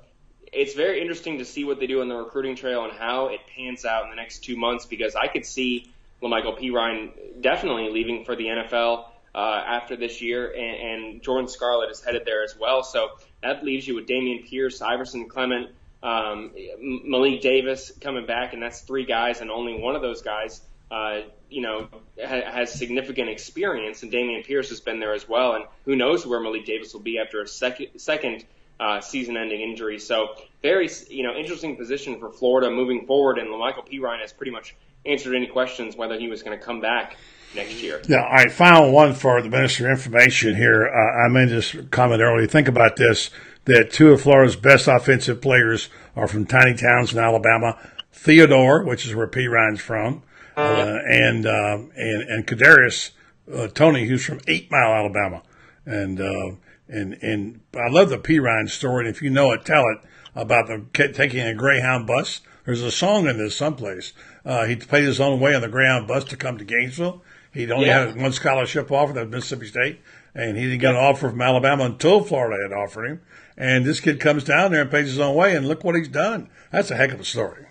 it's 0.52 0.74
very 0.74 1.02
interesting 1.02 1.40
to 1.40 1.46
see 1.46 1.64
what 1.64 1.80
they 1.80 1.88
do 1.88 2.02
on 2.02 2.10
the 2.10 2.16
recruiting 2.16 2.56
trail 2.56 2.84
and 2.84 2.94
how 2.94 3.28
it 3.28 3.40
pans 3.56 3.86
out 3.86 4.04
in 4.04 4.10
the 4.10 4.16
next 4.16 4.40
two 4.44 4.58
months 4.58 4.86
because 4.86 5.16
I 5.16 5.28
could 5.28 5.46
see 5.46 5.92
Lamical 6.22 6.60
Perine 6.60 7.42
definitely 7.42 7.90
leaving 7.90 8.26
for 8.26 8.36
the 8.36 8.46
NFL 8.46 9.06
uh, 9.34 9.38
after 9.38 9.96
this 9.96 10.22
year, 10.22 10.52
and, 10.52 11.04
and 11.14 11.22
Jordan 11.22 11.48
Scarlett 11.48 11.90
is 11.90 12.02
headed 12.02 12.24
there 12.26 12.44
as 12.44 12.56
well. 12.58 12.84
So 12.84 13.10
that 13.42 13.64
leaves 13.64 13.88
you 13.88 13.96
with 13.96 14.08
Dameon 14.08 14.48
Pierce, 14.48 14.82
Iverson 14.82 15.30
Clement, 15.30 15.70
um, 16.04 16.52
Malik 16.80 17.42
Davis 17.42 17.92
coming 18.02 18.26
back, 18.26 18.54
and 18.54 18.62
that's 18.62 18.82
three 18.82 19.06
guys, 19.06 19.42
and 19.42 19.52
only 19.52 19.80
one 19.80 19.96
of 19.96 20.02
those 20.02 20.22
guys, 20.22 20.62
uh, 20.90 21.22
you 21.50 21.62
know, 21.62 21.88
ha- 22.18 22.52
has 22.52 22.74
significant 22.74 23.30
experience, 23.30 24.04
and 24.04 24.12
Dameon 24.12 24.46
Pierce 24.46 24.70
has 24.70 24.82
been 24.82 25.00
there 25.00 25.14
as 25.14 25.28
well, 25.30 25.54
and 25.54 25.66
who 25.86 25.96
knows 25.96 26.26
where 26.26 26.40
Malik 26.40 26.66
Davis 26.66 26.94
will 26.94 27.02
be 27.02 27.20
after 27.20 27.42
a 27.42 27.48
second 27.48 27.88
second 27.98 28.46
uh, 28.80 29.00
season-ending 29.00 29.62
injury. 29.62 30.00
So 30.00 30.36
very, 30.64 30.90
you 31.10 31.24
know, 31.24 31.36
interesting 31.36 31.78
position 31.78 32.20
for 32.20 32.32
Florida 32.32 32.72
moving 32.72 33.06
forward, 33.06 33.38
and 33.38 33.50
Michael 33.52 33.84
Perine 33.84 34.22
has 34.22 34.34
pretty 34.34 34.52
much 34.52 34.76
answered 35.06 35.36
any 35.36 35.48
questions 35.48 35.96
whether 35.96 36.20
he 36.20 36.28
was 36.28 36.42
going 36.42 36.58
to 36.58 36.64
come 36.64 36.82
back 36.82 37.18
next 37.56 37.82
year. 37.82 38.02
Yeah, 38.08 38.22
right. 38.24 38.52
Final 38.52 38.92
one 38.92 39.14
for 39.14 39.42
the 39.42 39.50
Minister 39.50 39.86
of 39.86 39.98
Information 39.98 40.56
here. 40.56 40.88
Uh, 40.88 41.26
I 41.26 41.28
made 41.28 41.50
this 41.50 41.76
comment 41.92 42.22
earlier. 42.22 42.48
Think 42.48 42.68
about 42.68 42.96
this: 42.96 43.30
that 43.66 43.92
two 43.92 44.12
of 44.12 44.22
Florida's 44.22 44.56
best 44.56 44.88
offensive 44.88 45.42
players 45.42 45.90
are 46.16 46.28
from 46.28 46.46
tiny 46.46 46.76
towns 46.76 47.14
in 47.14 47.20
Alabama. 47.20 47.78
Theodore, 48.14 48.84
which 48.84 49.06
is 49.06 49.16
where 49.16 49.28
Perine's 49.28 49.80
from, 49.82 50.24
uh, 50.58 51.00
and 51.08 51.46
uh, 51.46 51.78
and 51.96 52.22
and 52.30 52.46
Kadarius 52.48 53.12
uh, 53.54 53.68
Toney, 53.68 54.06
who's 54.06 54.26
from 54.26 54.42
Eight 54.48 54.70
Mile, 54.70 54.94
Alabama, 54.94 55.42
and 55.86 56.20
uh, 56.20 56.52
and 56.90 57.14
and 57.22 57.62
I 57.74 57.90
love 57.90 58.10
the 58.10 58.18
Perine 58.18 58.70
story. 58.70 59.06
And 59.08 59.16
if 59.16 59.22
you 59.22 59.30
know 59.30 59.52
it, 59.52 59.64
tell 59.66 59.86
it 59.88 60.00
about 60.36 60.68
the 60.68 60.84
kid 60.94 61.16
taking 61.16 61.42
a 61.42 61.54
Greyhound 61.56 62.06
bus. 62.06 62.42
There's 62.66 62.82
a 62.84 62.92
song 62.92 63.28
in 63.28 63.38
this 63.38 63.56
someplace. 63.56 64.14
Uh, 64.46 64.66
he 64.66 64.76
paid 64.76 65.04
his 65.06 65.20
own 65.22 65.40
way 65.40 65.56
on 65.56 65.62
the 65.62 65.68
Greyhound 65.70 66.08
bus 66.08 66.24
to 66.26 66.38
come 66.38 66.58
to 66.58 66.66
Gainesville. 66.66 67.24
He'd 67.54 67.72
only 67.72 67.88
Yeah. 67.88 68.08
had 68.08 68.22
one 68.22 68.32
scholarship 68.34 68.92
offer, 68.92 69.14
that 69.14 69.30
Mississippi 69.30 69.68
State, 69.68 70.02
and 70.36 70.58
he 70.58 70.64
didn't 70.66 70.80
get 70.80 70.92
an 70.92 70.98
offer 70.98 71.30
from 71.30 71.42
Alabama 71.42 71.86
until 71.86 72.24
Florida 72.24 72.58
had 72.62 72.78
offered 72.78 73.06
him. 73.08 73.22
And 73.62 73.86
this 73.86 74.00
kid 74.00 74.20
comes 74.20 74.44
down 74.44 74.72
there 74.72 74.82
and 74.82 74.90
pays 74.90 75.06
his 75.06 75.20
own 75.20 75.36
way, 75.36 75.56
and 75.56 75.68
look 75.68 75.84
what 75.84 75.94
he's 75.94 76.08
done. 76.08 76.50
That's 76.72 76.90
a 76.90 76.96
heck 76.96 77.12
of 77.12 77.20
a 77.20 77.24
story. 77.24 77.68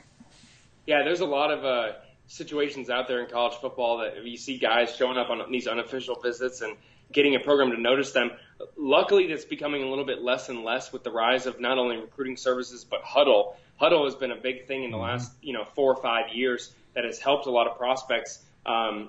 Yeah, 0.86 1.02
there's 1.02 1.18
a 1.18 1.26
lot 1.26 1.50
of 1.50 1.64
uh, 1.64 1.94
situations 2.28 2.90
out 2.90 3.08
there 3.08 3.20
in 3.20 3.28
college 3.28 3.54
football 3.60 3.98
that 3.98 4.24
you 4.24 4.36
see 4.36 4.56
guys 4.56 4.94
showing 4.94 5.18
up 5.18 5.30
on 5.30 5.50
these 5.50 5.66
unofficial 5.66 6.14
visits 6.22 6.60
and 6.60 6.76
getting 7.10 7.34
a 7.34 7.40
program 7.40 7.72
to 7.72 7.80
notice 7.80 8.12
them. 8.12 8.30
Luckily, 8.76 9.26
that's 9.26 9.44
becoming 9.44 9.82
a 9.82 9.88
little 9.88 10.04
bit 10.04 10.22
less 10.22 10.48
and 10.48 10.62
less 10.62 10.92
with 10.92 11.02
the 11.02 11.10
rise 11.10 11.46
of 11.46 11.60
not 11.60 11.76
only 11.76 11.96
recruiting 11.96 12.36
services 12.36 12.84
but 12.84 13.02
Hudl. 13.02 13.56
Hudl 13.80 14.04
has 14.04 14.14
been 14.14 14.30
a 14.30 14.40
big 14.40 14.68
thing 14.68 14.84
in 14.84 14.92
the 14.92 14.96
last 14.96 15.32
you 15.42 15.52
know 15.52 15.64
four 15.74 15.92
or 15.92 16.00
five 16.00 16.32
years 16.32 16.72
that 16.94 17.02
has 17.02 17.18
helped 17.18 17.46
a 17.46 17.50
lot 17.50 17.66
of 17.66 17.76
prospects. 17.76 18.38
Um, 18.64 19.08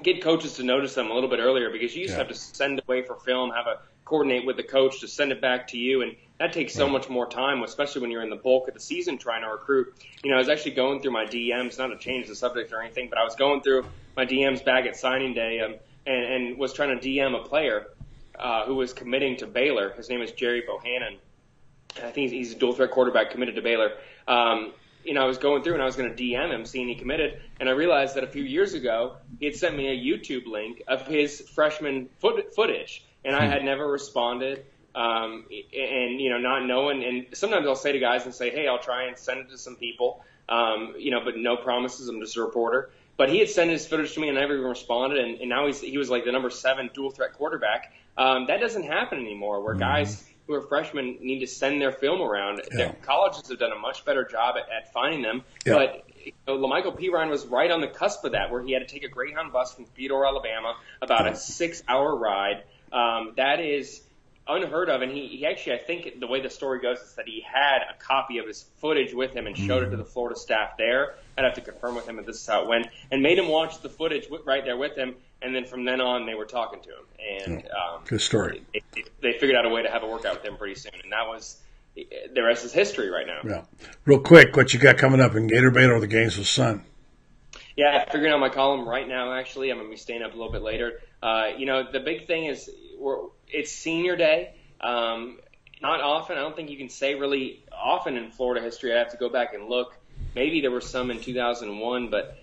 get 0.00 0.22
coaches 0.22 0.54
to 0.54 0.62
notice 0.62 0.94
them 0.94 1.10
a 1.10 1.12
little 1.12 1.28
bit 1.28 1.40
earlier 1.40 1.70
because 1.70 1.92
you 1.92 2.02
used 2.02 2.14
to 2.14 2.18
have 2.18 2.28
to 2.28 2.34
send 2.36 2.80
away 2.86 3.02
for 3.02 3.16
film, 3.16 3.50
have 3.50 3.66
a 3.66 3.78
coordinate 4.04 4.46
with 4.46 4.56
the 4.56 4.62
coach 4.62 5.00
to 5.00 5.08
send 5.08 5.32
it 5.32 5.40
back 5.40 5.68
to 5.68 5.78
you, 5.78 6.02
and 6.02 6.16
that 6.38 6.52
takes 6.52 6.74
so 6.74 6.88
much 6.88 7.08
more 7.08 7.26
time, 7.26 7.62
especially 7.62 8.02
when 8.02 8.10
you're 8.10 8.22
in 8.22 8.30
the 8.30 8.36
bulk 8.36 8.68
of 8.68 8.74
the 8.74 8.80
season 8.80 9.18
trying 9.18 9.42
to 9.42 9.48
recruit. 9.48 9.94
You 10.22 10.30
know, 10.30 10.36
I 10.36 10.38
was 10.38 10.48
actually 10.48 10.72
going 10.72 11.00
through 11.00 11.12
my 11.12 11.24
DMs, 11.24 11.78
not 11.78 11.88
to 11.88 11.96
change 11.96 12.28
the 12.28 12.34
subject 12.34 12.72
or 12.72 12.82
anything, 12.82 13.08
but 13.08 13.18
I 13.18 13.24
was 13.24 13.36
going 13.36 13.62
through 13.62 13.86
my 14.16 14.26
DMs 14.26 14.64
back 14.64 14.86
at 14.86 14.96
signing 14.96 15.34
day 15.34 15.60
um, 15.60 15.76
and, 16.06 16.24
and 16.24 16.58
was 16.58 16.72
trying 16.72 16.98
to 16.98 17.08
DM 17.08 17.40
a 17.40 17.44
player 17.46 17.86
uh, 18.38 18.64
who 18.66 18.74
was 18.74 18.92
committing 18.92 19.36
to 19.38 19.46
Baylor. 19.46 19.90
His 19.90 20.08
name 20.08 20.22
is 20.22 20.32
Gerry 20.32 20.62
Bohanon. 20.66 21.16
I 22.02 22.10
think 22.10 22.32
he's, 22.32 22.52
a 22.52 22.56
dual 22.56 22.72
threat 22.72 22.90
quarterback 22.90 23.30
committed 23.30 23.54
to 23.54 23.62
Baylor. 23.62 23.92
Um, 24.26 24.72
you 25.04 25.14
know, 25.14 25.22
I 25.22 25.26
was 25.26 25.38
going 25.38 25.62
through 25.62 25.74
and 25.74 25.82
I 25.82 25.86
was 25.86 25.96
going 25.96 26.14
to 26.14 26.22
DM 26.22 26.50
him, 26.50 26.64
seeing 26.64 26.88
he 26.88 26.94
committed, 26.94 27.40
and 27.60 27.68
I 27.68 27.72
realized 27.72 28.16
that 28.16 28.24
a 28.24 28.26
few 28.26 28.42
years 28.42 28.74
ago 28.74 29.16
he 29.38 29.46
had 29.46 29.54
sent 29.54 29.76
me 29.76 29.88
a 29.88 29.96
YouTube 29.96 30.46
link 30.46 30.82
of 30.88 31.06
his 31.06 31.42
freshman 31.54 32.08
foot, 32.20 32.54
footage, 32.54 33.04
and 33.24 33.34
I 33.34 33.46
had 33.46 33.64
never 33.64 33.86
responded. 33.86 34.64
Um, 34.94 35.46
and 35.50 36.20
you 36.20 36.30
know, 36.30 36.38
not 36.38 36.64
knowing, 36.64 37.02
and 37.02 37.26
sometimes 37.32 37.66
I'll 37.66 37.74
say 37.74 37.92
to 37.92 37.98
guys 37.98 38.24
and 38.26 38.34
say, 38.34 38.50
"Hey, 38.50 38.68
I'll 38.68 38.78
try 38.78 39.04
and 39.04 39.18
send 39.18 39.40
it 39.40 39.50
to 39.50 39.58
some 39.58 39.74
people," 39.76 40.24
um, 40.48 40.94
you 40.96 41.10
know, 41.10 41.20
but 41.24 41.36
no 41.36 41.56
promises. 41.56 42.08
I'm 42.08 42.20
just 42.20 42.36
a 42.36 42.42
reporter. 42.42 42.90
But 43.16 43.28
he 43.28 43.38
had 43.38 43.48
sent 43.48 43.70
his 43.70 43.86
footage 43.86 44.12
to 44.14 44.20
me, 44.20 44.28
and 44.28 44.36
I 44.38 44.42
never 44.42 44.56
even 44.56 44.68
responded. 44.68 45.18
And, 45.18 45.40
and 45.40 45.48
now 45.48 45.66
he's 45.66 45.80
he 45.80 45.98
was 45.98 46.10
like 46.10 46.24
the 46.24 46.32
number 46.32 46.50
seven 46.50 46.90
dual 46.94 47.10
threat 47.10 47.32
quarterback. 47.32 47.92
Um, 48.16 48.46
that 48.46 48.60
doesn't 48.60 48.84
happen 48.84 49.18
anymore, 49.18 49.62
where 49.62 49.74
guys 49.74 50.24
who 50.46 50.54
are 50.54 50.62
freshmen 50.62 51.18
need 51.20 51.40
to 51.40 51.46
send 51.46 51.80
their 51.80 51.92
film 51.92 52.20
around. 52.20 52.62
Yeah. 52.70 52.88
The 52.88 52.94
colleges 53.02 53.48
have 53.48 53.58
done 53.58 53.72
a 53.72 53.78
much 53.78 54.04
better 54.04 54.24
job 54.24 54.56
at, 54.56 54.70
at 54.70 54.92
finding 54.92 55.22
them. 55.22 55.42
Yeah. 55.64 55.74
But 55.74 56.04
you 56.24 56.32
know, 56.46 56.58
Lamical 56.58 56.98
Perine 56.98 57.30
was 57.30 57.46
right 57.46 57.70
on 57.70 57.80
the 57.80 57.88
cusp 57.88 58.24
of 58.24 58.32
that, 58.32 58.50
where 58.50 58.62
he 58.62 58.72
had 58.72 58.86
to 58.86 58.92
take 58.92 59.04
a 59.04 59.08
Greyhound 59.08 59.52
bus 59.52 59.74
from 59.74 59.84
Theodore, 59.84 60.26
Alabama, 60.26 60.76
about 61.02 61.26
a 61.26 61.36
six-hour 61.36 62.16
ride. 62.16 62.64
Um, 62.92 63.32
that 63.36 63.60
is 63.60 64.02
unheard 64.46 64.90
of. 64.90 65.02
And 65.02 65.10
he, 65.10 65.26
he 65.26 65.46
actually, 65.46 65.74
I 65.74 65.78
think 65.78 66.20
the 66.20 66.26
way 66.26 66.40
the 66.40 66.50
story 66.50 66.80
goes 66.80 66.98
is 67.00 67.14
that 67.14 67.26
he 67.26 67.40
had 67.40 67.78
a 67.78 67.94
copy 67.98 68.38
of 68.38 68.46
his 68.46 68.64
footage 68.78 69.14
with 69.14 69.32
him 69.32 69.46
and 69.46 69.56
showed 69.56 69.82
it 69.82 69.90
to 69.90 69.96
the 69.96 70.04
Florida 70.04 70.38
staff 70.38 70.76
there. 70.76 71.14
I'd 71.36 71.44
have 71.44 71.54
to 71.54 71.60
confirm 71.60 71.94
with 71.94 72.06
him 72.06 72.18
if 72.18 72.26
this 72.26 72.36
is 72.40 72.46
how 72.46 72.62
it 72.62 72.68
went, 72.68 72.86
and 73.10 73.22
made 73.22 73.38
him 73.38 73.48
watch 73.48 73.80
the 73.80 73.88
footage 73.88 74.24
wi- 74.24 74.44
right 74.44 74.64
there 74.64 74.76
with 74.76 74.96
him. 74.96 75.16
And 75.42 75.54
then 75.54 75.64
from 75.64 75.84
then 75.84 76.00
on, 76.00 76.26
they 76.26 76.34
were 76.34 76.46
talking 76.46 76.80
to 76.82 76.88
him, 76.88 77.46
and 77.46 77.64
um, 77.66 78.02
Good 78.06 78.20
story. 78.20 78.62
they, 78.72 79.04
they 79.20 79.32
figured 79.32 79.56
out 79.56 79.66
a 79.66 79.68
way 79.68 79.82
to 79.82 79.90
have 79.90 80.02
a 80.02 80.06
workout 80.06 80.36
with 80.36 80.44
him 80.44 80.56
pretty 80.56 80.74
soon, 80.74 80.92
and 81.02 81.12
that 81.12 81.26
was 81.26 81.58
the 81.94 82.42
rest 82.42 82.64
is 82.64 82.72
history 82.72 83.10
right 83.10 83.26
now. 83.26 83.40
Yeah. 83.44 83.62
Real 84.04 84.20
quick, 84.20 84.56
what 84.56 84.72
you 84.72 84.80
got 84.80 84.96
coming 84.96 85.20
up 85.20 85.34
in 85.34 85.46
Gator 85.46 85.70
Bait 85.70 85.86
or 85.90 86.00
the 86.00 86.06
Gainesville 86.06 86.44
Sun? 86.44 86.84
Yeah, 87.76 88.04
I'm 88.06 88.10
figuring 88.10 88.32
out 88.32 88.40
my 88.40 88.48
column 88.48 88.88
right 88.88 89.06
now. 89.06 89.32
Actually, 89.32 89.70
I'm 89.70 89.78
gonna 89.78 89.90
be 89.90 89.96
staying 89.96 90.22
up 90.22 90.32
a 90.32 90.36
little 90.36 90.52
bit 90.52 90.62
later. 90.62 91.00
Uh, 91.24 91.56
you 91.56 91.64
know, 91.64 91.90
the 91.90 92.00
big 92.00 92.26
thing 92.26 92.44
is 92.44 92.68
we're, 92.98 93.16
it's 93.48 93.72
senior 93.72 94.14
day. 94.14 94.54
Um, 94.78 95.38
not 95.80 96.02
often. 96.02 96.36
I 96.36 96.40
don't 96.40 96.54
think 96.54 96.68
you 96.68 96.76
can 96.76 96.90
say 96.90 97.14
really 97.14 97.64
often 97.72 98.18
in 98.18 98.30
Florida 98.30 98.62
history. 98.62 98.94
I 98.94 98.98
have 98.98 99.12
to 99.12 99.16
go 99.16 99.30
back 99.30 99.54
and 99.54 99.70
look. 99.70 99.96
Maybe 100.34 100.60
there 100.60 100.70
were 100.70 100.82
some 100.82 101.10
in 101.10 101.20
2001, 101.20 102.10
but 102.10 102.38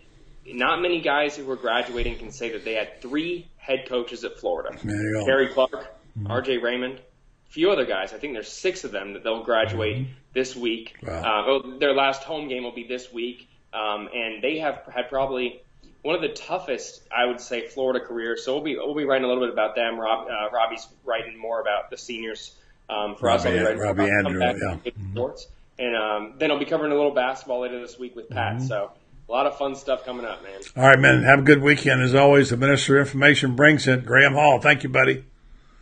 not 0.47 0.81
many 0.81 0.99
guys 0.99 1.37
who 1.37 1.45
were 1.45 1.57
graduating 1.57 2.17
can 2.17 2.31
say 2.31 2.53
that 2.53 2.65
they 2.65 2.73
had 2.73 3.01
three 3.01 3.47
head 3.57 3.85
coaches 3.87 4.23
at 4.23 4.39
Florida. 4.39 4.75
There 4.83 4.95
you 4.95 5.13
go. 5.13 5.25
Terry 5.25 5.49
Clark, 5.49 5.95
R.J. 6.25 6.57
Raymond, 6.57 6.95
a 6.95 7.51
few 7.51 7.69
other 7.69 7.85
guys. 7.85 8.13
I 8.13 8.17
think 8.17 8.33
there's 8.33 8.51
six 8.51 8.83
of 8.83 8.91
them 8.91 9.13
that 9.13 9.23
they'll 9.23 9.43
graduate 9.43 10.07
this 10.33 10.55
week. 10.55 10.95
Wow. 11.03 11.21
Uh, 11.21 11.43
oh, 11.45 11.77
their 11.77 11.93
last 11.93 12.23
home 12.23 12.47
game 12.47 12.63
will 12.63 12.73
be 12.73 12.87
this 12.87 13.13
week, 13.13 13.47
um, 13.73 14.09
and 14.11 14.41
they 14.41 14.57
have 14.57 14.81
had 14.91 15.07
probably 15.07 15.61
one 16.01 16.15
of 16.15 16.21
the 16.21 16.29
toughest, 16.29 17.01
I 17.15 17.25
would 17.25 17.39
say, 17.39 17.67
Florida 17.67 18.03
careers. 18.03 18.43
So 18.43 18.53
we'll 18.53 18.63
be 18.63 18.75
we'll 18.75 18.95
be 18.95 19.05
writing 19.05 19.25
a 19.25 19.27
little 19.27 19.43
bit 19.43 19.53
about 19.53 19.75
them. 19.75 19.99
Rob, 19.99 20.27
uh, 20.27 20.49
Robbie's 20.51 20.87
writing 21.05 21.37
more 21.37 21.61
about 21.61 21.89
the 21.89 21.97
seniors 21.97 22.55
um, 22.89 23.15
for 23.15 23.29
us. 23.29 23.45
I'll 23.45 23.51
be 23.51 23.59
writing 23.59 23.79
Robbie 23.79 24.03
Andreu, 24.03 24.81
yeah. 24.85 24.91
sports, 25.11 25.47
and 25.77 25.95
um, 25.95 26.33
then 26.37 26.51
I'll 26.51 26.59
be 26.59 26.65
covering 26.65 26.91
a 26.91 26.95
little 26.95 27.13
basketball 27.13 27.61
later 27.61 27.79
this 27.79 27.99
week 27.99 28.15
with 28.15 28.29
Pat. 28.29 28.57
Mm-hmm. 28.57 28.67
So 28.67 28.91
a 29.27 29.31
lot 29.31 29.45
of 29.45 29.57
fun 29.57 29.75
stuff 29.75 30.03
coming 30.05 30.25
up, 30.25 30.43
man. 30.43 30.59
All 30.75 30.83
right, 30.83 30.99
man. 30.99 31.23
Have 31.23 31.39
a 31.39 31.43
good 31.43 31.61
weekend. 31.61 32.01
As 32.01 32.15
always, 32.15 32.49
the 32.49 32.57
Minister 32.57 32.99
of 32.99 33.07
Information 33.07 33.55
brings 33.55 33.87
it. 33.87 34.05
Graham 34.05 34.33
Hall. 34.33 34.59
Thank 34.59 34.83
you, 34.83 34.89
buddy. 34.89 35.23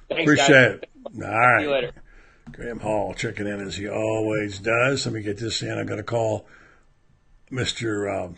Thanks, 0.10 0.24
Appreciate 0.24 0.48
guys. 0.48 0.80
it. 0.84 0.90
All 1.24 1.30
right. 1.30 1.60
See 1.60 1.66
you 1.66 1.72
later. 1.72 1.92
Graham 2.52 2.80
Hall 2.80 3.14
checking 3.14 3.48
in 3.48 3.60
as 3.62 3.78
he 3.78 3.88
always 3.88 4.60
does. 4.60 5.06
Let 5.06 5.16
me 5.16 5.22
get 5.22 5.38
this 5.38 5.62
in. 5.62 5.78
I'm 5.78 5.86
going 5.86 5.98
to 5.98 6.04
call 6.04 6.46
Mr. 7.52 8.26
Um, 8.26 8.36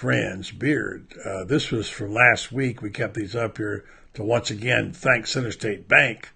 Franz 0.00 0.50
Beard. 0.50 1.12
Uh, 1.22 1.44
this 1.44 1.70
was 1.70 1.90
from 1.90 2.14
last 2.14 2.50
week. 2.50 2.80
We 2.80 2.88
kept 2.88 3.12
these 3.12 3.36
up 3.36 3.58
here 3.58 3.84
to 4.14 4.24
once 4.24 4.50
again 4.50 4.94
thank 4.94 5.26
Center 5.26 5.50
State 5.50 5.88
Bank 5.88 6.30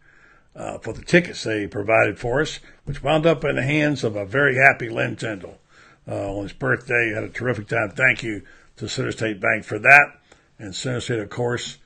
uh, 0.55 0.77
for 0.77 0.93
the 0.93 1.01
tickets 1.01 1.45
they 1.45 1.67
provided 1.67 2.19
for 2.19 2.43
us, 2.43 2.61
which 2.85 3.03
wound 3.03 3.25
up 3.25 3.43
in 3.43 3.57
the 3.57 3.63
hands 3.63 4.05
of 4.05 4.17
a 4.17 4.27
very 4.27 4.57
happy 4.57 4.91
Lynn 4.91 5.17
Tyndall. 5.17 5.61
Uh, 6.07 6.31
on 6.31 6.43
his 6.43 6.53
birthday, 6.53 7.13
had 7.15 7.25
a 7.25 7.31
terrific 7.31 7.67
time. 7.67 7.89
Thank 7.89 8.23
you 8.23 8.43
to 8.77 8.87
Center 8.87 9.13
State 9.13 9.41
Bank 9.41 9.65
for 9.65 9.79
that. 9.79 10.13
And 10.59 10.75
Center 10.75 11.01
State, 11.01 11.21
of 11.21 11.31
course, 11.31 11.79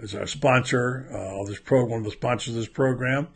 is 0.00 0.16
our 0.16 0.26
sponsor 0.26 1.06
uh, 1.12 1.40
of 1.40 1.46
this 1.46 1.60
program, 1.60 1.90
one 1.90 1.98
of 2.00 2.06
the 2.06 2.10
sponsors 2.10 2.54
of 2.54 2.60
this 2.60 2.68
program. 2.68 3.28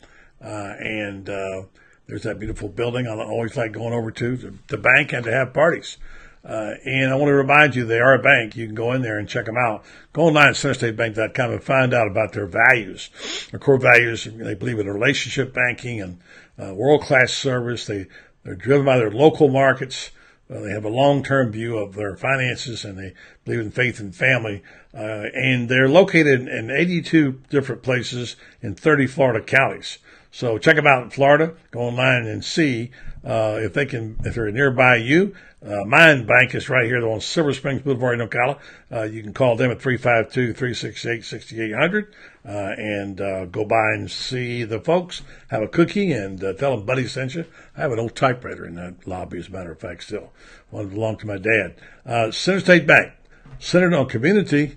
Uh, 0.42 0.74
and 0.80 1.30
uh, 1.30 1.62
there's 2.08 2.24
that 2.24 2.40
beautiful 2.40 2.68
building 2.68 3.06
I 3.06 3.14
always 3.14 3.56
like 3.56 3.70
going 3.70 3.92
over 3.92 4.10
to, 4.10 4.36
the, 4.36 4.54
the 4.66 4.78
bank, 4.78 5.12
and 5.12 5.22
to 5.26 5.30
have 5.30 5.54
parties. 5.54 5.96
Uh, 6.44 6.74
and 6.84 7.10
I 7.10 7.14
want 7.14 7.28
to 7.28 7.34
remind 7.34 7.74
you, 7.74 7.84
they 7.84 8.00
are 8.00 8.14
a 8.14 8.22
bank. 8.22 8.54
You 8.54 8.66
can 8.66 8.74
go 8.74 8.92
in 8.92 9.00
there 9.00 9.18
and 9.18 9.28
check 9.28 9.46
them 9.46 9.56
out. 9.56 9.84
Go 10.12 10.22
online 10.22 10.48
at 10.48 10.54
centerstatebank.com 10.54 11.52
and 11.52 11.62
find 11.62 11.94
out 11.94 12.06
about 12.06 12.32
their 12.32 12.46
values. 12.46 13.08
Their 13.50 13.60
core 13.60 13.78
values, 13.78 14.24
they 14.24 14.54
believe 14.54 14.78
in 14.78 14.88
relationship 14.88 15.54
banking 15.54 16.02
and 16.02 16.18
uh, 16.58 16.74
world-class 16.74 17.32
service. 17.32 17.86
They, 17.86 18.06
they're 18.42 18.56
driven 18.56 18.84
by 18.84 18.98
their 18.98 19.10
local 19.10 19.48
markets. 19.48 20.10
Uh, 20.50 20.60
they 20.60 20.70
have 20.70 20.84
a 20.84 20.90
long-term 20.90 21.52
view 21.52 21.78
of 21.78 21.94
their 21.94 22.16
finances 22.16 22.84
and 22.84 22.98
they 22.98 23.14
believe 23.46 23.60
in 23.60 23.70
faith 23.70 23.98
and 23.98 24.14
family. 24.14 24.62
Uh, 24.92 25.24
and 25.34 25.70
they're 25.70 25.88
located 25.88 26.46
in 26.46 26.70
82 26.70 27.40
different 27.48 27.82
places 27.82 28.36
in 28.60 28.74
30 28.74 29.06
Florida 29.06 29.42
counties. 29.42 29.98
So 30.30 30.58
check 30.58 30.76
them 30.76 30.86
out 30.86 31.04
in 31.04 31.10
Florida. 31.10 31.54
Go 31.70 31.80
online 31.80 32.26
and 32.26 32.44
see 32.44 32.90
uh, 33.24 33.58
if 33.60 33.72
they 33.72 33.86
can, 33.86 34.18
if 34.24 34.34
they're 34.34 34.50
nearby 34.50 34.96
you. 34.96 35.34
Uh, 35.64 35.84
Mine 35.86 36.26
Bank 36.26 36.54
is 36.54 36.68
right 36.68 36.84
here 36.84 37.08
on 37.08 37.22
Silver 37.22 37.54
Springs 37.54 37.80
Boulevard 37.80 38.20
in 38.20 38.28
Ocala. 38.28 38.58
Uh, 38.92 39.04
you 39.04 39.22
can 39.22 39.32
call 39.32 39.56
them 39.56 39.70
at 39.70 39.78
352-368-6800 39.78 42.08
uh, 42.44 42.50
and 42.76 43.18
uh, 43.18 43.46
go 43.46 43.64
by 43.64 43.92
and 43.94 44.10
see 44.10 44.64
the 44.64 44.78
folks. 44.78 45.22
Have 45.48 45.62
a 45.62 45.68
cookie 45.68 46.12
and 46.12 46.44
uh, 46.44 46.52
tell 46.52 46.76
them 46.76 46.84
Buddy 46.84 47.06
sent 47.06 47.34
you. 47.34 47.46
I 47.74 47.80
have 47.80 47.92
an 47.92 47.98
old 47.98 48.14
typewriter 48.14 48.66
in 48.66 48.74
that 48.74 49.06
lobby, 49.06 49.38
as 49.38 49.48
a 49.48 49.52
matter 49.52 49.72
of 49.72 49.80
fact, 49.80 50.02
still. 50.02 50.34
One 50.68 50.90
belonged 50.90 51.20
to 51.20 51.26
my 51.26 51.38
dad. 51.38 51.76
Uh, 52.04 52.30
Center 52.30 52.60
State 52.60 52.86
Bank, 52.86 53.14
centered 53.58 53.94
on 53.94 54.06
community 54.06 54.76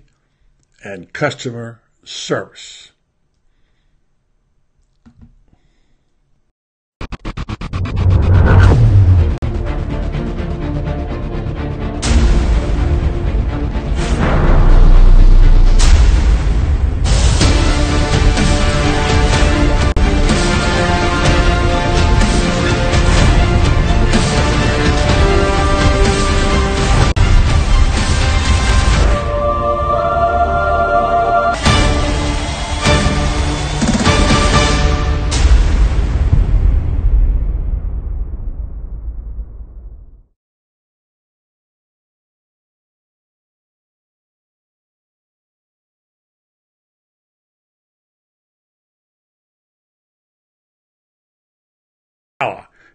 and 0.82 1.12
customer 1.12 1.82
service. 2.02 2.92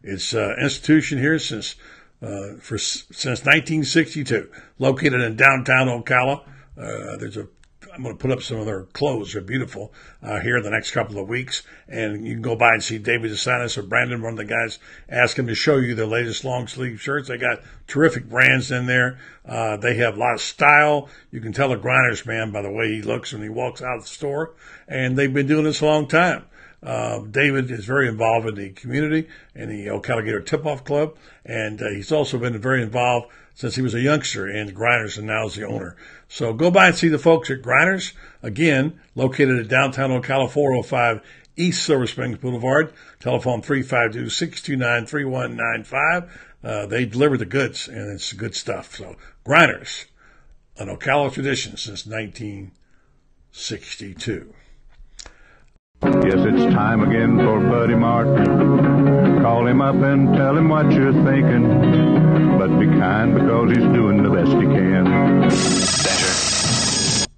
It's 0.01 0.33
an 0.33 0.55
institution 0.61 1.19
here 1.19 1.37
since 1.37 1.75
uh, 2.21 2.53
for 2.61 2.77
since 2.77 3.43
1962, 3.43 4.49
located 4.79 5.19
in 5.19 5.35
downtown 5.35 5.87
Ocala. 5.87 6.43
Uh, 6.77 7.17
there's 7.17 7.35
a 7.35 7.49
I'm 7.93 8.03
going 8.03 8.17
to 8.17 8.21
put 8.21 8.31
up 8.31 8.41
some 8.41 8.57
of 8.57 8.65
their 8.65 8.83
clothes. 8.85 9.33
They're 9.33 9.41
beautiful 9.41 9.93
uh, 10.21 10.39
here 10.39 10.55
in 10.55 10.63
the 10.63 10.69
next 10.69 10.91
couple 10.91 11.19
of 11.19 11.27
weeks. 11.27 11.61
And 11.89 12.25
you 12.25 12.33
can 12.33 12.41
go 12.41 12.55
by 12.55 12.69
and 12.69 12.81
see 12.81 12.97
David 12.97 13.31
DeSantis 13.31 13.77
or 13.77 13.83
Brandon, 13.83 14.21
one 14.21 14.33
of 14.33 14.37
the 14.37 14.45
guys, 14.45 14.79
ask 15.09 15.37
him 15.37 15.45
to 15.47 15.53
show 15.53 15.75
you 15.75 15.93
their 15.93 16.07
latest 16.07 16.45
long 16.45 16.67
sleeve 16.67 16.99
shirts. 17.01 17.27
They 17.27 17.37
got 17.37 17.61
terrific 17.85 18.29
brands 18.29 18.71
in 18.71 18.87
there. 18.87 19.19
Uh, 19.45 19.77
they 19.77 19.95
have 19.97 20.15
a 20.15 20.19
lot 20.19 20.33
of 20.33 20.41
style. 20.41 21.09
You 21.31 21.41
can 21.41 21.51
tell 21.51 21.71
a 21.71 21.77
grinders 21.77 22.25
man 22.25 22.51
by 22.51 22.61
the 22.63 22.71
way 22.71 22.87
he 22.87 23.01
looks 23.01 23.33
when 23.33 23.43
he 23.43 23.49
walks 23.49 23.81
out 23.81 23.97
of 23.97 24.03
the 24.03 24.09
store. 24.09 24.53
And 24.87 25.17
they've 25.17 25.33
been 25.33 25.47
doing 25.47 25.65
this 25.65 25.81
a 25.81 25.85
long 25.85 26.07
time. 26.07 26.45
Uh, 26.83 27.19
David 27.19 27.71
is 27.71 27.85
very 27.85 28.07
involved 28.07 28.47
in 28.47 28.55
the 28.55 28.69
community 28.71 29.27
and 29.55 29.71
the 29.71 29.87
Ocala 29.87 30.25
Gator 30.25 30.41
Tip-Off 30.41 30.83
Club, 30.83 31.15
and 31.45 31.81
uh, 31.81 31.89
he's 31.89 32.11
also 32.11 32.37
been 32.37 32.59
very 32.59 32.83
involved 32.83 33.31
since 33.55 33.75
he 33.75 33.81
was 33.81 33.93
a 33.93 34.01
youngster 34.01 34.45
in 34.47 34.73
Grinders 34.73 35.17
and 35.17 35.27
now 35.27 35.45
is 35.45 35.55
the 35.55 35.65
owner. 35.65 35.95
So 36.27 36.51
go 36.53 36.69
by 36.71 36.87
and 36.87 36.95
see 36.95 37.07
the 37.07 37.19
folks 37.19 37.49
at 37.51 37.61
Grinders, 37.61 38.11
again, 38.41 38.99
located 39.15 39.59
at 39.59 39.69
downtown 39.69 40.09
Ocala 40.09 40.49
405 40.49 41.21
East 41.55 41.85
Silver 41.85 42.07
Springs 42.07 42.39
Boulevard. 42.39 42.91
Telephone 43.19 43.61
352-629-3195. 43.61 46.29
Uh, 46.63 46.87
they 46.87 47.05
deliver 47.05 47.37
the 47.37 47.45
goods, 47.45 47.87
and 47.87 48.11
it's 48.11 48.33
good 48.33 48.55
stuff. 48.55 48.95
So 48.95 49.17
Grinders, 49.43 50.05
an 50.77 50.87
Ocala 50.87 51.31
tradition 51.31 51.77
since 51.77 52.07
1962. 52.07 54.55
Yes, 56.23 56.35
it's 56.37 56.73
time 56.73 57.03
again 57.03 57.37
for 57.37 57.59
Buddy 57.59 57.95
Martin. 57.95 59.41
Call 59.41 59.67
him 59.67 59.81
up 59.81 59.95
and 59.95 60.33
tell 60.33 60.57
him 60.57 60.69
what 60.69 60.89
you're 60.89 61.11
thinking. 61.11 62.57
But 62.57 62.79
be 62.79 62.85
kind 62.85 63.33
because 63.33 63.71
he's 63.71 63.83
doing 63.83 64.23
the 64.23 64.29
best 64.29 64.51
he 64.51 64.61
can. 64.61 65.03
Better. 66.03 67.29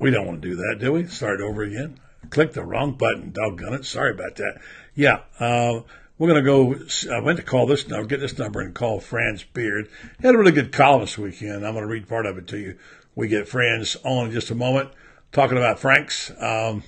We 0.00 0.10
don't 0.10 0.26
want 0.26 0.42
to 0.42 0.48
do 0.48 0.56
that, 0.56 0.78
do 0.80 0.94
we? 0.94 1.06
Start 1.06 1.40
over 1.40 1.62
again. 1.62 2.00
Click 2.30 2.52
the 2.52 2.64
wrong 2.64 2.94
button. 2.94 3.30
Doggone 3.30 3.74
it. 3.74 3.84
Sorry 3.84 4.10
about 4.10 4.34
that. 4.34 4.60
Yeah, 4.96 5.20
uh, 5.38 5.82
we're 6.18 6.28
going 6.28 6.44
to 6.44 6.50
go. 6.50 6.74
I 7.14 7.20
went 7.20 7.38
to 7.38 7.44
call 7.44 7.66
this 7.66 7.86
number, 7.86 8.08
get 8.08 8.18
this 8.18 8.36
number, 8.36 8.60
and 8.60 8.74
call 8.74 8.98
Franz 8.98 9.44
Beard. 9.44 9.88
He 10.20 10.26
had 10.26 10.34
a 10.34 10.38
really 10.38 10.50
good 10.50 10.72
column 10.72 11.02
this 11.02 11.16
weekend. 11.16 11.64
I'm 11.64 11.74
going 11.74 11.84
to 11.84 11.86
read 11.86 12.08
part 12.08 12.26
of 12.26 12.38
it 12.38 12.48
to 12.48 12.58
you. 12.58 12.76
We 13.14 13.28
get 13.28 13.46
Franz 13.48 13.96
on 14.02 14.26
in 14.26 14.32
just 14.32 14.50
a 14.50 14.56
moment, 14.56 14.90
talking 15.30 15.58
about 15.58 15.78
Franks. 15.78 16.32
Um, 16.40 16.82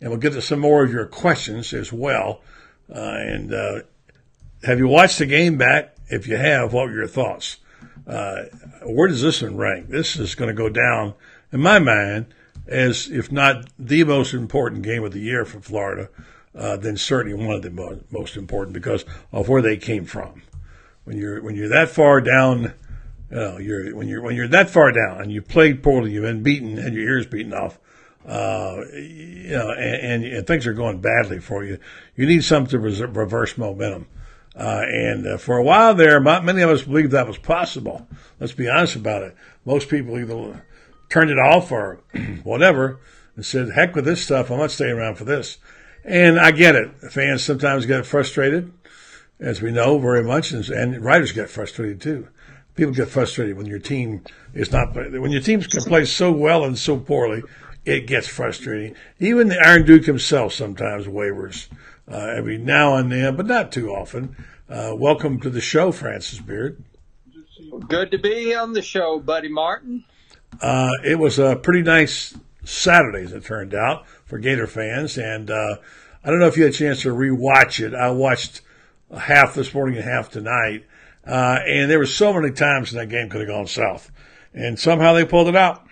and 0.00 0.10
we'll 0.10 0.18
get 0.18 0.32
to 0.32 0.42
some 0.42 0.60
more 0.60 0.84
of 0.84 0.92
your 0.92 1.06
questions 1.06 1.72
as 1.72 1.92
well. 1.92 2.40
Uh, 2.92 3.16
and 3.18 3.52
uh, 3.52 3.80
have 4.62 4.78
you 4.78 4.88
watched 4.88 5.18
the 5.18 5.26
game 5.26 5.56
back? 5.56 5.94
If 6.08 6.26
you 6.26 6.36
have, 6.36 6.72
what 6.72 6.86
were 6.86 6.94
your 6.94 7.06
thoughts? 7.06 7.58
Uh, 8.06 8.44
where 8.84 9.08
does 9.08 9.22
this 9.22 9.42
one 9.42 9.56
rank? 9.56 9.88
This 9.88 10.16
is 10.16 10.34
going 10.34 10.48
to 10.48 10.54
go 10.54 10.70
down, 10.70 11.14
in 11.52 11.60
my 11.60 11.78
mind, 11.78 12.26
as 12.66 13.10
if 13.10 13.30
not 13.30 13.66
the 13.78 14.04
most 14.04 14.32
important 14.32 14.82
game 14.82 15.04
of 15.04 15.12
the 15.12 15.20
year 15.20 15.44
for 15.44 15.60
Florida, 15.60 16.08
uh, 16.54 16.76
then 16.76 16.96
certainly 16.96 17.36
one 17.36 17.56
of 17.56 17.62
the 17.62 18.02
most 18.10 18.36
important 18.36 18.72
because 18.74 19.04
of 19.32 19.48
where 19.48 19.62
they 19.62 19.76
came 19.76 20.04
from. 20.04 20.42
When 21.04 21.16
you're 21.16 21.42
when 21.42 21.56
you're 21.56 21.68
that 21.68 21.88
far 21.88 22.20
down, 22.20 22.74
you 23.30 23.36
know, 23.36 23.58
you're 23.58 23.94
when 23.94 24.08
you're 24.08 24.22
when 24.22 24.36
you're 24.36 24.48
that 24.48 24.68
far 24.70 24.92
down 24.92 25.22
and 25.22 25.32
you 25.32 25.40
played 25.40 25.82
poorly, 25.82 26.12
you've 26.12 26.24
been 26.24 26.42
beaten, 26.42 26.78
and 26.78 26.94
your 26.94 27.04
ears 27.04 27.26
beaten 27.26 27.54
off 27.54 27.78
uh, 28.26 28.82
you 28.92 29.50
know, 29.50 29.70
and, 29.70 30.24
and, 30.24 30.46
things 30.46 30.66
are 30.66 30.74
going 30.74 31.00
badly 31.00 31.40
for 31.40 31.64
you, 31.64 31.78
you 32.16 32.26
need 32.26 32.44
something 32.44 32.70
to 32.70 33.06
reverse 33.08 33.56
momentum. 33.56 34.06
Uh, 34.54 34.82
and 34.86 35.26
uh, 35.26 35.36
for 35.38 35.56
a 35.56 35.62
while 35.62 35.94
there, 35.94 36.20
many 36.20 36.62
of 36.62 36.70
us 36.70 36.82
believed 36.82 37.12
that 37.12 37.28
was 37.28 37.38
possible. 37.38 38.06
Let's 38.40 38.52
be 38.52 38.68
honest 38.68 38.96
about 38.96 39.22
it. 39.22 39.36
Most 39.64 39.88
people 39.88 40.18
either 40.18 40.64
turned 41.08 41.30
it 41.30 41.38
off 41.38 41.70
or 41.70 42.00
whatever 42.42 43.00
and 43.36 43.46
said, 43.46 43.70
heck 43.70 43.94
with 43.94 44.04
this 44.04 44.22
stuff. 44.22 44.50
I'm 44.50 44.58
not 44.58 44.72
staying 44.72 44.96
around 44.96 45.14
for 45.14 45.24
this. 45.24 45.58
And 46.04 46.40
I 46.40 46.50
get 46.50 46.74
it. 46.74 46.90
Fans 47.10 47.44
sometimes 47.44 47.86
get 47.86 48.04
frustrated, 48.04 48.72
as 49.38 49.62
we 49.62 49.70
know 49.70 49.98
very 49.98 50.24
much, 50.24 50.52
and, 50.52 50.68
and 50.70 51.04
writers 51.04 51.32
get 51.32 51.50
frustrated 51.50 52.00
too. 52.00 52.28
People 52.74 52.94
get 52.94 53.08
frustrated 53.08 53.56
when 53.56 53.66
your 53.66 53.78
team 53.78 54.24
is 54.54 54.72
not, 54.72 54.94
when 54.94 55.30
your 55.30 55.40
teams 55.40 55.66
can 55.66 55.82
play 55.82 56.04
so 56.04 56.32
well 56.32 56.64
and 56.64 56.78
so 56.78 56.96
poorly 56.96 57.42
it 57.88 58.06
gets 58.06 58.28
frustrating. 58.28 58.94
Even 59.18 59.48
the 59.48 59.58
Iron 59.66 59.86
Duke 59.86 60.04
himself 60.04 60.52
sometimes 60.52 61.08
wavers 61.08 61.68
uh, 62.06 62.16
every 62.36 62.58
now 62.58 62.96
and 62.96 63.10
then, 63.10 63.34
but 63.34 63.46
not 63.46 63.72
too 63.72 63.90
often. 63.90 64.36
Uh, 64.68 64.92
welcome 64.94 65.40
to 65.40 65.48
the 65.48 65.60
show, 65.62 65.90
Francis 65.90 66.38
Beard. 66.38 66.82
Good 67.88 68.10
to 68.10 68.18
be 68.18 68.54
on 68.54 68.74
the 68.74 68.82
show, 68.82 69.18
Buddy 69.18 69.48
Martin. 69.48 70.04
Uh, 70.60 70.90
it 71.02 71.18
was 71.18 71.38
a 71.38 71.56
pretty 71.56 71.80
nice 71.82 72.36
Saturday, 72.62 73.22
as 73.22 73.32
it 73.32 73.44
turned 73.44 73.74
out, 73.74 74.06
for 74.26 74.38
Gator 74.38 74.66
fans. 74.66 75.16
And 75.16 75.50
uh, 75.50 75.76
I 76.22 76.30
don't 76.30 76.40
know 76.40 76.46
if 76.46 76.58
you 76.58 76.64
had 76.64 76.74
a 76.74 76.76
chance 76.76 77.02
to 77.02 77.08
rewatch 77.08 77.84
it. 77.84 77.94
I 77.94 78.10
watched 78.10 78.60
half 79.16 79.54
this 79.54 79.72
morning 79.72 79.96
and 79.96 80.04
half 80.04 80.30
tonight. 80.30 80.84
Uh, 81.26 81.60
and 81.66 81.90
there 81.90 81.98
were 81.98 82.06
so 82.06 82.34
many 82.34 82.52
times 82.52 82.92
in 82.92 82.98
that 82.98 83.06
game 83.06 83.30
could 83.30 83.40
have 83.40 83.48
gone 83.48 83.66
south. 83.66 84.10
And 84.52 84.78
somehow 84.78 85.14
they 85.14 85.24
pulled 85.24 85.48
it 85.48 85.56
out. 85.56 85.86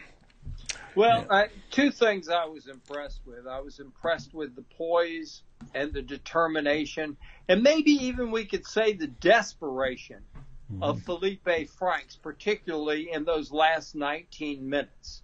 Well, 0.95 1.27
I, 1.31 1.49
two 1.77 1.91
things 1.91 2.31
I 2.31 2.47
was 2.47 2.69
impressed 2.69 3.21
with. 3.27 3.47
I 3.47 3.61
was 3.61 3.81
impressed 3.81 4.33
with 4.33 4.57
the 4.57 4.63
poise 4.63 5.43
and 5.75 5.93
the 5.93 6.01
determination, 6.01 7.19
and 7.51 7.63
maybe 7.63 7.91
even 7.91 8.31
we 8.31 8.47
could 8.47 8.67
say 8.67 8.95
the 8.95 9.09
desperation 9.09 10.21
mm-hmm. 10.73 10.83
of 10.83 11.01
Feleipe 11.01 11.69
Franks, 11.69 12.17
particularly 12.17 13.13
in 13.13 13.27
those 13.27 13.53
last 13.53 13.95
19 13.95 14.67
minutes. 14.67 15.21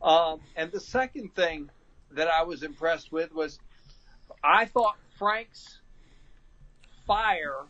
Um, 0.00 0.38
and 0.54 0.70
the 0.70 0.78
second 0.78 1.34
thing 1.34 1.68
that 2.12 2.28
I 2.28 2.44
was 2.44 2.62
impressed 2.62 3.10
with 3.10 3.34
was 3.34 3.58
I 4.44 4.66
thought 4.66 4.96
Frank's 5.18 5.80
fire 7.08 7.64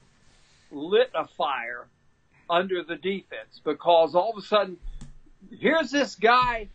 lit 0.70 1.10
a 1.14 1.26
fire 1.26 1.86
under 2.50 2.82
the 2.82 2.96
defense 2.96 3.62
because 3.64 4.14
all 4.14 4.32
of 4.32 4.36
a 4.36 4.46
sudden, 4.46 4.76
here's 5.50 5.90
this 5.90 6.14
guy 6.14 6.68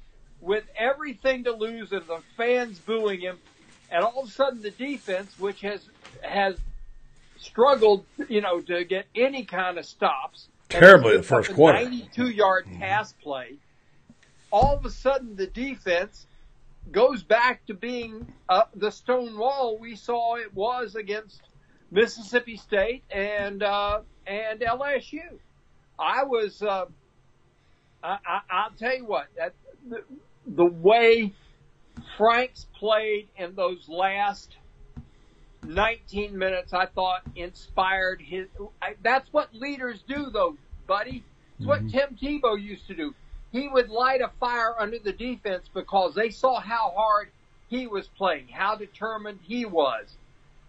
with 0.44 0.66
everything 0.78 1.46
to 1.46 1.52
lose 1.52 1.92
and 1.92 2.06
the 2.06 2.20
fans 2.36 2.78
booing 2.80 3.22
him, 3.22 3.40
and 3.90 4.04
all 4.04 4.24
of 4.24 4.28
a 4.30 4.32
sudden 4.32 4.62
the 4.62 4.72
defense, 4.72 5.40
which 5.40 5.62
has 5.62 5.82
has 6.22 6.58
struggled, 7.38 8.06
you 8.28 8.42
know, 8.42 8.60
to 8.62 8.84
get 8.84 9.06
any 9.16 9.46
kind 9.46 9.78
of 9.78 9.86
stops, 9.86 10.48
terribly 10.70 11.18
the 11.18 11.24
first 11.24 11.54
quarter, 11.54 11.84
92 11.84 12.30
yard 12.30 12.66
pass 12.80 13.14
play. 13.14 13.56
All 14.52 14.76
of 14.76 14.86
a 14.86 14.90
sudden, 14.90 15.36
the 15.36 15.48
defense 15.48 16.28
goes 16.92 17.24
back 17.24 17.66
to 17.66 17.74
being 17.74 18.28
uh, 18.50 18.64
the 18.76 18.92
stone 18.92 19.38
wall 19.38 19.78
we 19.80 19.96
saw 19.96 20.36
it 20.36 20.54
was 20.54 20.96
against 20.96 21.42
Mississippi 21.90 22.58
State 22.58 23.04
and 23.10 23.64
uh, 23.64 24.02
and 24.28 24.60
LSU. 24.60 25.40
I 25.98 26.24
was. 26.24 26.62
Uh, 26.62 26.86
I, 28.04 28.68
will 28.70 28.78
tell 28.78 28.98
you 28.98 29.06
what. 29.06 29.28
That, 29.38 29.54
the 30.46 30.66
way 30.66 31.34
Franks 32.18 32.68
played 32.80 33.30
in 33.38 33.56
those 33.56 33.88
last 33.88 34.56
19 35.66 36.38
minutes, 36.38 36.74
I 36.74 36.86
thought 36.88 37.22
inspired 37.36 38.22
his. 38.22 38.48
I, 38.82 38.96
that's 39.02 39.32
what 39.32 39.54
leaders 39.54 40.04
do, 40.08 40.30
though, 40.32 40.58
buddy. 40.88 41.24
It's 41.58 41.68
what 41.68 41.86
mm-hmm. 41.86 42.16
Tim 42.16 42.18
Tebow 42.42 42.62
used 42.62 42.88
to 42.88 42.96
do. 42.96 43.14
He 43.52 43.68
would 43.68 43.90
light 43.90 44.22
a 44.22 44.32
fire 44.40 44.74
under 44.80 44.98
the 45.00 45.14
defense 45.14 45.70
because 45.74 46.16
they 46.16 46.32
saw 46.32 46.60
how 46.60 46.92
hard 46.96 47.30
he 47.70 47.88
was 47.88 48.08
playing, 48.08 48.48
how 48.48 48.76
determined 48.76 49.40
he 49.44 49.66
was. 49.66 50.06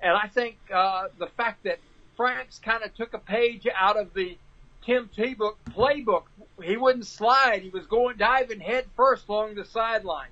And 0.01 0.12
I 0.12 0.29
think 0.29 0.57
uh, 0.72 1.09
the 1.18 1.29
fact 1.29 1.64
that 1.64 1.79
Franks 2.16 2.61
kind 2.62 2.85
of 2.85 2.95
took 2.95 3.14
a 3.14 3.18
page 3.18 3.66
out 3.75 3.99
of 3.99 4.12
the 4.14 4.37
Tim 4.85 5.09
Tebow 5.16 5.55
playbook 5.70 6.24
he 6.62 6.76
wouldn't 6.76 7.07
slide. 7.07 7.62
He 7.62 7.70
was 7.70 7.87
going 7.87 8.16
diving 8.16 8.61
head 8.61 8.87
first 8.97 9.28
along 9.28 9.55
the 9.57 9.64
sideline. 9.64 10.28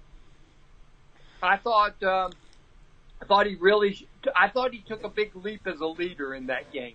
I 1.43 1.57
thought 1.57 2.01
um, 2.03 2.33
I 3.21 3.25
thought 3.25 3.47
he 3.47 3.57
really 3.57 4.07
I 4.37 4.49
thought 4.49 4.73
he 4.73 4.79
took 4.81 5.05
a 5.05 5.09
big 5.09 5.35
leap 5.35 5.67
as 5.67 5.81
a 5.81 5.87
leader 5.87 6.35
in 6.35 6.47
that 6.47 6.73
game. 6.73 6.95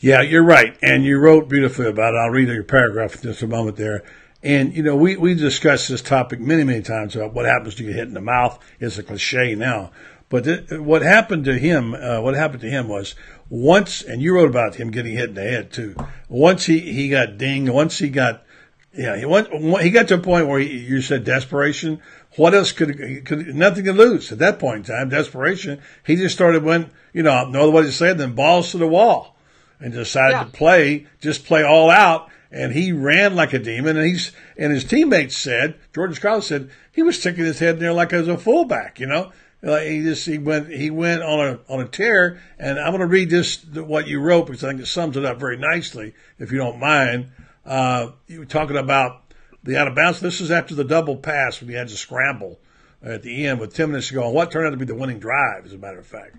Yeah, 0.00 0.20
you're 0.22 0.44
right, 0.44 0.76
and 0.82 1.04
you 1.04 1.18
wrote 1.18 1.48
beautifully 1.48 1.86
about 1.86 2.14
it. 2.14 2.18
I'll 2.18 2.30
read 2.30 2.48
your 2.48 2.64
paragraph 2.64 3.14
in 3.14 3.22
just 3.22 3.42
a 3.42 3.46
moment 3.46 3.76
there. 3.76 4.02
And 4.42 4.76
you 4.76 4.82
know, 4.82 4.96
we 4.96 5.16
we 5.16 5.34
discussed 5.34 5.88
this 5.88 6.02
topic 6.02 6.40
many 6.40 6.64
many 6.64 6.82
times 6.82 7.14
about 7.14 7.32
what 7.32 7.46
happens 7.46 7.76
to 7.76 7.84
get 7.84 7.94
hit 7.94 8.08
in 8.08 8.14
the 8.14 8.20
mouth. 8.20 8.58
It's 8.80 8.98
a 8.98 9.02
cliche 9.04 9.54
now, 9.54 9.92
but 10.28 10.44
th- 10.44 10.70
what 10.72 11.02
happened 11.02 11.44
to 11.44 11.56
him? 11.56 11.94
Uh, 11.94 12.20
what 12.20 12.34
happened 12.34 12.60
to 12.62 12.70
him 12.70 12.88
was 12.88 13.14
once, 13.48 14.02
and 14.02 14.22
you 14.22 14.34
wrote 14.34 14.48
about 14.50 14.76
him 14.76 14.90
getting 14.90 15.14
hit 15.16 15.30
in 15.30 15.34
the 15.34 15.42
head 15.42 15.72
too. 15.72 15.94
Once 16.28 16.66
he, 16.66 16.78
he 16.80 17.08
got 17.08 17.38
dinged, 17.38 17.70
once 17.72 17.98
he 17.98 18.08
got 18.08 18.44
Yeah, 18.92 19.16
he 19.16 19.24
went. 19.24 19.48
He 19.82 19.90
got 19.90 20.08
to 20.08 20.14
a 20.14 20.18
point 20.18 20.46
where 20.46 20.60
he, 20.60 20.78
you 20.78 21.00
said 21.00 21.24
desperation. 21.24 22.00
What 22.36 22.54
else 22.54 22.72
could 22.72 23.24
could 23.24 23.54
nothing 23.54 23.84
to 23.84 23.92
lose 23.92 24.32
at 24.32 24.38
that 24.38 24.58
point 24.58 24.88
in 24.88 24.94
time? 24.94 25.08
Desperation. 25.08 25.80
He 26.04 26.16
just 26.16 26.34
started 26.34 26.62
when 26.64 26.90
you 27.12 27.22
know 27.22 27.48
no 27.48 27.62
other 27.62 27.72
way 27.72 27.82
to 27.82 27.92
say 27.92 28.10
it 28.10 28.18
than 28.18 28.34
balls 28.34 28.70
to 28.70 28.78
the 28.78 28.86
wall, 28.86 29.36
and 29.80 29.92
decided 29.92 30.36
Yeah. 30.36 30.44
to 30.44 30.50
play 30.50 31.06
just 31.20 31.44
play 31.44 31.62
all 31.62 31.90
out. 31.90 32.28
And 32.52 32.72
he 32.72 32.92
ran 32.92 33.34
like 33.34 33.52
a 33.52 33.58
demon. 33.58 33.96
And 33.96 34.06
he's 34.06 34.30
and 34.56 34.72
his 34.72 34.84
teammates 34.84 35.36
said 35.36 35.74
Jordan 35.92 36.14
Scarlett 36.14 36.44
said 36.44 36.70
he 36.92 37.02
was 37.02 37.18
sticking 37.18 37.44
his 37.44 37.58
head 37.58 37.74
in 37.74 37.80
there 37.80 37.92
like 37.92 38.12
as 38.12 38.28
a 38.28 38.38
fullback. 38.38 39.00
You 39.00 39.06
know, 39.06 39.32
like 39.64 39.86
he 39.86 40.02
just 40.02 40.26
he 40.26 40.38
went 40.38 40.68
he 40.68 40.90
went 40.90 41.22
on 41.22 41.40
a 41.40 41.60
on 41.68 41.80
a 41.80 41.88
tear. 41.88 42.40
And 42.58 42.78
I'm 42.78 42.90
going 42.90 43.00
to 43.00 43.06
read 43.06 43.30
this 43.30 43.64
what 43.64 44.06
you 44.06 44.20
wrote 44.20 44.46
because 44.46 44.62
I 44.62 44.68
think 44.68 44.80
it 44.80 44.86
sums 44.86 45.16
it 45.16 45.24
up 45.24 45.40
very 45.40 45.56
nicely. 45.56 46.14
If 46.38 46.52
you 46.52 46.58
don't 46.58 46.78
mind, 46.78 47.30
uh, 47.64 48.10
you 48.26 48.40
were 48.40 48.44
talking 48.44 48.76
about 48.76 49.22
the 49.62 49.78
out 49.78 49.88
of 49.88 49.94
bounds. 49.94 50.20
This 50.20 50.40
is 50.40 50.50
after 50.50 50.74
the 50.74 50.84
double 50.84 51.16
pass 51.16 51.60
when 51.60 51.70
he 51.70 51.76
had 51.76 51.88
to 51.88 51.96
scramble 51.96 52.60
at 53.02 53.22
the 53.22 53.46
end 53.46 53.60
with 53.60 53.74
10 53.74 53.90
minutes 53.90 54.08
to 54.08 54.14
go. 54.14 54.24
And 54.24 54.34
what 54.34 54.50
turned 54.50 54.66
out 54.66 54.70
to 54.70 54.76
be 54.76 54.84
the 54.84 54.94
winning 54.94 55.18
drive, 55.18 55.66
as 55.66 55.72
a 55.72 55.78
matter 55.78 55.98
of 55.98 56.06
fact. 56.06 56.36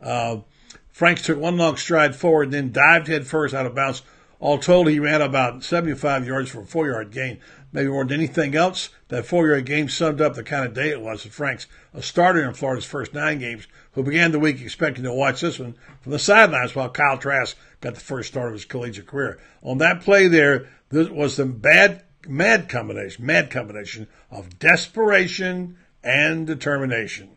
Uh, 0.00 0.38
Franks 0.90 1.22
took 1.22 1.38
one 1.38 1.56
long 1.56 1.76
stride 1.76 2.16
forward, 2.16 2.44
and 2.44 2.52
then 2.52 2.72
dived 2.72 3.06
head 3.06 3.26
first 3.26 3.54
out 3.54 3.66
of 3.66 3.74
bounds. 3.74 4.02
All 4.40 4.58
told, 4.58 4.88
he 4.88 5.00
ran 5.00 5.20
about 5.20 5.64
75 5.64 6.26
yards 6.26 6.50
for 6.50 6.60
a 6.60 6.66
four 6.66 6.88
yard 6.88 7.10
gain. 7.10 7.38
Maybe 7.70 7.90
more 7.90 8.04
than 8.04 8.18
anything 8.18 8.54
else, 8.54 8.88
that 9.08 9.26
four 9.26 9.48
yard 9.48 9.66
game 9.66 9.88
summed 9.88 10.20
up 10.20 10.34
the 10.34 10.42
kind 10.42 10.64
of 10.64 10.72
day 10.72 10.88
it 10.88 11.02
was 11.02 11.22
for 11.22 11.28
Franks, 11.28 11.66
a 11.92 12.02
starter 12.02 12.42
in 12.42 12.54
Florida's 12.54 12.86
first 12.86 13.12
nine 13.12 13.38
games, 13.38 13.66
who 13.92 14.02
began 14.02 14.32
the 14.32 14.38
week 14.38 14.60
expecting 14.60 15.04
to 15.04 15.12
watch 15.12 15.42
this 15.42 15.58
one 15.58 15.74
from 16.00 16.12
the 16.12 16.18
sidelines 16.18 16.74
while 16.74 16.88
Kyle 16.88 17.18
Trask 17.18 17.56
got 17.80 17.94
the 17.94 18.00
first 18.00 18.28
start 18.28 18.48
of 18.48 18.54
his 18.54 18.64
collegiate 18.64 19.06
career. 19.06 19.38
On 19.62 19.78
that 19.78 20.00
play 20.00 20.28
there, 20.28 20.68
this 20.88 21.08
was 21.10 21.36
the 21.36 21.44
bad, 21.44 22.04
mad 22.26 22.68
combination, 22.68 23.26
mad 23.26 23.50
combination 23.50 24.06
of 24.30 24.58
desperation 24.58 25.76
and 26.02 26.46
determination. 26.46 27.30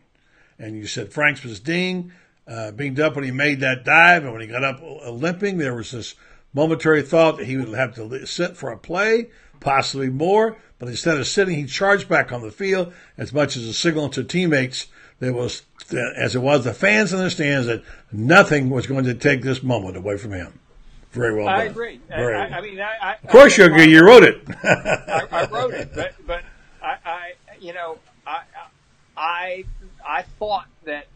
And 0.58 0.76
you 0.76 0.86
said 0.86 1.12
Franks 1.12 1.44
was 1.44 1.60
ding, 1.60 2.12
uh, 2.46 2.72
being 2.72 2.98
up 3.00 3.16
when 3.16 3.24
he 3.24 3.30
made 3.30 3.60
that 3.60 3.84
dive, 3.84 4.24
and 4.24 4.32
when 4.32 4.40
he 4.40 4.46
got 4.46 4.64
up 4.64 4.80
limping, 4.80 5.58
there 5.58 5.74
was 5.74 5.90
this 5.90 6.14
momentary 6.54 7.02
thought 7.02 7.38
that 7.38 7.46
he 7.46 7.56
would 7.56 7.68
have 7.74 7.94
to 7.94 8.26
sit 8.26 8.56
for 8.56 8.70
a 8.70 8.78
play, 8.78 9.28
possibly 9.62 10.10
more. 10.10 10.56
But 10.78 10.88
instead 10.88 11.18
of 11.18 11.26
sitting, 11.26 11.54
he 11.54 11.66
charged 11.66 12.08
back 12.08 12.32
on 12.32 12.42
the 12.42 12.50
field 12.50 12.92
as 13.16 13.32
much 13.32 13.56
as 13.56 13.66
a 13.66 13.72
signal 13.72 14.08
to 14.10 14.24
teammates. 14.24 14.88
There 15.20 15.32
was, 15.32 15.62
as 16.16 16.34
it 16.34 16.40
was, 16.40 16.64
the 16.64 16.74
fans 16.74 17.12
in 17.12 17.20
the 17.20 17.30
stands 17.30 17.68
that 17.68 17.84
nothing 18.10 18.68
was 18.68 18.88
going 18.88 19.04
to 19.04 19.14
take 19.14 19.42
this 19.42 19.62
moment 19.62 19.96
away 19.96 20.16
from 20.16 20.32
him. 20.32 20.58
Very 21.12 21.34
well 21.34 21.46
done. 21.46 21.60
I 21.60 21.64
agree. 21.64 22.00
I, 22.10 22.16
Very 22.16 22.34
I, 22.34 22.48
well. 22.48 22.54
I 22.54 22.60
mean, 22.62 22.80
I, 22.80 22.92
I, 23.00 23.12
of 23.22 23.28
course, 23.28 23.58
you 23.58 23.64
agree. 23.64 23.90
You 23.90 24.04
wrote 24.04 24.24
it. 24.24 24.42
I, 24.64 25.26
I 25.30 25.46
wrote 25.46 25.74
it, 25.74 25.94
but 25.94 26.14
but 26.26 26.42
I, 26.82 26.96
I 27.04 27.32
you 27.60 27.74
know 27.74 27.98
I 28.26 28.42
I 29.16 29.64
I 30.04 30.22
thought 30.22 30.66
that 30.84 31.06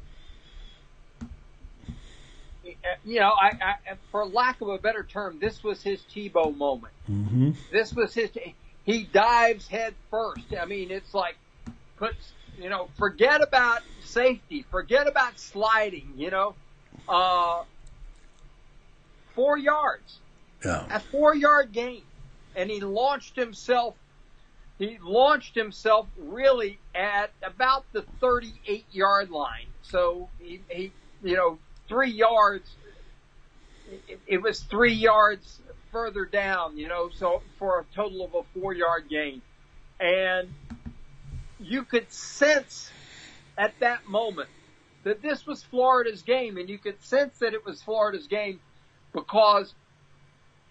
you 3.04 3.20
know 3.20 3.30
I, 3.40 3.50
I 3.60 3.74
for 4.10 4.26
lack 4.26 4.60
of 4.60 4.68
a 4.68 4.78
better 4.78 5.04
term, 5.04 5.38
this 5.40 5.62
was 5.62 5.82
his 5.82 6.00
Tebow 6.02 6.56
moment. 6.56 6.92
mm-hmm. 7.10 7.50
This 7.72 7.92
was 7.94 8.14
his. 8.14 8.30
He 8.84 9.04
dives 9.04 9.66
head 9.66 9.94
first. 10.10 10.54
I 10.60 10.64
mean, 10.66 10.90
it's 10.90 11.12
like 11.14 11.36
puts 11.96 12.32
you 12.58 12.68
know 12.68 12.88
forget 12.96 13.42
about 13.42 13.80
safety, 14.00 14.64
forget 14.70 15.08
about 15.08 15.38
sliding. 15.38 16.12
You 16.16 16.30
know, 16.30 16.56
uh, 17.08 17.62
four 19.34 19.58
yards 19.58 20.20
Yeah. 20.64 20.86
a 20.90 21.00
four 21.00 21.34
yard 21.34 21.72
gain. 21.72 22.02
And 22.54 22.70
he 22.70 22.80
launched 22.80 23.36
himself, 23.36 23.96
he 24.78 24.98
launched 25.02 25.54
himself 25.54 26.08
really 26.16 26.80
at 26.94 27.32
about 27.42 27.84
the 27.92 28.02
38 28.20 28.86
yard 28.90 29.30
line. 29.30 29.66
So 29.82 30.30
he, 30.38 30.62
he 30.70 30.92
you 31.22 31.36
know, 31.36 31.58
three 31.88 32.10
yards, 32.10 32.68
it, 34.08 34.20
it 34.26 34.42
was 34.42 34.60
three 34.60 34.94
yards 34.94 35.60
further 35.92 36.24
down, 36.24 36.76
you 36.76 36.88
know, 36.88 37.08
so 37.10 37.42
for 37.58 37.80
a 37.80 37.94
total 37.94 38.24
of 38.24 38.34
a 38.34 38.42
four 38.58 38.74
yard 38.74 39.04
gain. 39.08 39.42
And 39.98 40.48
you 41.58 41.84
could 41.84 42.10
sense 42.12 42.90
at 43.56 43.72
that 43.80 44.08
moment 44.08 44.50
that 45.04 45.22
this 45.22 45.46
was 45.46 45.62
Florida's 45.62 46.22
game 46.22 46.58
and 46.58 46.68
you 46.68 46.78
could 46.78 47.02
sense 47.02 47.38
that 47.38 47.54
it 47.54 47.64
was 47.64 47.82
Florida's 47.82 48.26
game 48.26 48.60
because 49.12 49.72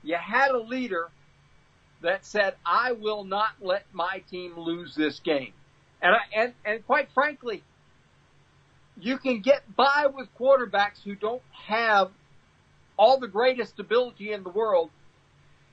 you 0.03 0.15
had 0.15 0.51
a 0.51 0.59
leader 0.59 1.09
that 2.01 2.25
said, 2.25 2.55
I 2.65 2.91
will 2.91 3.23
not 3.23 3.49
let 3.61 3.85
my 3.91 4.21
team 4.29 4.57
lose 4.57 4.93
this 4.93 5.19
game. 5.19 5.53
And 6.01 6.13
I, 6.13 6.39
and, 6.39 6.53
and 6.63 6.85
quite 6.85 7.09
frankly, 7.13 7.63
you 8.99 9.17
can 9.17 9.41
get 9.41 9.63
by 9.75 10.07
with 10.13 10.27
quarterbacks 10.37 11.03
who 11.03 11.15
don't 11.15 11.41
have 11.51 12.11
all 12.97 13.19
the 13.19 13.27
greatest 13.27 13.79
ability 13.79 14.31
in 14.31 14.43
the 14.43 14.49
world 14.49 14.89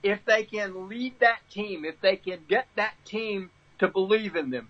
if 0.03 0.25
they 0.25 0.43
can 0.43 0.89
lead 0.89 1.15
that 1.21 1.39
team, 1.51 1.85
if 1.85 2.01
they 2.01 2.17
can 2.17 2.41
get 2.49 2.67
that 2.75 2.95
team 3.05 3.51
to 3.79 3.89
believe 3.89 4.35
in 4.35 4.51
them. 4.51 4.69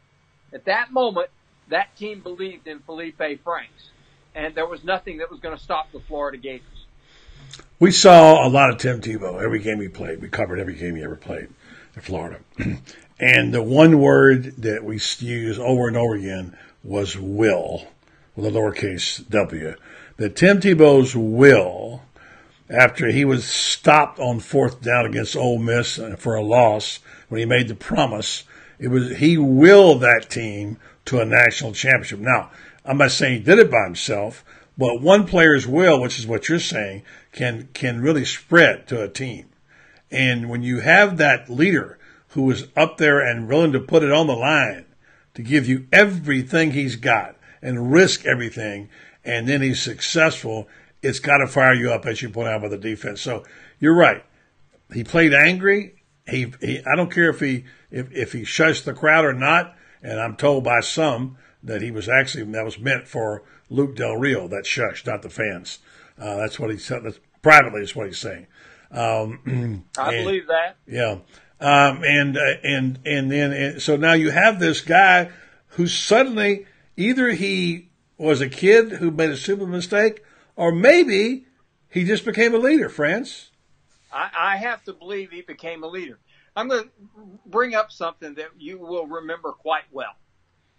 At 0.52 0.66
that 0.66 0.92
moment, 0.92 1.30
that 1.68 1.96
team 1.96 2.20
believed 2.20 2.66
in 2.66 2.80
Feleipe 2.80 3.40
Franks. 3.42 3.90
And 4.34 4.54
there 4.54 4.66
was 4.66 4.84
nothing 4.84 5.18
that 5.18 5.30
was 5.30 5.40
going 5.40 5.56
to 5.56 5.62
stop 5.62 5.92
the 5.92 6.00
Florida 6.00 6.38
Gators. 6.38 6.86
We 7.78 7.90
saw 7.90 8.46
a 8.46 8.48
lot 8.48 8.70
of 8.70 8.78
Tim 8.78 9.00
Tebow 9.00 9.42
every 9.42 9.58
game 9.58 9.80
he 9.80 9.88
played. 9.88 10.20
We 10.20 10.28
covered 10.28 10.58
every 10.58 10.74
game 10.74 10.96
he 10.96 11.02
ever 11.02 11.16
played 11.16 11.48
in 11.94 12.02
Florida. 12.02 12.40
and 13.18 13.52
the 13.52 13.62
one 13.62 13.98
word 13.98 14.56
that 14.58 14.84
we 14.84 15.00
used 15.18 15.60
over 15.60 15.88
and 15.88 15.96
over 15.96 16.14
again 16.14 16.56
was 16.84 17.16
will, 17.16 17.86
with 18.34 18.46
a 18.46 18.50
lowercase 18.50 19.28
w. 19.28 19.74
That 20.16 20.36
Tim 20.36 20.60
Tebow's 20.60 21.16
will, 21.16 22.02
after 22.68 23.08
he 23.08 23.24
was 23.24 23.44
stopped 23.44 24.18
on 24.18 24.40
fourth 24.40 24.80
down 24.80 25.06
against 25.06 25.36
Ole 25.36 25.58
Miss 25.58 25.98
for 26.18 26.34
a 26.34 26.42
loss, 26.42 27.00
when 27.28 27.40
he 27.40 27.46
made 27.46 27.68
the 27.68 27.74
promise, 27.74 28.44
it 28.78 28.88
was 28.88 29.16
he 29.18 29.38
willed 29.38 30.00
that 30.00 30.30
team 30.30 30.78
to 31.06 31.20
a 31.20 31.24
national 31.24 31.72
championship. 31.72 32.20
Now, 32.20 32.50
I'm 32.84 32.98
not 32.98 33.10
saying 33.10 33.38
he 33.38 33.44
did 33.44 33.58
it 33.58 33.70
by 33.70 33.84
himself, 33.84 34.44
but 34.76 35.00
one 35.00 35.26
player's 35.26 35.66
will, 35.66 36.00
which 36.00 36.18
is 36.18 36.26
what 36.26 36.48
you're 36.48 36.58
saying, 36.58 37.02
can 37.32 37.68
can 37.74 38.00
really 38.00 38.24
spread 38.24 38.86
to 38.88 39.02
a 39.02 39.08
team. 39.08 39.46
And 40.10 40.50
when 40.50 40.62
you 40.62 40.80
have 40.80 41.16
that 41.16 41.48
leader 41.48 41.98
who 42.28 42.50
is 42.50 42.68
up 42.76 42.98
there 42.98 43.20
and 43.20 43.48
willing 43.48 43.72
to 43.72 43.80
put 43.80 44.02
it 44.02 44.12
on 44.12 44.26
the 44.26 44.36
line 44.36 44.84
to 45.34 45.42
give 45.42 45.66
you 45.66 45.86
everything 45.92 46.72
he's 46.72 46.96
got 46.96 47.36
and 47.62 47.92
risk 47.92 48.26
everything, 48.26 48.90
and 49.24 49.48
then 49.48 49.62
he's 49.62 49.80
successful, 49.80 50.68
it's 51.02 51.20
got 51.20 51.38
to 51.38 51.46
fire 51.46 51.74
you 51.74 51.92
up 51.92 52.04
as 52.06 52.20
you 52.20 52.28
point 52.28 52.48
out 52.48 52.62
with 52.62 52.72
the 52.72 52.78
defense. 52.78 53.20
So 53.20 53.44
you're 53.78 53.94
right. 53.94 54.24
He 54.92 55.04
played 55.04 55.32
angry. 55.32 56.02
He, 56.28 56.52
he 56.60 56.80
I 56.80 56.96
don't 56.96 57.10
care 57.10 57.30
if 57.30 57.40
he 57.40 57.64
if, 57.90 58.12
if 58.12 58.32
he 58.32 58.42
shushed 58.42 58.84
the 58.84 58.92
crowd 58.94 59.24
or 59.24 59.32
not. 59.32 59.76
And 60.02 60.20
I'm 60.20 60.36
told 60.36 60.64
by 60.64 60.80
some 60.80 61.38
that 61.62 61.80
he 61.80 61.90
was 61.90 62.08
actually 62.08 62.44
that 62.52 62.64
was 62.64 62.78
meant 62.78 63.06
for 63.08 63.44
Luke 63.70 63.96
Del 63.96 64.16
Rio. 64.16 64.48
That 64.48 64.66
shush, 64.66 65.06
not 65.06 65.22
the 65.22 65.30
fans. 65.30 65.78
Uh, 66.18 66.36
that's 66.36 66.58
what 66.58 66.70
he 66.70 66.76
said. 66.76 67.04
That's, 67.04 67.18
privately, 67.42 67.82
is 67.82 67.96
what 67.96 68.06
he's 68.06 68.18
saying. 68.18 68.46
Um, 68.90 69.84
I 69.98 70.14
and- 70.14 70.24
believe 70.24 70.46
that. 70.48 70.76
yeah. 70.86 71.18
Um, 71.60 72.02
and, 72.02 72.36
uh, 72.36 72.54
and, 72.64 72.98
and 73.06 73.30
then, 73.30 73.52
and 73.52 73.80
so 73.80 73.94
now 73.94 74.14
you 74.14 74.32
have 74.32 74.58
this 74.58 74.80
guy 74.80 75.30
who 75.68 75.86
suddenly 75.86 76.66
either 76.96 77.32
he 77.32 77.90
was 78.18 78.40
a 78.40 78.48
kid 78.48 78.92
who 78.92 79.10
made 79.10 79.30
a 79.30 79.36
stupid 79.36 79.68
mistake 79.68 80.22
or 80.56 80.72
maybe 80.72 81.46
he 81.88 82.04
just 82.04 82.24
became 82.24 82.54
a 82.54 82.58
leader, 82.58 82.88
Franz. 82.88 83.50
I, 84.12 84.30
I 84.38 84.56
have 84.56 84.82
to 84.84 84.92
believe 84.92 85.30
he 85.30 85.42
became 85.42 85.82
a 85.82 85.88
leader. 85.88 86.18
I'm 86.54 86.68
going 86.68 86.84
to 86.84 86.90
bring 87.46 87.74
up 87.74 87.90
something 87.90 88.34
that 88.34 88.48
you 88.58 88.78
will 88.78 89.06
remember 89.06 89.52
quite 89.52 89.84
well. 89.90 90.14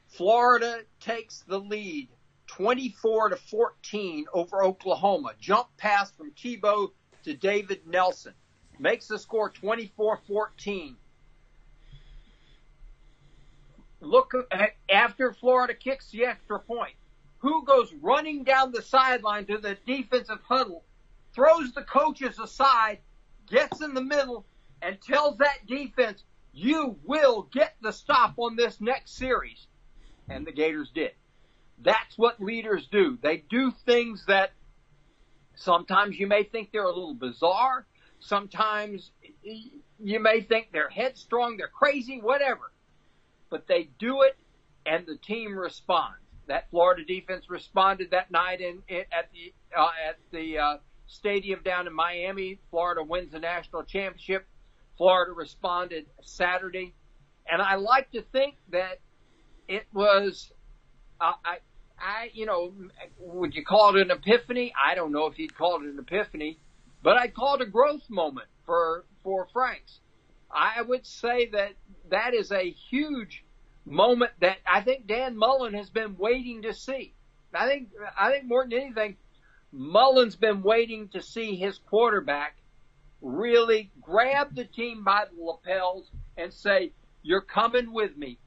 Florida 0.08 0.82
takes 1.00 1.44
the 1.48 1.60
lead 1.60 2.10
24 2.48 3.30
to 3.30 3.36
14 3.36 4.26
over 4.34 4.64
Oklahoma. 4.64 5.34
Jump 5.40 5.68
pass 5.78 6.12
from 6.12 6.32
Tebow 6.32 6.92
to 7.24 7.34
David 7.34 7.88
Nelson. 7.88 8.34
Makes 8.80 9.08
the 9.08 9.18
score 9.18 9.52
24-14. 9.52 10.96
Look 14.04 14.34
after 14.90 15.34
Florida 15.34 15.74
kicks 15.74 16.12
the 16.12 16.26
extra 16.26 16.60
point. 16.60 16.96
Who 17.40 17.66
goes 17.66 17.94
running 18.02 18.44
down 18.44 18.72
the 18.72 18.82
sideline 18.82 19.46
to 19.48 19.58
the 19.58 19.78
defensive 19.86 20.40
huddle, 20.48 20.84
throws 21.34 21.72
the 21.74 21.84
coaches 21.84 22.38
aside, 22.40 23.00
gets 23.50 23.82
in 23.82 23.94
the 23.94 24.04
middle, 24.04 24.46
and 24.82 25.02
tells 25.02 25.38
that 25.38 25.66
defense, 25.68 26.24
you 26.54 26.98
will 27.04 27.50
get 27.52 27.76
the 27.82 27.92
stop 27.92 28.36
on 28.38 28.56
this 28.56 28.80
next 28.80 29.16
series. 29.16 29.68
And 30.30 30.46
the 30.46 30.52
Gators 30.52 30.92
did. 30.94 31.12
That's 31.80 32.18
what 32.18 32.42
leaders 32.42 32.88
do. 32.92 33.18
They 33.22 33.38
do 33.50 33.72
things 33.86 34.26
that 34.28 34.52
sometimes 35.56 36.20
you 36.20 36.28
may 36.28 36.44
think 36.44 36.72
they're 36.72 36.84
a 36.84 36.88
little 36.88 37.16
bizarre. 37.16 37.86
Sometimes, 38.20 39.12
you 39.44 40.20
may 40.20 40.42
think 40.42 40.70
they're 40.72 40.90
headstrong, 40.90 41.58
they're 41.58 41.68
crazy, 41.68 42.22
whatever, 42.22 42.72
but 43.54 43.68
they 43.68 43.88
do 44.00 44.24
it, 44.24 44.36
and 44.84 45.06
the 45.06 45.16
team 45.16 45.56
responds. 45.56 46.18
That 46.48 46.72
Florida 46.72 47.06
defense 47.06 47.46
responded 47.50 48.10
that 48.10 48.32
night 48.32 48.62
in, 48.62 48.82
in 48.88 49.04
at 49.18 49.30
the 49.32 49.54
uh, 49.78 49.92
at 50.10 50.18
the 50.32 50.58
uh, 50.58 50.78
stadium 51.06 51.62
down 51.64 51.86
in 51.86 51.94
Miami. 51.94 52.60
Florida 52.72 53.04
wins 53.04 53.32
the 53.32 53.40
national 53.40 53.84
championship. 53.84 54.48
Florida 54.98 55.34
responded 55.34 56.08
Saturday, 56.24 56.96
and 57.48 57.62
I 57.62 57.76
like 57.76 58.12
to 58.14 58.24
think 58.24 58.56
that 58.72 59.00
it 59.68 59.86
was. 59.94 60.52
Uh, 61.22 61.34
I, 61.46 61.58
I, 62.00 62.32
you 62.34 62.48
know, 62.48 62.74
would 63.20 63.54
you 63.54 63.64
call 63.64 63.96
it 63.96 64.02
an 64.02 64.10
epiphany? 64.10 64.74
I 64.76 64.96
don't 64.96 65.12
know 65.12 65.28
if 65.28 65.38
you'd 65.38 65.56
call 65.56 65.76
it 65.76 65.84
an 65.84 66.00
epiphany, 66.00 66.60
but 67.04 67.18
I'd 67.18 67.36
call 67.36 67.56
it 67.56 67.62
a 67.62 67.68
growth 67.68 68.10
moment 68.10 68.48
for 68.66 69.06
for 69.24 69.48
Franks. 69.54 70.00
I 70.52 70.82
would 70.82 71.06
say 71.06 71.48
that 71.52 71.74
that 72.10 72.34
is 72.34 72.52
a 72.52 72.70
huge 72.70 73.43
moment 73.86 74.32
that 74.40 74.58
I 74.66 74.82
think 74.82 75.08
Dan 75.08 75.38
Mullen 75.38 75.74
has 75.74 75.90
been 75.90 76.16
waiting 76.18 76.62
to 76.64 76.74
see. 76.74 77.14
I 77.54 77.68
think 77.68 77.90
I 78.18 78.32
think 78.32 78.46
more 78.46 78.64
than 78.64 78.74
anything, 78.74 79.18
Mullen's 79.72 80.36
been 80.36 80.64
waiting 80.64 81.10
to 81.10 81.22
see 81.22 81.56
his 81.56 81.78
quarterback 81.78 82.58
really 83.22 83.92
grab 84.02 84.56
the 84.56 84.66
team 84.66 85.04
by 85.04 85.26
the 85.26 85.42
lapels 85.42 86.12
and 86.38 86.54
say, 86.54 86.92
"You're 87.22 87.42
coming 87.42 87.94
with 87.94 88.18
me." 88.18 88.40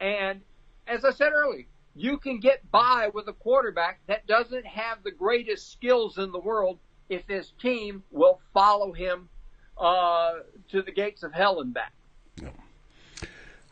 And 0.00 0.42
as 0.86 1.04
I 1.04 1.10
said 1.10 1.32
earlier, 1.32 1.66
you 1.94 2.18
can 2.18 2.38
get 2.38 2.70
by 2.70 3.10
with 3.12 3.28
a 3.28 3.32
quarterback 3.32 4.00
that 4.06 4.26
doesn't 4.26 4.66
have 4.66 5.02
the 5.02 5.10
greatest 5.10 5.72
skills 5.72 6.16
in 6.16 6.32
the 6.32 6.38
world 6.38 6.78
if 7.08 7.26
his 7.26 7.52
team 7.60 8.04
will 8.10 8.40
follow 8.52 8.92
him 8.92 9.28
uh, 9.76 10.34
to 10.68 10.82
the 10.82 10.92
gates 10.92 11.22
of 11.22 11.32
hell 11.32 11.60
and 11.60 11.74
back. 11.74 11.92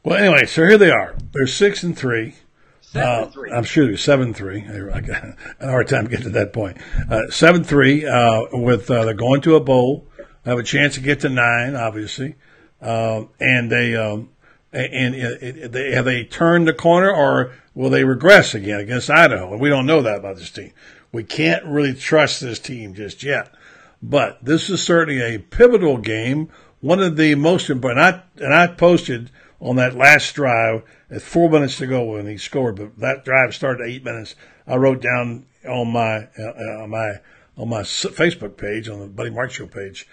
Well, 0.07 0.17
anyway, 0.17 0.47
so 0.47 0.65
here 0.65 0.79
they 0.79 0.93
are. 0.93 1.17
They're 1.33 1.49
six 1.49 1.83
and 1.83 1.99
three. 1.99 2.37
Seven 2.81 3.09
Uh, 3.09 3.27
three. 3.27 3.51
I'm 3.51 3.65
sure 3.65 3.89
they're 3.89 3.97
seven 3.97 4.33
three. 4.33 4.65
I 4.95 5.01
got 5.01 5.25
a 5.59 5.69
hard 5.69 5.89
time 5.89 6.05
getting 6.05 6.27
to 6.27 6.31
that 6.31 6.53
point. 6.53 6.77
Uh, 7.11 7.23
seven 7.29 7.65
three. 7.65 8.07
Uh, 8.07 8.43
with 8.53 8.89
uh, 8.89 9.05
they're 9.05 9.15
going 9.15 9.41
to 9.41 9.57
a 9.57 9.61
bowl. 9.61 10.07
They 10.45 10.53
Have 10.53 10.61
a 10.61 10.63
chance 10.63 10.95
to 10.95 11.01
get 11.01 11.19
to 11.23 11.29
nine, 11.29 11.75
obviously. 11.75 12.37
Um, 12.81 13.31
and 13.41 13.69
they 13.69 13.97
um, 13.97 14.29
and 14.73 15.17
it, 15.17 15.43
it, 15.43 15.73
they 15.73 15.91
have 15.91 16.05
they 16.05 16.23
turned 16.23 16.69
the 16.69 16.73
corner, 16.73 17.11
or 17.11 17.55
will 17.75 17.91
they 17.91 18.05
regress 18.05 18.55
again 18.55 18.79
against 18.79 19.11
Idaho? 19.11 19.51
And 19.51 19.61
we 19.61 19.71
don't 19.71 19.87
know 19.87 20.03
that 20.03 20.21
about 20.21 20.37
this 20.37 20.51
team. 20.53 20.71
We 21.11 21.25
can't 21.25 21.65
really 21.65 21.95
trust 21.95 22.41
this 22.43 22.61
team 22.61 22.95
just 22.95 23.25
yet. 23.25 23.53
But 24.01 24.39
this 24.41 24.71
is 24.71 24.81
certainly 24.81 25.21
a 25.21 25.41
pivotal 25.41 25.99
game. 25.99 26.49
One 26.81 27.01
of 27.01 27.17
the 27.17 27.35
most 27.35 27.71
important. 27.71 27.99
I, 28.39 28.45
and 28.45 28.55
I 28.55 28.69
posted 28.69 29.33
on 29.61 29.77
that 29.77 29.95
last 29.95 30.35
drive 30.35 30.83
at 31.11 31.23
four 31.23 31.49
minutes 31.51 31.79
to 31.79 31.87
go 31.87 32.05
when 32.05 32.27
he 32.27 32.37
scored, 32.37 32.77
but 32.77 32.99
that 32.99 33.25
drive 33.25 33.55
started 33.55 33.87
eight 33.87 34.05
minutes. 34.05 34.35
I 34.67 34.77
wrote 34.77 35.01
down 35.01 35.47
on 35.67 35.93
my 35.93 36.29
uh, 36.39 36.83
on 36.83 36.91
my 36.91 37.15
on 37.57 37.69
my 37.69 37.83
Facebook 37.83 38.57
page 38.57 38.89
on 38.89 39.01
the 39.01 39.07
Buddy 39.07 39.31
Mark 39.31 39.51
Show 39.51 39.67
page. 39.67 40.07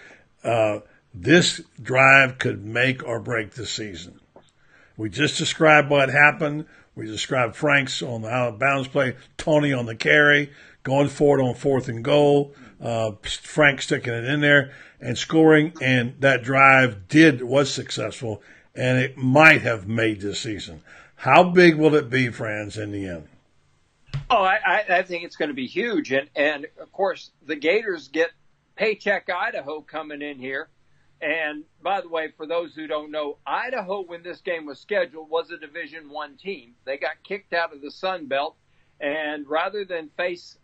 Uh, 0.43 0.79
this 1.13 1.61
drive 1.81 2.37
could 2.37 2.65
make 2.65 3.05
or 3.05 3.19
break 3.19 3.51
the 3.51 3.65
season. 3.65 4.19
We 4.97 5.09
just 5.09 5.37
described 5.37 5.89
what 5.89 6.09
happened. 6.09 6.65
We 6.95 7.07
described 7.07 7.55
Frank's 7.55 8.01
on 8.01 8.21
the 8.21 8.29
out 8.29 8.53
of 8.53 8.59
bounds 8.59 8.87
play, 8.87 9.15
Toney 9.37 9.73
on 9.73 9.85
the 9.85 9.95
carry, 9.95 10.51
going 10.83 11.09
forward 11.09 11.41
on 11.41 11.55
fourth 11.55 11.87
and 11.87 12.03
goal, 12.03 12.53
uh, 12.79 13.11
Frank 13.23 13.81
sticking 13.81 14.13
it 14.13 14.25
in 14.25 14.41
there 14.41 14.73
and 14.99 15.17
scoring. 15.17 15.73
And 15.81 16.15
that 16.19 16.43
drive 16.43 17.07
did 17.07 17.41
was 17.41 17.73
successful, 17.73 18.43
and 18.76 18.97
it 18.97 19.17
might 19.17 19.61
have 19.61 19.88
made 19.88 20.21
this 20.21 20.39
season. 20.39 20.82
How 21.15 21.43
big 21.43 21.76
will 21.76 21.95
it 21.95 22.09
be, 22.09 22.30
Franz, 22.30 22.78
in 22.78 22.91
the 22.91 23.07
end? 23.07 23.28
Oh, 24.30 24.43
I, 24.43 24.84
I, 24.89 25.03
think 25.03 25.24
it's 25.24 25.36
going 25.36 25.49
to 25.49 25.55
be 25.55 25.67
huge, 25.67 26.11
and 26.11 26.30
and 26.36 26.67
of 26.80 26.91
course 26.91 27.32
the 27.45 27.55
Gators 27.55 28.07
get 28.07 28.32
Paycheck 28.76 29.30
Idaho 29.30 29.82
coming 29.82 30.21
in 30.21 30.39
here. 30.39 30.69
And 31.21 31.63
by 31.82 32.01
the 32.01 32.09
way, 32.09 32.34
for 32.36 32.45
those 32.45 32.74
who 32.74 32.88
don't 32.88 33.11
know, 33.11 33.38
Idaho, 33.45 34.01
when 34.01 34.24
this 34.24 34.41
game 34.41 34.65
was 34.65 34.80
scheduled, 34.80 35.30
was 35.30 35.51
a 35.51 35.57
Division 35.57 36.09
One 36.09 36.36
team. 36.36 36.74
They 36.86 36.97
got 36.97 37.24
kicked 37.24 37.53
out 37.53 37.74
of 37.74 37.82
the 37.82 37.91
Sun 37.91 38.26
Belt, 38.26 38.55
and 38.99 39.47
rather 39.47 39.86
than 39.86 40.09
face 40.17 40.57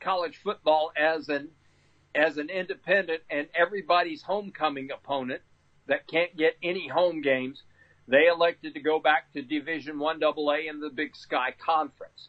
college 0.00 0.38
football 0.38 0.92
as 0.96 1.28
an 1.28 1.50
as 2.14 2.38
an 2.38 2.48
independent 2.48 3.22
and 3.30 3.46
everybody's 3.54 4.22
homecoming 4.22 4.90
opponent 4.90 5.42
that 5.86 6.06
can't 6.06 6.36
get 6.36 6.56
any 6.62 6.88
home 6.88 7.22
games, 7.22 7.62
they 8.08 8.26
elected 8.26 8.74
to 8.74 8.80
go 8.80 8.98
back 8.98 9.32
to 9.32 9.42
Division 9.42 9.98
One 9.98 10.22
AA 10.22 10.68
in 10.68 10.80
the 10.80 10.90
Big 10.90 11.16
Sky 11.16 11.54
Conference. 11.58 12.28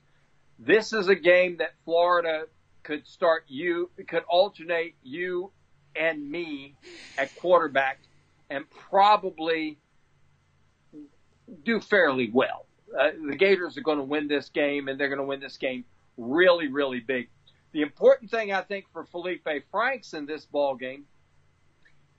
This 0.60 0.94
is 0.94 1.08
a 1.08 1.16
game 1.16 1.58
that 1.58 1.74
Florida 1.86 2.46
could 2.84 3.06
start 3.06 3.44
you 3.48 3.92
could 4.08 4.24
alternate 4.30 4.96
you 5.04 5.52
and 5.96 6.30
me 6.30 6.76
at 7.18 7.36
quarterback 7.36 8.00
and 8.50 8.64
probably 8.70 9.78
do 11.64 11.80
fairly 11.80 12.30
well. 12.32 12.66
Uh, 12.98 13.10
the 13.30 13.36
Gators 13.36 13.78
are 13.78 13.82
going 13.82 13.98
to 13.98 14.04
win 14.04 14.28
this 14.28 14.50
game 14.50 14.88
and 14.88 15.00
they're 15.00 15.10
going 15.10 15.20
to 15.20 15.26
win 15.26 15.40
this 15.40 15.58
game 15.58 15.84
really, 16.18 16.68
really 16.68 17.02
big. 17.02 17.30
The 17.74 17.82
important 17.82 18.32
thing 18.32 18.54
I 18.54 18.62
think 18.62 18.86
for 18.94 19.04
Feleipe 19.06 19.64
Franks 19.70 20.14
in 20.14 20.26
this 20.26 20.46
ball 20.46 20.76
game 20.76 21.06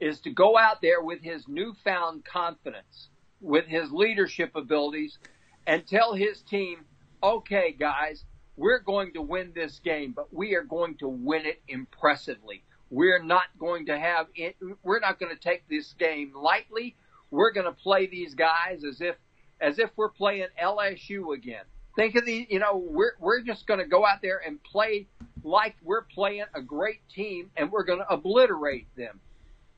is 0.00 0.20
to 0.20 0.30
go 0.30 0.56
out 0.56 0.80
there 0.80 1.02
with 1.02 1.22
his 1.22 1.46
newfound 1.48 2.24
confidence, 2.24 3.08
with 3.40 3.66
his 3.66 3.90
leadership 3.90 4.54
abilities, 4.54 5.18
and 5.66 5.86
tell 5.86 6.14
his 6.14 6.42
team, 6.42 6.84
okay, 7.22 7.74
guys, 7.78 8.24
we're 8.56 8.80
going 8.80 9.12
to 9.12 9.22
win 9.22 9.52
this 9.54 9.80
game, 9.84 10.12
but 10.14 10.32
we 10.34 10.54
are 10.54 10.64
going 10.64 10.96
to 10.96 11.08
win 11.08 11.46
it 11.46 11.62
impressively. 11.68 12.64
We're 12.90 13.22
not 13.22 13.44
going 13.58 13.86
to 13.86 13.98
have 13.98 14.26
it, 14.34 14.56
we're 14.82 15.00
not 15.00 15.20
going 15.20 15.34
to 15.34 15.40
take 15.40 15.68
this 15.68 15.94
game 15.98 16.32
lightly. 16.34 16.96
We're 17.30 17.52
going 17.52 17.66
to 17.66 17.72
play 17.72 18.06
these 18.06 18.34
guys 18.34 18.84
as 18.88 19.00
if, 19.00 19.16
as 19.60 19.78
if 19.78 19.90
we're 19.96 20.08
playing 20.08 20.46
LSU 20.60 21.34
again. 21.34 21.64
Think 21.94 22.14
of 22.14 22.24
the, 22.24 22.46
you 22.48 22.58
know, 22.58 22.76
we're, 22.76 23.12
we're 23.20 23.42
just 23.42 23.66
going 23.66 23.80
to 23.80 23.86
go 23.86 24.06
out 24.06 24.22
there 24.22 24.40
and 24.46 24.62
play 24.62 25.06
like 25.44 25.76
we're 25.82 26.04
playing 26.04 26.44
a 26.54 26.62
great 26.62 27.00
team 27.08 27.50
and 27.56 27.70
we're 27.70 27.84
going 27.84 27.98
to 27.98 28.08
obliterate 28.08 28.86
them. 28.96 29.20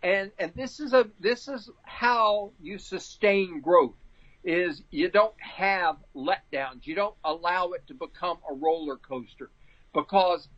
And, 0.03 0.31
and 0.39 0.53
this 0.55 0.81
is 0.81 0.93
a, 0.93 1.07
this 1.21 1.49
is 1.49 1.71
how 1.83 2.53
you 2.61 2.79
sustain 2.79 3.61
growth 3.61 3.95
is 4.43 4.83
you 4.91 5.11
don't 5.11 5.35
have 5.39 5.97
letdowns. 6.17 6.87
You 6.87 6.95
don't 6.95 7.15
allow 7.25 7.73
it 7.73 7.87
to 7.89 7.95
become 7.95 8.39
a 8.49 8.55
roller 8.55 8.97
coaster 8.97 9.51
because 9.93 10.49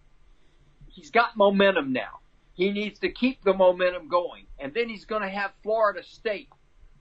he's 0.87 1.11
got 1.11 1.37
momentum 1.37 1.93
now. 1.93 2.21
He 2.55 2.71
needs 2.71 3.01
to 3.01 3.11
keep 3.11 3.43
the 3.43 3.55
momentum 3.55 4.09
going. 4.09 4.47
And 4.59 4.73
then 4.75 4.89
he's 4.89 5.05
going 5.05 5.23
to 5.23 5.29
have 5.29 5.53
Florida 5.63 6.03
State, 6.05 6.49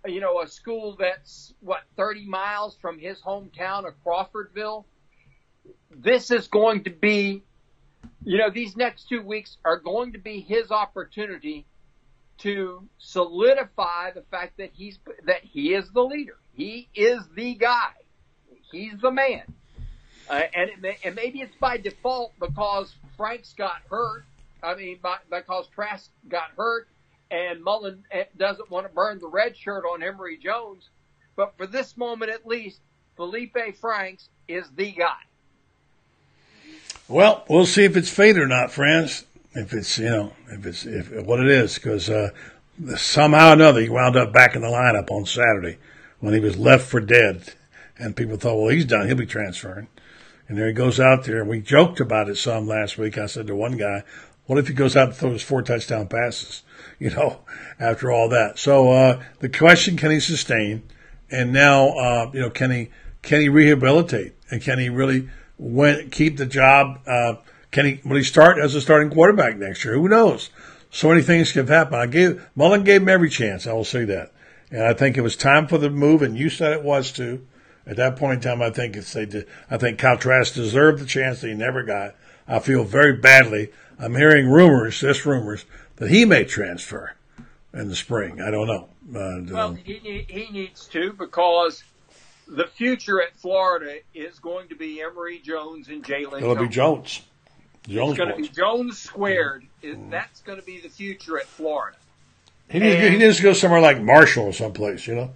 you 0.06 0.22
know, 0.22 0.42
a 0.42 0.48
school 0.48 0.96
that's 0.98 1.54
what, 1.60 1.82
30 1.98 2.26
miles 2.26 2.78
from 2.82 2.98
his 2.98 3.22
hometown 3.22 3.86
of 3.86 3.94
Crawfordville. 4.04 4.86
This 5.92 6.32
is 6.32 6.48
going 6.48 6.86
to 6.86 6.90
be, 6.90 7.44
you 8.24 8.38
know, 8.38 8.50
these 8.50 8.76
next 8.76 9.10
two 9.10 9.22
weeks 9.22 9.58
are 9.66 9.78
going 9.78 10.14
to 10.14 10.20
be 10.20 10.40
his 10.40 10.72
opportunity 10.72 11.68
to 12.42 12.84
solidify 12.98 14.12
the 14.12 14.24
fact 14.32 14.58
that 14.58 14.72
he's, 14.74 15.00
that 15.26 15.44
he 15.44 15.74
is 15.74 15.90
the 15.92 16.04
leader. 16.04 16.38
He 16.54 16.88
is 16.96 17.22
the 17.36 17.54
guy. 17.56 17.92
He's 18.72 18.94
the 19.02 19.12
man. 19.12 19.44
Uh, 20.30 20.42
and, 20.54 20.70
it 20.70 20.82
may, 20.82 20.98
and 21.04 21.16
maybe 21.16 21.42
it's 21.42 21.56
by 21.56 21.78
default 21.78 22.34
because 22.40 22.94
Frank's 23.18 23.54
got 23.54 23.82
hurt. 23.90 24.24
I 24.64 24.76
mean, 24.76 25.00
by, 25.02 25.18
because 25.30 25.68
Trask 25.76 26.10
got 26.30 26.52
hurt 26.56 26.88
and 27.30 27.64
Mullen 27.64 28.04
eh, 28.12 28.26
doesn't 28.38 28.70
want 28.70 28.88
to 28.88 28.94
burn 28.94 29.20
the 29.20 29.28
red 29.28 29.58
shirt 29.58 29.84
on 29.86 30.04
Emory 30.04 30.38
Jones. 30.38 30.90
But 31.36 31.58
for 31.58 31.66
this 31.66 31.98
moment 31.98 32.32
at 32.32 32.46
least, 32.46 32.80
Feleipe 33.18 33.76
Franks 33.78 34.30
is 34.48 34.66
the 34.76 34.92
guy. 34.92 35.18
Well, 37.08 37.44
we'll 37.50 37.66
see 37.66 37.84
if 37.84 37.98
it's 37.98 38.10
fate 38.10 38.38
or 38.38 38.48
not, 38.48 38.72
Franz. 38.72 39.26
If 39.54 39.74
it's 39.74 39.98
you 39.98 40.10
know 40.10 40.34
if 40.50 40.66
it's 40.66 40.86
if 40.86 41.12
what 41.26 41.42
it 41.42 41.48
is, 41.48 41.76
because 41.76 42.10
uh, 42.10 42.30
somehow 42.96 43.50
or 43.50 43.54
another 43.54 43.82
he 43.82 43.90
wound 43.90 44.16
up 44.16 44.32
back 44.32 44.56
in 44.56 44.62
the 44.62 44.68
lineup 44.68 45.12
on 45.12 45.26
Saturday 45.26 45.78
when 46.20 46.34
he 46.34 46.40
was 46.40 46.58
left 46.58 46.88
for 46.88 47.02
dead, 47.02 47.54
and 47.98 48.16
people 48.16 48.38
thought, 48.38 48.58
well, 48.58 48.70
he's 48.70 48.86
done, 48.86 49.08
he'll 49.08 49.18
be 49.18 49.26
transferring, 49.26 49.88
and 50.48 50.58
there 50.58 50.68
he 50.68 50.74
goes 50.74 51.00
out 51.00 51.26
there. 51.26 51.42
And 51.42 51.50
we 51.50 51.60
joked 51.60 52.00
about 52.00 52.30
it 52.30 52.38
some 52.38 52.68
last 52.68 52.98
week. 52.98 53.18
I 53.18 53.26
said 53.26 53.48
to 53.48 53.56
one 53.56 53.76
guy, 53.78 54.04
"What 54.46 54.58
if 54.58 54.68
he 54.68 54.74
goes 54.74 54.96
out 54.96 55.10
and 55.10 55.18
throws 55.18 55.44
four 55.44 55.62
touchdown 55.62 56.08
passes?" 56.08 56.64
You 57.00 57.10
know, 57.10 57.40
after 57.80 58.12
all 58.12 58.30
that. 58.30 58.60
So 58.60 58.92
uh, 58.92 59.24
the 59.40 59.50
question: 59.50 59.98
Can 59.98 60.12
he 60.12 60.20
sustain? 60.20 60.84
And 61.32 61.52
now, 61.52 61.90
uh, 61.90 62.32
you 62.32 62.42
know, 62.42 62.52
can 62.52 62.70
he 62.70 62.90
can 63.24 63.42
he 63.42 63.50
rehabilitate? 63.50 64.36
And 64.52 64.62
can 64.62 64.78
he 64.78 64.90
really 64.90 65.30
win, 65.58 66.10
keep 66.10 66.38
the 66.38 66.46
job? 66.46 67.00
Can 67.72 67.86
he 67.86 68.02
will 68.04 68.18
he 68.18 68.24
start 68.24 68.58
as 68.60 68.76
a 68.76 68.82
starting 68.82 69.10
quarterback 69.10 69.58
next 69.58 69.86
year? 69.86 69.94
Who 69.94 70.10
knows? 70.10 70.50
so 70.92 71.08
many 71.08 71.22
things 71.22 71.54
can 71.54 71.68
happen. 71.68 71.96
I 71.96 72.06
gave 72.06 72.46
Mullen 72.56 72.84
gave 72.84 73.02
him 73.02 73.10
every 73.10 73.30
chance. 73.30 73.66
I 73.66 73.74
will 73.74 73.86
say 73.86 74.06
that, 74.06 74.32
and 74.70 74.84
I 74.84 74.94
think 74.94 75.18
it 75.18 75.22
was 75.22 75.36
time 75.36 75.68
for 75.68 75.78
the 75.78 75.90
move. 75.90 76.22
And 76.22 76.38
you 76.38 76.50
said 76.50 76.74
it 76.74 76.84
was 76.84 77.12
too. 77.12 77.48
At 77.88 77.96
that 77.98 78.16
point 78.16 78.46
in 78.46 78.52
time, 78.52 78.62
I 78.62 78.70
think 78.70 78.96
it's 78.96 79.14
they. 79.14 79.26
Did, 79.26 79.48
I 79.70 79.78
think 79.78 79.98
Kyle 79.98 80.18
Trask 80.18 80.54
deserved 80.54 81.00
the 81.02 81.06
chance 81.06 81.42
that 81.42 81.48
he 81.48 81.54
never 81.56 81.82
got. 81.82 82.16
I 82.48 82.60
feel 82.60 82.84
very 82.84 83.14
badly. 83.14 83.72
I'm 83.98 84.16
hearing 84.16 84.50
rumors, 84.50 85.00
just 85.00 85.26
rumors, 85.26 85.66
that 85.96 86.10
he 86.10 86.26
may 86.26 86.44
transfer 86.44 87.16
in 87.74 87.88
the 87.88 87.96
spring. 87.96 88.42
I 88.42 88.52
don't 88.52 88.68
know. 88.68 88.90
Uh, 89.10 89.42
well, 89.52 89.74
he, 89.74 90.26
he 90.28 90.48
needs 90.52 90.88
to 90.88 91.14
because 91.14 91.84
the 92.48 92.68
future 92.68 93.22
at 93.22 93.36
Florida 93.36 94.00
is 94.14 94.40
going 94.40 94.68
to 94.70 94.76
be 94.76 95.02
Emory 95.02 95.40
Jones 95.40 95.88
and 95.88 96.04
Jalen. 96.04 96.42
It'll 96.42 96.56
be 96.56 96.68
Jones. 96.68 97.22
Jones 97.88 98.12
it's 98.12 98.18
going 98.20 98.30
to 98.30 98.42
be 98.42 98.48
Jones 98.50 99.00
squared. 99.00 99.66
Is, 99.82 99.98
That's 100.10 100.42
going 100.42 100.60
to 100.60 100.66
be 100.66 100.80
the 100.80 100.90
future 100.90 101.40
at 101.40 101.46
Florida. 101.46 101.98
He 102.70 102.80
needs, 102.80 102.96
and, 102.96 103.14
he 103.14 103.20
needs 103.20 103.38
to 103.38 103.44
go 103.44 103.54
somewhere 103.54 103.82
like 103.82 104.02
Marshall 104.02 104.46
or 104.46 104.54
someplace, 104.54 105.08
you 105.08 105.16
know. 105.16 105.32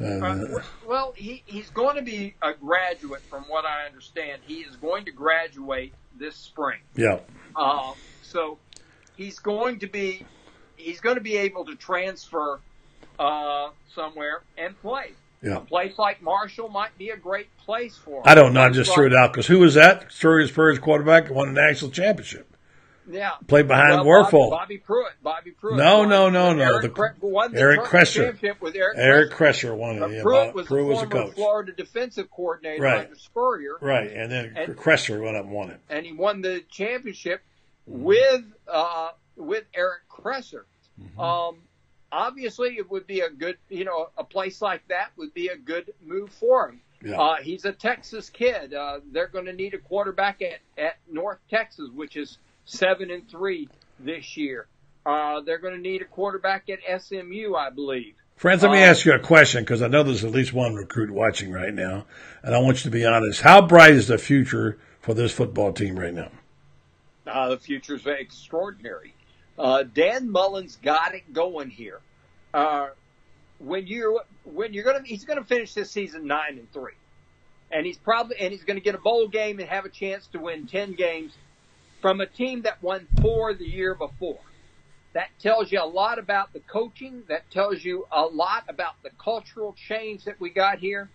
Uh, 0.00 0.04
uh, 0.04 0.62
well, 0.86 1.12
he, 1.16 1.42
he's 1.46 1.70
going 1.70 1.96
to 1.96 2.02
be 2.02 2.34
a 2.42 2.54
graduate, 2.54 3.20
from 3.22 3.44
what 3.44 3.64
I 3.64 3.86
understand. 3.86 4.40
He 4.46 4.60
is 4.60 4.74
going 4.76 5.04
to 5.04 5.12
graduate 5.12 5.92
this 6.18 6.34
spring. 6.34 6.80
Yeah. 6.96 7.20
Uh, 7.54 7.92
so 8.22 8.58
he's 9.16 9.38
going 9.38 9.78
to 9.80 9.86
be 9.86 10.24
he's 10.76 11.00
going 11.00 11.16
to 11.16 11.22
be 11.22 11.36
able 11.36 11.64
to 11.66 11.76
transfer 11.76 12.58
uh, 13.18 13.68
somewhere 13.94 14.42
and 14.56 14.80
play. 14.80 15.12
Yeah. 15.42 15.56
A 15.56 15.60
place 15.60 15.98
like 15.98 16.22
Marshall 16.22 16.68
might 16.68 16.96
be 16.96 17.10
a 17.10 17.16
great 17.16 17.54
place 17.58 17.96
for 17.96 18.18
him. 18.18 18.22
I 18.24 18.34
don't 18.34 18.52
know. 18.52 18.62
I 18.62 18.70
just 18.70 18.94
threw 18.94 19.06
it 19.06 19.14
out 19.14 19.32
because 19.32 19.46
who 19.46 19.58
was 19.58 19.74
that? 19.74 20.12
Spurs 20.12 20.78
quarterback 20.78 21.30
won 21.30 21.48
a 21.48 21.52
national 21.52 21.90
championship. 21.90 22.48
Yeah. 23.10 23.32
Played 23.48 23.66
behind 23.66 24.06
well, 24.06 24.24
Wuerffel. 24.24 24.50
Bobby, 24.50 24.76
Bobby 24.76 24.78
Pruett. 24.78 25.12
Bobby 25.22 25.52
Pruett. 25.60 25.76
No, 25.76 26.04
no, 26.04 26.30
no, 26.30 26.52
no. 26.52 26.62
Eric, 26.62 26.94
the, 26.94 27.26
won 27.26 27.52
the 27.52 27.60
Eric 27.60 27.80
Kresser. 27.80 28.60
With 28.60 28.76
Eric, 28.76 28.96
Eric 28.96 29.32
Kresser 29.32 29.76
won 29.76 29.96
it. 29.96 30.10
Yeah, 30.12 30.22
Pruett 30.22 30.54
was 30.54 30.66
Pruett 30.66 30.68
the 30.68 30.84
was 30.84 31.02
a 31.02 31.06
coach. 31.06 31.34
Florida 31.34 31.72
defensive 31.72 32.30
coordinator 32.30 32.82
right. 32.82 33.06
under 33.06 33.16
Spurrier. 33.16 33.76
Right, 33.80 34.10
and 34.10 34.30
then 34.30 34.54
and, 34.56 34.76
Kresser 34.76 35.22
went 35.22 35.36
up 35.36 35.44
and 35.44 35.52
won 35.52 35.70
it. 35.70 35.80
And 35.90 36.06
he 36.06 36.12
won 36.12 36.42
the 36.42 36.62
championship 36.70 37.42
mm-hmm. 37.90 38.04
with 38.04 38.44
uh, 38.72 39.10
with 39.36 39.64
Eric 39.74 40.02
Kresser. 40.08 40.64
Mm-hmm. 41.00 41.20
Um, 41.20 41.56
obviously, 42.12 42.76
it 42.76 42.90
would 42.90 43.06
be 43.06 43.20
a 43.20 43.30
good, 43.30 43.56
you 43.68 43.84
know, 43.84 44.10
a 44.16 44.24
place 44.24 44.62
like 44.62 44.86
that 44.88 45.10
would 45.16 45.34
be 45.34 45.48
a 45.48 45.56
good 45.56 45.92
move 46.04 46.30
for 46.30 46.68
him. 46.68 46.80
Yeah. 47.04 47.20
Uh, 47.20 47.36
he's 47.42 47.64
a 47.64 47.72
Texas 47.72 48.30
kid. 48.30 48.74
Uh, 48.74 49.00
they're 49.10 49.26
going 49.26 49.46
to 49.46 49.52
need 49.52 49.74
a 49.74 49.78
quarterback 49.78 50.40
at, 50.42 50.60
at 50.78 50.98
North 51.10 51.38
Texas, 51.50 51.90
which 51.92 52.16
is 52.16 52.38
seven 52.64 53.10
and 53.10 53.28
three 53.28 53.68
this 53.98 54.36
year. 54.36 54.66
Uh, 55.04 55.40
they're 55.40 55.58
going 55.58 55.74
to 55.74 55.80
need 55.80 56.02
a 56.02 56.04
quarterback 56.04 56.68
at 56.68 57.02
SMU, 57.02 57.56
I 57.56 57.70
believe. 57.70 58.14
Franz, 58.36 58.62
let 58.62 58.72
me 58.72 58.78
ask 58.78 59.04
you 59.04 59.12
a 59.12 59.18
question 59.18 59.62
because 59.62 59.82
I 59.82 59.88
know 59.88 60.02
there's 60.02 60.24
at 60.24 60.30
least 60.30 60.52
one 60.52 60.74
recruit 60.74 61.10
watching 61.10 61.52
right 61.52 61.72
now, 61.72 62.06
and 62.42 62.54
I 62.54 62.58
want 62.58 62.78
you 62.78 62.90
to 62.90 62.90
be 62.90 63.04
honest. 63.04 63.40
How 63.40 63.64
bright 63.64 63.92
is 63.92 64.08
the 64.08 64.18
future 64.18 64.78
for 65.00 65.14
this 65.14 65.32
football 65.32 65.72
team 65.72 65.98
right 65.98 66.14
now? 66.14 66.30
Uh, 67.26 67.50
the 67.50 67.58
future 67.58 67.94
is 67.94 68.06
extraordinary. 68.06 69.14
Uh, 69.58 69.82
Dan 69.82 70.30
Mullen's 70.30 70.76
got 70.76 71.14
it 71.14 71.32
going 71.32 71.70
here. 71.70 72.00
Uh, 72.54 72.88
when 73.58 73.86
you 73.86 74.20
when 74.44 74.72
you're 74.72 74.84
gonna 74.84 75.04
he's 75.04 75.24
gonna 75.24 75.44
finish 75.44 75.74
this 75.74 75.90
season 75.90 76.26
nine 76.26 76.58
and 76.58 76.72
three, 76.72 76.94
and 77.70 77.86
he's 77.86 77.98
probably 77.98 78.36
and 78.40 78.52
he's 78.52 78.64
gonna 78.64 78.80
get 78.80 78.94
a 78.94 78.98
bowl 78.98 79.28
game 79.28 79.60
and 79.60 79.68
have 79.68 79.84
a 79.84 79.88
chance 79.90 80.26
to 80.28 80.38
win 80.38 80.66
ten 80.66 80.94
games 80.94 81.32
from 82.00 82.20
a 82.20 82.26
team 82.26 82.62
that 82.62 82.82
won 82.82 83.06
four 83.20 83.54
the 83.54 83.64
year 83.64 83.94
before. 83.94 84.40
That 85.14 85.28
tells 85.40 85.70
you 85.70 85.80
a 85.80 85.86
lot 85.86 86.18
about 86.18 86.52
the 86.52 86.60
coaching. 86.60 87.22
That 87.28 87.50
tells 87.50 87.84
you 87.84 88.06
a 88.10 88.22
lot 88.22 88.64
about 88.68 88.94
the 89.02 89.10
cultural 89.22 89.74
change 89.88 90.24
that 90.24 90.40
we 90.40 90.50
got 90.50 90.78
here. 90.78 91.10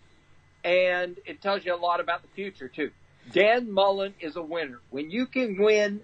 And 0.64 1.18
it 1.26 1.42
tells 1.42 1.66
you 1.66 1.74
a 1.74 1.78
lot 1.78 2.00
about 2.00 2.22
the 2.22 2.28
future 2.30 2.68
too. 2.68 2.92
Dan 3.32 3.72
Mullen 3.72 4.14
is 4.20 4.36
a 4.36 4.42
winner. 4.42 4.80
When 4.92 5.10
you 5.10 5.26
can 5.26 5.58
win 5.60 6.02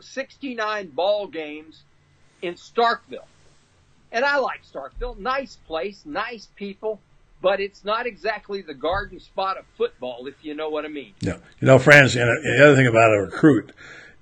69 0.00 0.88
ball 0.88 1.26
games 1.26 1.82
in 2.42 2.54
Starkville, 2.54 3.26
and 4.12 4.24
I 4.24 4.38
like 4.38 4.60
Starkville, 4.64 5.18
nice 5.18 5.56
place, 5.66 6.02
nice 6.04 6.48
people, 6.56 7.00
but 7.42 7.60
it's 7.60 7.84
not 7.84 8.06
exactly 8.06 8.62
the 8.62 8.74
garden 8.74 9.20
spot 9.20 9.58
of 9.58 9.64
football, 9.76 10.26
if 10.26 10.34
you 10.42 10.54
know 10.54 10.68
what 10.68 10.84
I 10.84 10.88
mean. 10.88 11.14
Yeah. 11.20 11.36
You 11.60 11.66
know, 11.66 11.78
Franz, 11.78 12.16
and 12.16 12.28
the 12.44 12.64
other 12.64 12.76
thing 12.76 12.86
about 12.86 13.12
a 13.12 13.20
recruit 13.20 13.72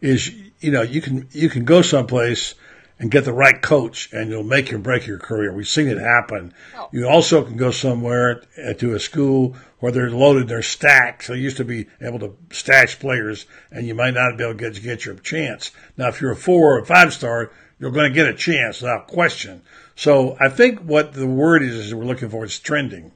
is, 0.01 0.33
you 0.61 0.71
know, 0.71 0.83
you 0.83 1.01
can, 1.01 1.29
you 1.33 1.49
can 1.49 1.65
go 1.65 1.83
someplace 1.83 2.55
and 2.99 3.11
get 3.11 3.25
the 3.25 3.33
right 3.33 3.61
coach 3.61 4.13
and 4.13 4.31
you'll 4.31 4.45
make 4.45 4.73
or 4.73 4.79
break 4.79 5.07
your 5.07 5.19
career. 5.19 5.53
We've 5.53 5.67
seen 5.67 5.89
it 5.89 5.99
happen. 5.99 6.55
Oh. 6.77 6.89
You 6.93 7.09
also 7.09 7.45
can 7.45 7.57
go 7.57 7.71
somewhere 7.71 8.43
uh, 8.57 8.75
to 8.75 8.95
a 8.95 9.01
school 9.01 9.57
where 9.81 9.91
they're 9.91 10.11
loaded, 10.11 10.49
they're 10.49 10.63
stacked. 10.63 11.25
So 11.25 11.33
you 11.33 11.43
used 11.43 11.57
to 11.57 11.65
be 11.65 11.87
able 12.01 12.21
to 12.21 12.37
stash 12.51 12.99
players 12.99 13.47
and 13.71 13.87
you 13.87 13.95
might 13.95 14.15
not 14.15 14.37
be 14.37 14.45
able 14.45 14.55
to 14.55 14.71
get, 14.71 14.83
get 14.83 15.05
your 15.05 15.17
chance. 15.17 15.73
Now, 15.97 16.09
if 16.09 16.21
you're 16.21 16.33
a 16.33 16.37
four 16.37 16.77
or 16.77 16.81
a 16.81 16.87
five 16.87 17.13
star, 17.13 17.51
you're 17.79 17.91
going 17.91 18.09
to 18.09 18.15
get 18.15 18.29
a 18.29 18.35
chance 18.35 18.81
without 18.81 19.09
question. 19.09 19.63
So 19.97 20.37
I 20.39 20.49
think 20.49 20.81
what 20.81 21.15
the 21.15 21.27
word 21.27 21.63
is, 21.63 21.75
is 21.75 21.95
we're 21.95 22.05
looking 22.05 22.31
for 22.31 22.45
is 22.45 22.61
trending. 22.61 23.13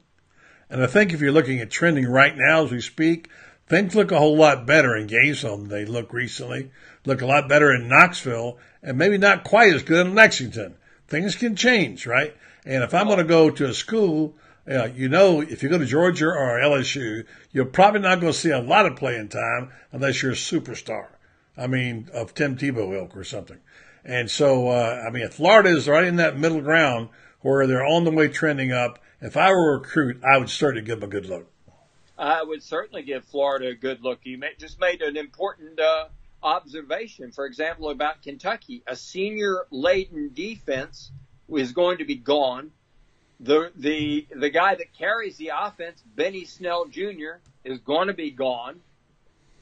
And 0.68 0.82
I 0.82 0.88
think 0.88 1.12
if 1.12 1.20
you're 1.20 1.30
looking 1.30 1.60
at 1.60 1.70
trending 1.70 2.06
right 2.06 2.36
now 2.36 2.64
as 2.64 2.72
we 2.72 2.80
speak, 2.80 3.30
things 3.68 3.94
look 3.94 4.10
a 4.10 4.18
whole 4.18 4.36
lot 4.36 4.66
better 4.66 4.96
in 4.96 5.06
Gainesville 5.06 5.58
than 5.58 5.68
they 5.68 5.84
look 5.84 6.12
recently. 6.12 6.72
Look 7.04 7.22
a 7.22 7.26
lot 7.26 7.48
better 7.48 7.72
in 7.72 7.88
Knoxville 7.88 8.58
and 8.86 8.96
maybe 8.96 9.18
not 9.18 9.44
quite 9.44 9.74
as 9.74 9.82
good 9.82 10.06
in 10.06 10.14
Lexington. 10.14 10.76
Things 11.08 11.36
can 11.36 11.56
change, 11.56 12.06
right? 12.06 12.34
And 12.64 12.82
if 12.82 12.94
I'm 12.94 13.06
going 13.06 13.18
to 13.18 13.24
go 13.24 13.50
to 13.50 13.66
a 13.66 13.74
school, 13.74 14.34
uh, 14.70 14.86
you 14.86 15.08
know, 15.08 15.42
if 15.42 15.62
you 15.62 15.68
go 15.68 15.76
to 15.76 15.84
Georgia 15.84 16.28
or 16.28 16.58
LSU, 16.58 17.26
you're 17.52 17.66
probably 17.66 18.00
not 18.00 18.20
going 18.20 18.32
to 18.32 18.38
see 18.38 18.50
a 18.50 18.60
lot 18.60 18.86
of 18.86 18.96
playing 18.96 19.28
time 19.28 19.70
unless 19.92 20.22
you're 20.22 20.32
a 20.32 20.34
superstar. 20.34 21.08
I 21.58 21.66
mean, 21.66 22.08
of 22.14 22.32
Tim 22.32 22.56
Tebow 22.56 22.94
ilk 22.96 23.16
or 23.16 23.24
something. 23.24 23.58
And 24.04 24.30
so, 24.30 24.68
uh, 24.68 25.04
I 25.06 25.10
mean, 25.10 25.24
if 25.24 25.34
Florida 25.34 25.68
is 25.70 25.88
right 25.88 26.04
in 26.04 26.16
that 26.16 26.38
middle 26.38 26.60
ground 26.60 27.10
where 27.46 27.66
they're 27.66 27.86
on 27.86 28.04
the 28.04 28.10
way 28.10 28.28
trending 28.28 28.72
up. 28.72 28.98
If 29.20 29.36
I 29.36 29.50
were 29.50 29.74
a 29.74 29.78
recruit, 29.78 30.22
I 30.24 30.38
would 30.38 30.50
certainly 30.50 30.82
give 30.82 31.00
them 31.00 31.08
a 31.08 31.12
good 31.12 31.26
look. 31.26 31.50
I 32.18 32.42
would 32.42 32.62
certainly 32.62 33.02
give 33.02 33.24
Florida 33.24 33.68
a 33.68 33.74
good 33.74 34.02
look. 34.02 34.20
You 34.24 34.40
just 34.58 34.80
made 34.80 35.02
an 35.02 35.16
important 35.16 35.78
uh, 35.78 36.06
observation, 36.46 37.32
for 37.32 37.44
example, 37.44 37.90
about 37.90 38.22
Kentucky. 38.22 38.82
A 38.86 38.94
senior 38.94 39.66
laden 39.70 40.30
defense 40.32 41.10
is 41.48 41.72
going 41.72 41.98
to 41.98 42.04
be 42.04 42.14
gone. 42.14 42.70
The 43.40 43.72
the 43.76 44.26
the 44.34 44.48
guy 44.48 44.76
that 44.76 44.94
carries 44.94 45.36
the 45.36 45.50
offense, 45.54 46.02
Benny 46.14 46.44
Snell 46.44 46.86
Jr., 46.86 47.40
is 47.64 47.80
going 47.80 48.06
to 48.06 48.14
be 48.14 48.30
gone, 48.30 48.80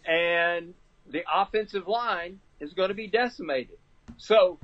and 0.05 0.74
the 1.11 1.24
offensive 1.32 1.89
line 1.89 2.41
is 2.61 2.74
going 2.74 2.89
to 2.89 2.95
be 2.95 3.09
decimated. 3.09 3.78
So, 4.18 4.61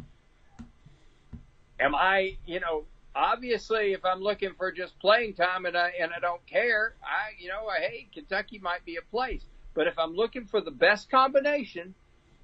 am 1.80 1.94
I, 1.94 2.36
you 2.46 2.60
know, 2.60 2.84
obviously 3.14 3.92
if 3.92 4.04
I'm 4.04 4.20
looking 4.20 4.52
for 4.56 4.70
just 4.70 4.98
playing 5.00 5.34
time 5.34 5.64
and 5.66 5.76
I 5.76 5.92
and 6.00 6.12
I 6.16 6.20
don't 6.20 6.44
care, 6.46 6.94
I, 7.02 7.40
you 7.42 7.48
know, 7.48 7.68
hey, 7.78 8.08
Kentucky 8.14 8.58
might 8.58 8.84
be 8.84 8.96
a 8.96 9.02
place. 9.10 9.42
But 9.74 9.86
if 9.86 9.98
I'm 9.98 10.14
looking 10.14 10.46
for 10.46 10.60
the 10.60 10.70
best 10.70 11.10
combination 11.10 11.94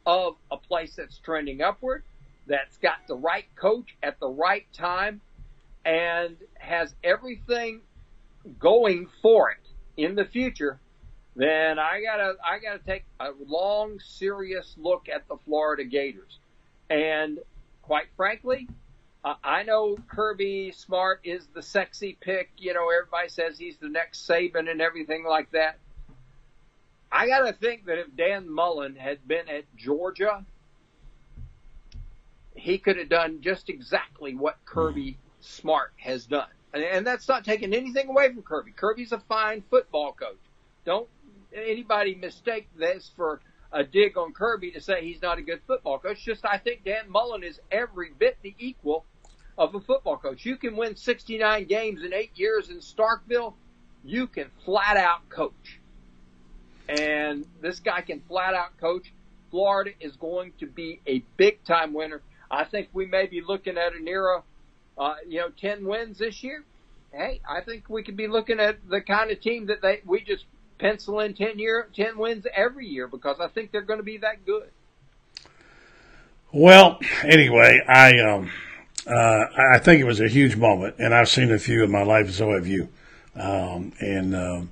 of 0.07 0.36
a 0.50 0.57
place 0.57 0.94
that's 0.96 1.18
trending 1.18 1.61
upward, 1.61 2.04
that's 2.46 2.78
got 2.78 2.98
the 3.09 3.16
right 3.16 3.46
coach 3.57 3.96
at 4.02 4.20
the 4.20 4.28
right 4.28 4.66
time, 4.72 5.20
and 5.84 6.36
has 6.54 6.94
everything 7.04 7.80
going 8.59 9.09
for 9.22 9.50
it 9.50 9.66
in 9.96 10.14
the 10.14 10.24
future, 10.24 10.80
then 11.34 11.78
I 11.78 12.00
gotta 12.00 12.34
I 12.44 12.59
gotta 12.59 12.78
take 12.78 13.04
a 13.20 13.30
long, 13.46 13.98
serious 14.00 14.74
look 14.78 15.09
at 15.12 15.28
the 15.28 15.36
Florida 15.44 15.84
Gators. 15.84 16.38
And 16.88 17.38
quite 17.82 18.07
frankly, 18.16 18.68
uh, 19.24 19.34
I 19.42 19.64
know 19.64 19.96
Kirby 20.09 20.72
Smart 20.72 21.20
is 21.24 21.48
the 21.52 21.62
sexy 21.62 22.16
pick. 22.20 22.50
You 22.57 22.74
know, 22.74 22.88
everybody 22.90 23.28
says 23.28 23.59
he's 23.59 23.76
the 23.76 23.88
next 23.88 24.26
Saban 24.28 24.70
and 24.70 24.80
everything 24.80 25.24
like 25.24 25.50
that. 25.50 25.78
I 27.11 27.26
got 27.26 27.40
to 27.40 27.52
think 27.52 27.86
that 27.86 27.98
if 27.98 28.14
Dan 28.16 28.50
Mullen 28.50 28.96
had 28.96 29.26
been 29.26 29.48
at 29.48 29.64
Georgia, 29.76 30.44
he 32.54 32.78
could 32.78 32.96
have 32.96 33.09
done 33.09 33.40
just 33.42 33.68
exactly 33.68 34.34
what 34.34 34.57
Kirby 34.64 35.12
hmm. 35.12 35.18
Smart 35.40 35.92
has 35.96 36.26
done. 36.26 36.48
And, 36.72 36.82
and 36.82 37.07
that's 37.07 37.28
not 37.28 37.44
taking 37.44 37.72
anything 37.72 38.09
away 38.09 38.32
from 38.32 38.42
Kirby. 38.42 38.72
Kirby's 38.72 39.12
a 39.12 39.20
fine 39.20 39.62
football 39.70 40.12
coach. 40.12 40.38
Don't 40.84 41.09
anybody 41.54 42.14
mistake 42.14 42.68
this 42.76 43.11
for 43.14 43.40
a 43.72 43.84
dig 43.84 44.16
on 44.16 44.32
Kirby 44.32 44.72
to 44.72 44.80
say 44.80 45.04
he's 45.04 45.22
not 45.22 45.38
a 45.38 45.42
good 45.42 45.61
football 45.66 45.98
coach. 45.98 46.24
Just 46.24 46.44
I 46.44 46.59
think 46.59 46.84
Dan 46.84 47.11
Mullen 47.11 47.42
is 47.42 47.61
every 47.70 48.11
bit 48.18 48.38
the 48.42 48.54
equal 48.59 49.04
of 49.59 49.74
a 49.74 49.80
football 49.80 50.16
coach. 50.16 50.44
You 50.44 50.57
can 50.57 50.76
win 50.76 50.96
69 50.96 51.66
games 51.66 52.02
in 52.02 52.12
eight 52.12 52.32
years 52.34 52.70
in 52.70 52.78
Starkville. 52.78 53.54
You 54.04 54.26
can 54.26 54.50
flat 54.64 54.96
out 54.96 55.28
coach. 55.28 55.80
And 56.89 57.47
this 57.61 57.80
guy 57.80 58.01
can 58.03 58.22
flat 58.28 58.55
out 58.55 58.78
coach. 58.78 59.12
Florida 59.51 59.93
is 60.01 60.16
going 60.16 60.53
to 60.61 60.66
be 60.66 61.01
a 61.07 61.22
big 61.37 61.64
time 61.64 61.93
winner. 61.93 62.22
I 62.51 62.64
think 62.64 62.89
we 62.93 63.07
may 63.07 63.26
be 63.26 63.41
looking 63.41 63.76
at 63.76 63.95
an 63.95 64.07
era, 64.07 64.43
uh, 64.99 65.14
you 65.26 65.41
know, 65.41 65.49
10 65.61 65.87
wins 65.87 66.18
this 66.18 66.43
year. 66.43 66.64
Hey, 67.12 67.41
I 67.49 67.61
think 67.62 67.89
we 67.89 68.03
could 68.03 68.16
be 68.16 68.28
looking 68.28 68.61
at 68.61 68.89
the 68.89 69.01
kind 69.01 69.30
of 69.30 69.41
team 69.41 69.66
that 69.66 69.82
they, 69.82 70.01
we 70.05 70.20
just 70.20 70.45
pencil 70.78 71.20
in 71.20 71.34
10 71.34 71.59
year, 71.59 71.89
10 71.95 72.18
wins 72.18 72.47
every 72.55 72.87
year 72.87 73.09
because 73.09 73.37
I 73.41 73.49
think 73.49 73.72
they're 73.72 73.82
going 73.82 73.99
to 73.99 74.05
be 74.05 74.18
that 74.18 74.45
good. 74.45 74.70
Well, 76.53 76.99
anyway, 77.22 77.80
I 77.87 78.18
um, 78.20 78.51
uh, 79.07 79.47
I 79.74 79.78
think 79.78 80.01
it 80.01 80.05
was 80.05 80.20
a 80.20 80.28
huge 80.28 80.57
moment, 80.57 80.97
and 80.99 81.14
I've 81.14 81.28
seen 81.28 81.53
a 81.53 81.59
few 81.59 81.84
in 81.84 81.91
my 81.91 82.03
life, 82.03 82.30
so 82.30 82.53
have 82.53 82.66
you. 82.66 82.89
Um, 83.34 83.93
and 84.01 84.34
um, 84.34 84.70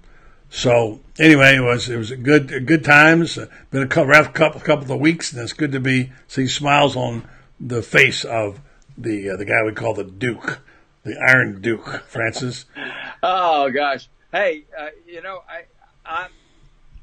so, 0.54 1.00
anyway, 1.18 1.56
it 1.56 1.60
was 1.60 1.88
it 1.88 1.96
was 1.96 2.12
a 2.12 2.16
good 2.16 2.64
good 2.64 2.84
times. 2.84 3.40
Been 3.72 3.82
a 3.82 3.88
couple, 3.88 4.06
rough 4.06 4.32
couple 4.32 4.60
couple 4.60 4.94
of 4.94 5.00
weeks, 5.00 5.32
and 5.32 5.42
it's 5.42 5.52
good 5.52 5.72
to 5.72 5.80
be 5.80 6.12
see 6.28 6.46
smiles 6.46 6.94
on 6.94 7.28
the 7.58 7.82
face 7.82 8.24
of 8.24 8.60
the 8.96 9.30
uh, 9.30 9.36
the 9.36 9.44
guy 9.44 9.64
we 9.64 9.72
call 9.72 9.94
the 9.94 10.04
Duke, 10.04 10.60
the 11.02 11.18
Iron 11.28 11.60
Duke, 11.60 12.04
Francis. 12.06 12.66
oh 13.24 13.68
gosh, 13.72 14.06
hey, 14.30 14.62
uh, 14.78 14.90
you 15.08 15.22
know, 15.22 15.42
I 15.48 15.64
I 16.06 16.28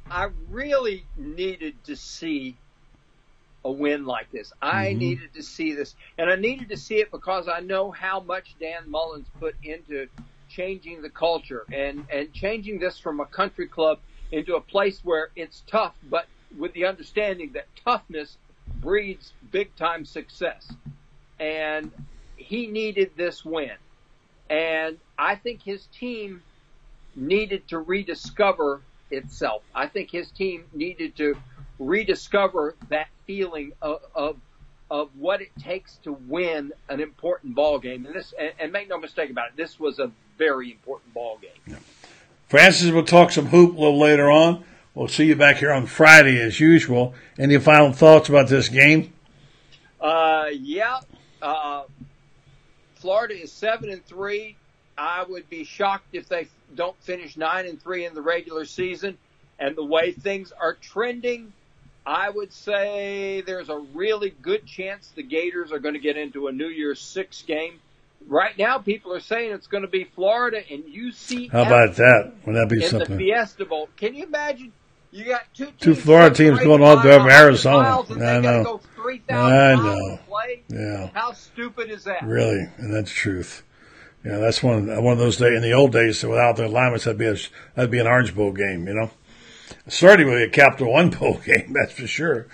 I 0.10 0.30
really 0.50 1.04
needed 1.18 1.84
to 1.84 1.98
see 1.98 2.56
a 3.66 3.72
win 3.72 4.06
like 4.06 4.32
this. 4.32 4.54
I 4.62 4.88
mm-hmm. 4.88 5.00
needed 5.00 5.34
to 5.34 5.44
see 5.44 5.74
this, 5.74 5.94
and 6.18 6.30
I 6.30 6.38
needed 6.38 6.70
to 6.70 6.78
see 6.78 7.02
it 7.02 7.12
because 7.12 7.50
I 7.50 7.60
know 7.60 7.92
how 7.92 8.22
much 8.22 8.56
Dan 8.62 8.90
Mullen's 8.90 9.28
put 9.42 9.56
into 9.62 10.08
changing 10.52 11.02
the 11.02 11.10
culture 11.10 11.66
and 11.72 12.06
and 12.12 12.34
changing 12.34 12.80
this 12.80 13.00
from 13.00 13.20
a 13.20 13.26
country 13.26 13.68
club 13.68 14.00
into 14.32 14.56
a 14.56 14.62
place 14.62 15.02
where 15.04 15.30
it's 15.36 15.64
tough, 15.68 15.96
but 16.10 16.26
with 16.58 16.74
the 16.74 16.86
understanding 16.86 17.52
that 17.54 17.68
toughness 17.84 18.38
breeds 18.82 19.34
big 19.52 19.76
time 19.76 20.06
success. 20.06 20.72
And 21.40 21.92
he 22.36 22.68
needed 22.68 23.12
this 23.16 23.44
win, 23.44 23.78
and 24.50 24.98
I 25.18 25.36
think 25.36 25.64
his 25.64 25.88
team 25.88 26.44
needed 27.16 27.68
to 27.70 27.80
rediscover 27.80 28.82
itself. 29.10 29.64
I 29.74 29.88
think 29.88 30.12
his 30.12 30.32
team 30.32 30.66
needed 30.74 31.16
to 31.18 31.36
rediscover 31.80 32.76
that 32.90 33.08
feeling 33.26 33.74
of, 33.82 34.02
of 34.14 34.38
of 34.92 35.10
what 35.18 35.42
it 35.42 35.52
takes 35.58 35.96
to 36.04 36.12
win 36.12 36.74
an 36.90 37.00
important 37.00 37.56
ball 37.56 37.80
game. 37.80 38.06
And 38.06 38.14
this, 38.14 38.34
and, 38.38 38.52
and, 38.60 38.72
make 38.74 38.90
no 38.90 39.00
mistake 39.00 39.30
about 39.30 39.48
it, 39.48 39.56
this 39.56 39.80
was 39.80 40.00
a 40.00 40.12
very 40.38 40.70
important 40.70 41.14
ball 41.14 41.40
game. 41.42 41.52
Yeah. 41.66 41.78
Francis 42.50 42.92
will 42.92 43.06
talk 43.06 43.32
some 43.32 43.46
hoop 43.46 43.78
a 43.78 43.80
little 43.80 43.98
later 43.98 44.30
on. 44.30 44.66
We'll 44.94 45.08
see 45.08 45.24
you 45.24 45.38
back 45.38 45.58
here 45.58 45.72
on 45.72 45.86
Friday 45.86 46.42
as 46.42 46.60
usual. 46.60 47.14
Any 47.40 47.58
final 47.58 47.94
thoughts 47.94 48.28
about 48.28 48.50
this 48.50 48.68
game? 48.68 49.14
Uh, 50.02 50.48
yeah. 50.52 51.00
Uh, 51.42 51.84
Florida 52.96 53.42
is 53.42 53.54
seven 53.54 53.90
and 53.90 54.06
three. 54.06 54.58
I 54.98 55.24
would 55.24 55.50
be 55.50 55.64
shocked 55.64 56.08
if 56.12 56.28
they 56.28 56.50
don't 56.76 57.02
finish 57.02 57.38
nine 57.38 57.66
and 57.66 57.82
three 57.82 58.06
in 58.06 58.14
the 58.14 58.22
regular 58.22 58.66
season. 58.66 59.18
And 59.58 59.78
the 59.78 59.86
way 59.86 60.12
things 60.12 60.52
are 60.52 60.74
trending, 60.74 61.54
I 62.06 62.30
would 62.30 62.52
say 62.52 63.42
there's 63.42 63.70
a 63.70 63.78
really 63.94 64.32
good 64.42 64.66
chance 64.66 65.12
the 65.16 65.24
Gators 65.24 65.72
are 65.72 65.80
going 65.80 65.94
to 65.94 66.00
get 66.00 66.18
into 66.18 66.48
a 66.48 66.52
New 66.52 66.68
Year's 66.68 67.00
Six 67.00 67.44
game. 67.44 67.80
Right 68.28 68.58
now, 68.58 68.78
people 68.78 69.14
are 69.14 69.20
saying 69.20 69.52
it's 69.52 69.68
going 69.68 69.82
to 69.82 69.90
be 69.90 70.04
Florida 70.04 70.62
and 70.70 70.84
UCF. 70.84 71.52
How 71.52 71.64
about 71.64 71.96
that? 71.96 72.34
Would 72.46 72.56
that 72.56 72.70
be 72.70 72.84
in 72.84 72.90
something? 72.90 73.18
the 73.18 73.24
Fiesta 73.24 73.66
Bowl. 73.66 73.90
Can 73.98 74.16
you 74.16 74.26
imagine? 74.26 74.72
You 75.12 75.26
got 75.26 75.44
two 75.54 75.66
teams 75.66 75.80
two 75.80 75.96
Florida 75.96 76.34
teams 76.34 76.60
going 76.60 76.82
all 76.82 77.02
the 77.02 77.10
way 77.10 77.16
over 77.16 77.30
Arizona. 77.30 78.02
I 78.12 78.40
know. 78.40 78.80
I 79.30 79.76
know. 79.76 80.20
Yeah. 80.70 81.10
How 81.14 81.34
stupid 81.34 81.90
is 81.90 82.06
that? 82.06 82.24
Really, 82.24 82.66
and 82.78 82.94
that's 82.94 83.12
truth. 83.12 83.64
Yeah, 84.24 84.38
that's 84.38 84.64
one 84.64 84.88
one 85.04 85.14
of 85.14 85.20
those 85.20 85.38
days. 85.38 85.56
In 85.56 85.64
the 85.64 85.74
old 85.74 85.92
days, 85.92 86.24
without 86.24 86.56
the 86.56 86.68
alignments, 86.68 87.06
that'd 87.06 87.18
be 87.18 87.26
a 87.26 87.36
that'd 87.76 87.92
be 87.92 88.00
an 88.00 88.08
Orange 88.08 88.34
Bowl 88.34 88.54
game. 88.54 88.88
You 88.88 88.94
know 88.94 89.12
certainly 89.88 90.44
a 90.44 90.50
Capital 90.50 90.94
One 90.94 91.10
Bowl 91.10 91.40
game, 91.46 91.74
that's 91.74 91.94
for 91.94 92.08
sure. 92.08 92.48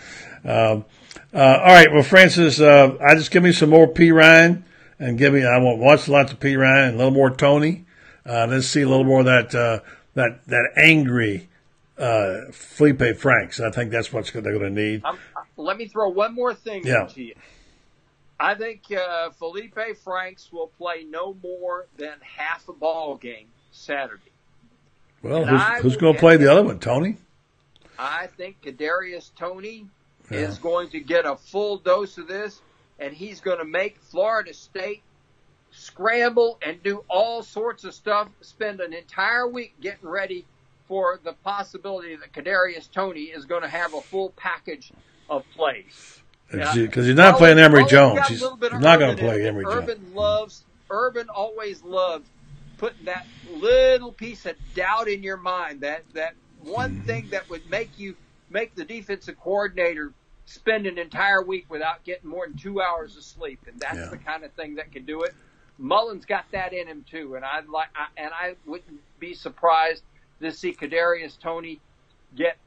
Um, 0.43 0.85
uh, 1.33 1.59
all 1.61 1.73
right, 1.73 1.91
well, 1.91 2.03
Francis, 2.03 2.59
uh, 2.59 2.97
I 3.01 3.15
just 3.15 3.31
give 3.31 3.43
me 3.43 3.51
some 3.51 3.69
more 3.69 3.87
Perine 3.87 4.63
and 4.99 5.17
give 5.17 5.33
me. 5.33 5.45
I 5.45 5.57
want 5.57 5.79
watch 5.79 6.07
lots 6.07 6.31
of 6.31 6.39
Perine 6.39 6.87
and 6.87 6.95
a 6.95 6.97
little 6.97 7.11
more 7.11 7.29
Toney. 7.29 7.85
Uh, 8.25 8.47
let's 8.49 8.67
see 8.67 8.81
a 8.81 8.89
little 8.89 9.03
more 9.03 9.19
of 9.19 9.25
that 9.25 9.53
uh, 9.53 9.79
that 10.15 10.45
that 10.47 10.71
angry 10.77 11.49
uh, 11.97 12.49
Feleipe 12.51 13.17
Franks. 13.17 13.59
I 13.59 13.71
think 13.71 13.91
that's 13.91 14.11
what 14.13 14.25
they're 14.27 14.41
going 14.41 14.59
to 14.59 14.69
need. 14.69 15.01
I'm, 15.05 15.17
let 15.57 15.77
me 15.77 15.87
throw 15.87 16.09
one 16.09 16.33
more 16.33 16.53
thing 16.53 16.85
yeah. 16.85 17.07
you. 17.15 17.33
I 18.39 18.53
think 18.53 18.83
uh, 18.91 19.29
Feleipe 19.41 19.97
Franks 19.97 20.51
will 20.51 20.67
play 20.77 21.05
no 21.09 21.35
more 21.41 21.87
than 21.97 22.13
half 22.21 22.69
a 22.69 22.73
ball 22.73 23.17
game 23.17 23.47
Saturday. 23.71 24.31
Well, 25.21 25.45
and 25.45 25.49
who's, 25.49 25.81
who's 25.81 25.97
going 25.97 26.13
to 26.13 26.19
play 26.19 26.37
the 26.37 26.51
other 26.51 26.63
one, 26.63 26.79
Toney? 26.79 27.17
I 27.97 28.27
think 28.37 28.61
Kadarius 28.61 29.31
Toney 29.35 29.87
yeah. 30.29 30.39
is 30.39 30.59
going 30.59 30.89
to 30.89 30.99
get 30.99 31.25
a 31.25 31.35
full 31.35 31.77
dose 31.77 32.17
of 32.17 32.27
this, 32.27 32.61
and 32.99 33.13
he's 33.13 33.39
going 33.39 33.57
to 33.57 33.65
make 33.65 33.99
Florida 33.99 34.53
State 34.53 35.01
scramble 35.71 36.57
and 36.61 36.81
do 36.83 37.03
all 37.09 37.43
sorts 37.43 37.83
of 37.83 37.93
stuff. 37.93 38.29
Spend 38.41 38.79
an 38.79 38.93
entire 38.93 39.47
week 39.47 39.73
getting 39.81 40.07
ready 40.07 40.45
for 40.87 41.19
the 41.23 41.33
possibility 41.33 42.15
that 42.15 42.31
Kadarius 42.31 42.89
Toney 42.91 43.23
is 43.23 43.45
going 43.45 43.63
to 43.63 43.67
have 43.67 43.93
a 43.93 44.01
full 44.01 44.29
package 44.37 44.91
of 45.29 45.43
plays. 45.55 46.21
Because 46.49 47.05
he's 47.05 47.15
not 47.15 47.37
playing 47.37 47.59
Emory 47.59 47.85
Jones. 47.85 48.25
He's, 48.27 48.39
he's 48.39 48.71
not 48.79 48.99
going 48.99 49.17
to 49.17 49.21
play 49.21 49.45
Emory 49.45 49.65
Jones. 49.65 49.89
Urban 49.89 50.13
loves. 50.13 50.63
Urban 50.89 51.27
always 51.29 51.83
loved 51.83 52.25
putting 52.77 53.05
that 53.05 53.25
little 53.53 54.11
piece 54.11 54.45
of 54.45 54.55
doubt 54.75 55.07
in 55.07 55.23
your 55.23 55.37
mind, 55.37 55.81
that 55.81 56.03
that 56.13 56.35
one 56.61 57.01
thing 57.01 57.29
that 57.31 57.49
would 57.49 57.69
make 57.69 57.97
you 57.97 58.15
make 58.49 58.75
the 58.75 58.85
defensive 58.85 59.39
coordinator 59.39 60.13
spend 60.45 60.87
an 60.87 60.97
entire 60.97 61.43
week 61.43 61.65
without 61.69 62.03
getting 62.03 62.29
more 62.29 62.47
than 62.47 62.57
two 62.57 62.81
hours 62.81 63.17
of 63.17 63.23
sleep, 63.23 63.59
and 63.67 63.79
that's 63.79 63.97
yeah. 63.97 64.09
the 64.09 64.17
kind 64.17 64.43
of 64.43 64.51
thing 64.53 64.75
that 64.75 64.91
can 64.91 65.05
do 65.05 65.23
it. 65.23 65.33
Mullen's 65.77 66.25
got 66.25 66.45
that 66.51 66.73
in 66.73 66.87
him 66.87 67.05
too, 67.09 67.35
and 67.35 67.45
I'd 67.45 67.67
like, 67.67 67.89
I, 67.95 68.07
and 68.21 68.31
I 68.33 68.55
wouldn't 68.65 69.01
be 69.19 69.33
surprised 69.33 70.03
to 70.41 70.51
see 70.51 70.73
Kadarius 70.73 71.37
Toney 71.39 71.79
get 72.35 72.57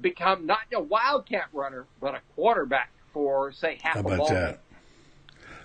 become 0.00 0.46
not 0.46 0.60
a 0.72 0.80
wildcat 0.80 1.46
runner, 1.52 1.86
but 2.00 2.14
a 2.14 2.20
quarterback 2.34 2.90
for 3.12 3.52
say 3.52 3.78
half 3.82 3.94
How 3.94 4.00
about 4.00 4.12
a 4.12 4.16
ball. 4.16 4.28
That? 4.28 4.60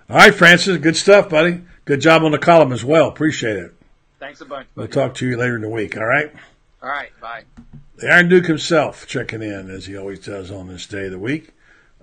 All 0.10 0.18
right, 0.18 0.34
Francis, 0.34 0.78
good 0.78 0.98
stuff, 0.98 1.30
buddy. 1.30 1.62
Good 1.86 2.02
job 2.02 2.24
on 2.24 2.32
the 2.32 2.38
column 2.38 2.72
as 2.72 2.84
well. 2.84 3.08
Appreciate 3.08 3.56
it. 3.56 3.74
Thanks 4.22 4.40
a 4.40 4.46
bunch. 4.46 4.68
We'll 4.76 4.88
talk 4.88 5.16
to 5.16 5.28
you 5.28 5.36
later 5.36 5.56
in 5.56 5.64
the 5.64 5.70
week. 5.70 5.98
All 5.98 6.06
right. 6.06 6.32
All 6.84 6.90
right. 6.90 7.10
Bye. 7.20 7.44
The 7.96 8.08
Iron 8.08 8.30
Duke 8.30 8.46
himself 8.46 9.08
checking 9.08 9.42
in 9.42 9.72
as 9.72 9.88
he 9.88 9.98
always 9.98 10.20
does 10.20 10.52
on 10.52 10.68
this 10.68 10.86
day 10.86 11.06
of 11.06 11.12
the 11.12 11.18
week. 11.18 11.56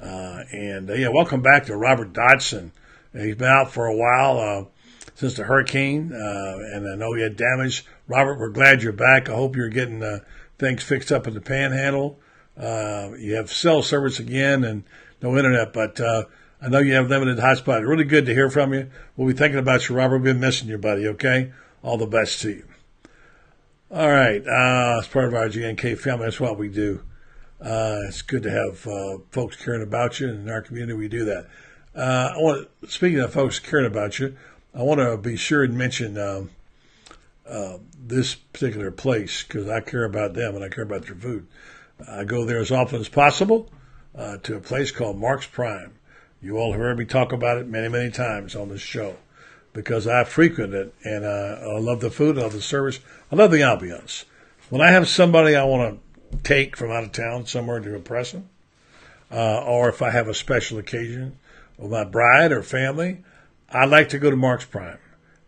Uh, 0.02 0.42
and 0.50 0.90
uh, 0.90 0.94
yeah, 0.94 1.10
welcome 1.10 1.42
back 1.42 1.66
to 1.66 1.76
Robert 1.76 2.12
Dodson. 2.12 2.72
He's 3.12 3.36
been 3.36 3.48
out 3.48 3.70
for 3.70 3.86
a 3.86 3.94
while 3.94 4.38
uh, 4.40 4.64
since 5.14 5.34
the 5.34 5.44
hurricane, 5.44 6.12
uh, 6.12 6.58
and 6.74 6.92
I 6.92 6.96
know 6.96 7.14
he 7.14 7.22
had 7.22 7.36
damage. 7.36 7.86
Robert, 8.08 8.40
we're 8.40 8.48
glad 8.48 8.82
you're 8.82 8.92
back. 8.92 9.28
I 9.28 9.36
hope 9.36 9.54
you're 9.54 9.68
getting 9.68 10.02
uh, 10.02 10.18
things 10.58 10.82
fixed 10.82 11.12
up 11.12 11.28
in 11.28 11.34
the 11.34 11.40
Panhandle. 11.40 12.18
Uh, 12.56 13.10
you 13.16 13.34
have 13.34 13.52
cell 13.52 13.80
service 13.80 14.18
again 14.18 14.64
and 14.64 14.82
no 15.22 15.36
internet, 15.36 15.72
but 15.72 16.00
I 16.00 16.68
know 16.68 16.80
you 16.80 16.94
have 16.94 17.10
limited 17.10 17.38
hotspot. 17.38 17.86
Really 17.86 18.02
good 18.02 18.26
to 18.26 18.34
hear 18.34 18.50
from 18.50 18.74
you. 18.74 18.90
We'll 19.16 19.28
be 19.28 19.34
thinking 19.34 19.60
about 19.60 19.88
you, 19.88 19.94
Robert. 19.94 20.18
We've 20.18 20.24
been 20.24 20.40
missing 20.40 20.66
you, 20.66 20.78
buddy. 20.78 21.06
Okay 21.06 21.52
all 21.82 21.96
the 21.96 22.06
best 22.06 22.40
to 22.42 22.50
you. 22.50 22.64
All 23.90 24.10
right, 24.10 24.46
uh, 24.46 24.98
as 24.98 25.08
part 25.08 25.26
of 25.26 25.34
our 25.34 25.48
G&K 25.48 25.94
family, 25.94 26.26
that's 26.26 26.40
what 26.40 26.58
we 26.58 26.68
do. 26.68 27.02
Uh, 27.60 28.00
it's 28.06 28.22
good 28.22 28.42
to 28.42 28.50
have 28.50 28.86
uh, 28.86 29.18
folks 29.30 29.56
caring 29.56 29.82
about 29.82 30.20
you, 30.20 30.28
in 30.28 30.48
our 30.48 30.60
community, 30.60 30.92
we 30.92 31.08
do 31.08 31.24
that. 31.24 31.48
Uh, 31.96 32.32
I 32.34 32.38
want, 32.38 32.68
speaking 32.86 33.18
of 33.20 33.32
folks 33.32 33.58
caring 33.58 33.86
about 33.86 34.18
you, 34.18 34.36
I 34.74 34.82
want 34.82 35.00
to 35.00 35.16
be 35.16 35.36
sure 35.36 35.64
and 35.64 35.76
mention 35.76 36.18
um, 36.18 36.50
uh, 37.48 37.78
this 37.98 38.34
particular 38.34 38.90
place 38.90 39.42
because 39.42 39.68
I 39.68 39.80
care 39.80 40.04
about 40.04 40.34
them 40.34 40.54
and 40.54 40.62
I 40.62 40.68
care 40.68 40.84
about 40.84 41.06
their 41.06 41.16
food. 41.16 41.46
I 42.06 42.24
go 42.24 42.44
there 42.44 42.60
as 42.60 42.70
often 42.70 43.00
as 43.00 43.08
possible 43.08 43.70
uh, 44.14 44.36
to 44.38 44.56
a 44.56 44.60
place 44.60 44.90
called 44.90 45.18
Mark's 45.18 45.46
Prime. 45.46 45.94
You 46.40 46.58
all 46.58 46.72
have 46.72 46.80
heard 46.80 46.98
me 46.98 47.06
talk 47.06 47.32
about 47.32 47.58
it 47.58 47.66
many, 47.66 47.88
many 47.88 48.10
times 48.10 48.54
on 48.54 48.68
this 48.68 48.82
show 48.82 49.16
because 49.72 50.06
I 50.06 50.24
frequent 50.24 50.74
it 50.74 50.94
and 51.04 51.24
uh, 51.24 51.60
I 51.62 51.78
love 51.78 52.00
the 52.00 52.10
food, 52.10 52.38
I 52.38 52.42
love 52.42 52.52
the 52.52 52.60
service, 52.60 53.00
I 53.30 53.36
love 53.36 53.50
the 53.50 53.58
ambiance. 53.58 54.24
When 54.70 54.80
I 54.80 54.90
have 54.90 55.08
somebody 55.08 55.54
I 55.54 55.64
want 55.64 56.00
to 56.32 56.38
take 56.38 56.76
from 56.76 56.90
out 56.90 57.04
of 57.04 57.12
town 57.12 57.46
somewhere 57.46 57.80
to 57.80 57.94
impress 57.94 58.32
them, 58.32 58.48
uh, 59.30 59.62
or 59.62 59.88
if 59.88 60.02
I 60.02 60.10
have 60.10 60.28
a 60.28 60.34
special 60.34 60.78
occasion 60.78 61.38
with 61.76 61.90
my 61.90 62.04
bride 62.04 62.52
or 62.52 62.62
family, 62.62 63.22
I 63.70 63.84
like 63.84 64.08
to 64.10 64.18
go 64.18 64.30
to 64.30 64.36
Mark's 64.36 64.64
Prime. 64.64 64.98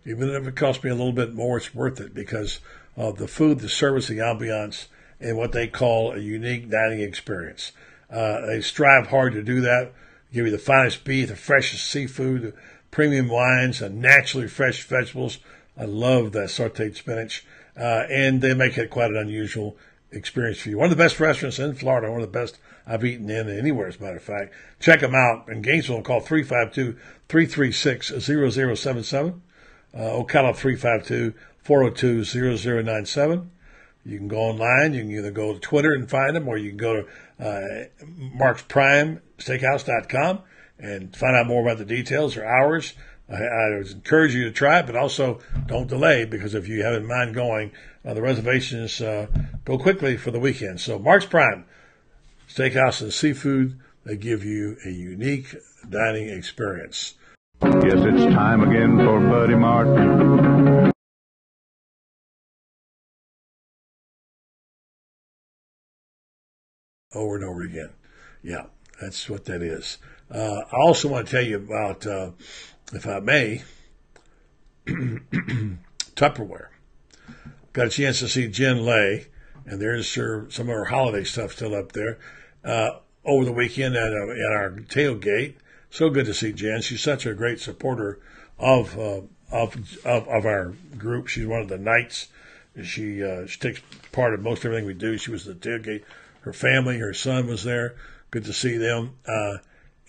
Even 0.06 0.30
if 0.30 0.46
it 0.46 0.56
costs 0.56 0.82
me 0.82 0.90
a 0.90 0.94
little 0.94 1.12
bit 1.12 1.34
more, 1.34 1.58
it's 1.58 1.74
worth 1.74 2.00
it 2.00 2.14
because 2.14 2.60
of 2.96 3.18
the 3.18 3.28
food, 3.28 3.60
the 3.60 3.68
service, 3.68 4.08
the 4.08 4.18
ambiance, 4.18 4.86
and 5.20 5.36
what 5.36 5.52
they 5.52 5.66
call 5.66 6.12
a 6.12 6.18
unique 6.18 6.70
dining 6.70 7.00
experience. 7.00 7.72
Uh, 8.10 8.40
they 8.46 8.60
strive 8.60 9.08
hard 9.08 9.32
to 9.34 9.42
do 9.42 9.60
that. 9.60 9.92
give 10.32 10.46
you 10.46 10.50
the 10.50 10.58
finest 10.58 11.04
beef, 11.04 11.28
the 11.28 11.36
freshest 11.36 11.86
seafood, 11.86 12.54
premium 12.90 13.28
wines, 13.28 13.80
and 13.80 14.00
naturally 14.00 14.48
fresh 14.48 14.82
vegetables. 14.84 15.38
I 15.76 15.84
love 15.84 16.32
that 16.32 16.48
sauteed 16.48 16.96
spinach. 16.96 17.44
Uh, 17.76 18.04
and 18.10 18.40
they 18.42 18.54
make 18.54 18.76
it 18.76 18.90
quite 18.90 19.10
an 19.10 19.16
unusual 19.16 19.76
experience 20.10 20.58
for 20.58 20.70
you. 20.70 20.78
One 20.78 20.90
of 20.90 20.96
the 20.96 21.02
best 21.02 21.20
restaurants 21.20 21.58
in 21.58 21.74
Florida, 21.74 22.10
one 22.10 22.20
of 22.20 22.30
the 22.30 22.38
best 22.38 22.58
I've 22.86 23.04
eaten 23.04 23.30
in 23.30 23.48
anywhere, 23.48 23.86
as 23.86 23.96
a 23.96 24.02
matter 24.02 24.16
of 24.16 24.22
fact. 24.22 24.52
Check 24.80 25.00
them 25.00 25.14
out 25.14 25.48
in 25.48 25.62
Gainesville. 25.62 26.02
Call 26.02 26.20
352 26.20 26.98
336 27.28 28.12
0077. 28.18 29.42
Uh, 29.92 29.98
Ocala 29.98 30.54
352 30.54 31.34
402 31.62 32.24
0097. 32.24 33.50
You 34.04 34.18
can 34.18 34.28
go 34.28 34.38
online. 34.38 34.94
You 34.94 35.02
can 35.02 35.10
either 35.10 35.30
go 35.30 35.52
to 35.52 35.60
Twitter 35.60 35.92
and 35.92 36.10
find 36.10 36.34
them, 36.34 36.48
or 36.48 36.56
you 36.56 36.70
can 36.70 36.78
go 36.78 37.02
to 37.02 37.08
uh, 37.38 37.84
Steakhouse.com 39.38 40.42
and 40.80 41.14
find 41.16 41.36
out 41.36 41.46
more 41.46 41.62
about 41.62 41.78
the 41.78 41.84
details 41.84 42.36
or 42.36 42.44
hours. 42.44 42.94
I, 43.28 43.42
I 43.42 43.76
would 43.76 43.88
encourage 43.88 44.34
you 44.34 44.44
to 44.44 44.50
try 44.50 44.80
it, 44.80 44.86
but 44.86 44.96
also 44.96 45.40
don't 45.66 45.86
delay 45.86 46.24
because 46.24 46.54
if 46.54 46.68
you 46.68 46.82
have 46.82 46.94
in 46.94 47.06
mind 47.06 47.34
going, 47.34 47.72
uh, 48.04 48.14
the 48.14 48.22
reservations 48.22 49.00
uh, 49.00 49.26
go 49.64 49.78
quickly 49.78 50.16
for 50.16 50.30
the 50.30 50.40
weekend. 50.40 50.80
So 50.80 50.98
Mark's 50.98 51.26
Prime 51.26 51.64
Steakhouse 52.48 53.00
and 53.00 53.12
Seafood, 53.12 53.78
they 54.04 54.16
give 54.16 54.44
you 54.44 54.76
a 54.84 54.90
unique 54.90 55.54
dining 55.88 56.28
experience. 56.28 57.14
Yes, 57.62 57.98
it's 57.98 58.34
time 58.34 58.62
again 58.62 58.98
for 58.98 59.20
Buddy 59.20 59.54
Martin. 59.54 60.90
over 67.14 67.36
and 67.36 67.44
over 67.44 67.62
again. 67.62 67.90
Yeah, 68.42 68.66
that's 69.00 69.28
what 69.28 69.44
that 69.46 69.62
is. 69.62 69.98
Uh, 70.30 70.62
I 70.70 70.76
also 70.76 71.08
want 71.08 71.26
to 71.26 71.32
tell 71.32 71.44
you 71.44 71.56
about, 71.56 72.06
uh, 72.06 72.30
if 72.92 73.06
I 73.06 73.20
may, 73.20 73.62
Tupperware. 74.86 76.68
Got 77.72 77.86
a 77.86 77.90
chance 77.90 78.18
to 78.20 78.28
see 78.28 78.48
Jen 78.48 78.84
Lay, 78.84 79.26
and 79.64 79.80
there's 79.80 80.14
her, 80.14 80.46
some 80.50 80.68
of 80.68 80.74
her 80.74 80.86
holiday 80.86 81.24
stuff 81.24 81.52
still 81.52 81.74
up 81.74 81.92
there 81.92 82.18
uh, 82.64 82.98
over 83.24 83.44
the 83.44 83.52
weekend 83.52 83.96
at, 83.96 84.12
uh, 84.12 84.30
at 84.30 84.52
our 84.52 84.70
tailgate. 84.88 85.54
So 85.90 86.10
good 86.10 86.26
to 86.26 86.34
see 86.34 86.52
Jen. 86.52 86.82
She's 86.82 87.02
such 87.02 87.26
a 87.26 87.34
great 87.34 87.60
supporter 87.60 88.20
of 88.58 88.98
uh, 88.98 89.22
of, 89.50 89.98
of 90.04 90.28
of 90.28 90.46
our 90.46 90.74
group. 90.96 91.26
She's 91.26 91.46
one 91.46 91.62
of 91.62 91.68
the 91.68 91.78
knights. 91.78 92.28
She 92.84 93.24
uh, 93.24 93.46
she 93.46 93.58
takes 93.58 93.80
part 94.12 94.34
in 94.34 94.42
most 94.42 94.64
everything 94.64 94.86
we 94.86 94.94
do. 94.94 95.18
She 95.18 95.32
was 95.32 95.44
the 95.44 95.54
tailgate 95.54 96.04
her 96.40 96.52
family, 96.52 96.98
her 96.98 97.12
son 97.12 97.46
was 97.46 97.64
there. 97.64 97.94
Good 98.30 98.44
to 98.44 98.52
see 98.52 98.76
them. 98.76 99.16
Uh, 99.26 99.58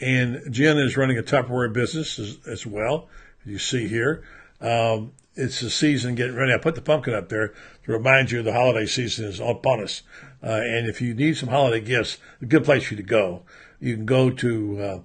and 0.01 0.51
Jen 0.51 0.77
is 0.77 0.97
running 0.97 1.17
a 1.17 1.23
Tupperware 1.23 1.71
business 1.71 2.19
as, 2.19 2.37
as 2.47 2.65
well. 2.65 3.09
As 3.45 3.51
you 3.51 3.59
see 3.59 3.87
here. 3.87 4.23
Um, 4.59 5.13
it's 5.35 5.61
the 5.61 5.69
season 5.69 6.15
getting 6.15 6.35
ready. 6.35 6.53
I 6.53 6.57
put 6.57 6.75
the 6.75 6.81
pumpkin 6.81 7.13
up 7.13 7.29
there 7.29 7.53
to 7.85 7.91
remind 7.91 8.31
you 8.31 8.43
the 8.43 8.53
holiday 8.53 8.85
season 8.85 9.25
is 9.25 9.39
upon 9.39 9.81
us. 9.81 10.01
Uh, 10.43 10.59
and 10.63 10.87
if 10.87 11.01
you 11.01 11.13
need 11.13 11.37
some 11.37 11.49
holiday 11.49 11.79
gifts, 11.79 12.17
a 12.41 12.45
good 12.45 12.65
place 12.65 12.83
for 12.83 12.95
you 12.95 12.97
to 12.97 13.03
go. 13.03 13.43
You 13.79 13.95
can 13.95 14.05
go 14.05 14.29
to 14.29 14.81
uh, 14.81 14.99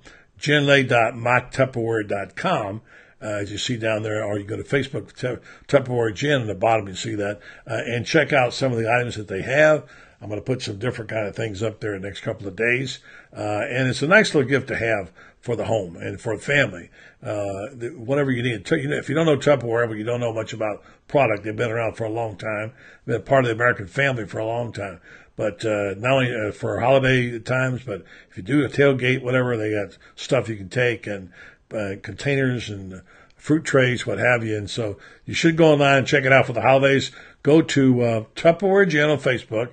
uh, 3.23 3.27
as 3.27 3.51
you 3.51 3.59
see 3.59 3.77
down 3.77 4.03
there, 4.03 4.23
or 4.23 4.39
you 4.39 4.45
go 4.45 4.57
to 4.57 4.63
Facebook, 4.63 5.41
Tupperware 5.69 6.15
Jen, 6.15 6.43
on 6.43 6.47
the 6.47 6.55
bottom, 6.55 6.89
you 6.89 6.95
see 6.95 7.15
that, 7.15 7.41
uh, 7.67 7.81
and 7.87 8.05
check 8.05 8.33
out 8.33 8.53
some 8.53 8.73
of 8.73 8.79
the 8.79 8.93
items 8.93 9.17
that 9.17 9.29
they 9.29 9.43
have. 9.43 9.85
I'm 10.21 10.29
going 10.29 10.41
to 10.41 10.45
put 10.45 10.63
some 10.63 10.79
different 10.79 11.11
kind 11.11 11.27
of 11.27 11.37
things 11.37 11.63
up 11.63 11.81
there 11.81 11.95
in 11.95 12.03
the 12.03 12.09
next 12.09 12.21
couple 12.21 12.47
of 12.47 12.57
days. 12.57 13.01
Uh, 13.37 13.63
and 13.69 13.89
it's 13.89 14.03
a 14.03 14.07
nice 14.07 14.35
little 14.35 14.49
gift 14.49 14.69
to 14.69 14.77
have 14.77 15.13
for 15.41 15.57
the 15.57 15.67
home 15.67 15.97
and 15.97 16.21
for 16.21 16.37
the 16.37 16.43
family. 16.43 16.91
Uh, 17.23 17.67
whatever 17.97 18.31
you 18.31 18.43
need. 18.43 18.67
If 18.71 19.09
you 19.09 19.15
don't 19.15 19.27
know 19.27 19.37
Tupperware, 19.37 19.89
but 19.89 19.97
you 19.97 20.05
don't 20.05 20.21
know 20.21 20.33
much 20.33 20.53
about 20.53 20.83
product, 21.07 21.45
they've 21.45 21.55
been 21.55 21.71
around 21.71 21.97
for 21.97 22.05
a 22.05 22.11
long 22.11 22.37
time, 22.37 22.73
been 23.05 23.23
part 23.23 23.45
of 23.45 23.49
the 23.49 23.55
American 23.55 23.87
family 23.87 24.27
for 24.27 24.39
a 24.39 24.47
long 24.47 24.73
time. 24.73 25.01
But 25.37 25.65
uh, 25.65 25.95
not 25.99 26.13
only 26.13 26.35
uh, 26.35 26.53
for 26.53 26.81
holiday 26.81 27.39
times, 27.39 27.83
but 27.85 28.05
if 28.31 28.39
you 28.39 28.43
do 28.43 28.65
a 28.65 28.69
tailgate, 28.69 29.23
whatever, 29.23 29.57
they 29.57 29.73
got 29.73 29.99
stuff 30.15 30.49
you 30.49 30.57
can 30.57 30.71
take 30.71 31.07
and 31.07 31.31
uh, 31.71 31.97
containers 32.03 32.71
and 32.71 33.03
fruit 33.37 33.65
trays, 33.65 34.07
what 34.07 34.19
have 34.19 34.43
you. 34.45 34.57
And 34.57 34.69
so 34.69 34.97
you 35.25 35.35
should 35.35 35.57
go 35.57 35.73
online 35.73 35.99
and 35.99 36.07
check 36.07 36.25
it 36.25 36.33
out 36.33 36.47
for 36.47 36.53
the 36.53 36.63
holidays. 36.63 37.13
Go 37.47 37.63
to 37.63 38.03
uh, 38.03 38.25
Tupperware 38.35 39.09
on 39.09 39.21
Facebook 39.21 39.71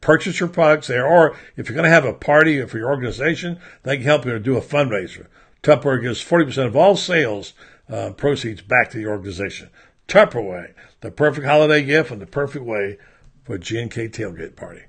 purchase 0.00 0.40
your 0.40 0.48
products 0.48 0.88
there. 0.88 1.06
Or 1.06 1.36
if 1.54 1.68
you're 1.68 1.76
going 1.76 1.84
to 1.84 1.90
have 1.90 2.06
a 2.06 2.14
party 2.14 2.64
for 2.66 2.78
your 2.78 2.88
organization, 2.88 3.60
they 3.82 3.98
can 3.98 4.06
help 4.06 4.24
you 4.24 4.38
do 4.38 4.56
a 4.56 4.62
fundraiser. 4.62 5.26
Tupperware 5.62 6.00
gives 6.00 6.24
40% 6.24 6.66
of 6.66 6.74
all 6.74 6.96
sales 6.96 7.52
uh, 7.90 8.10
proceeds 8.12 8.62
back 8.62 8.90
to 8.90 8.96
the 8.96 9.06
organization. 9.06 9.68
Tupperware, 10.08 10.72
the 11.02 11.10
perfect 11.10 11.46
holiday 11.46 11.84
gift 11.84 12.10
and 12.10 12.22
the 12.22 12.26
perfect 12.26 12.64
way 12.64 12.96
for 13.44 13.56
a 13.56 13.58
G&K 13.58 14.08
tailgate 14.08 14.56
party. 14.56 14.84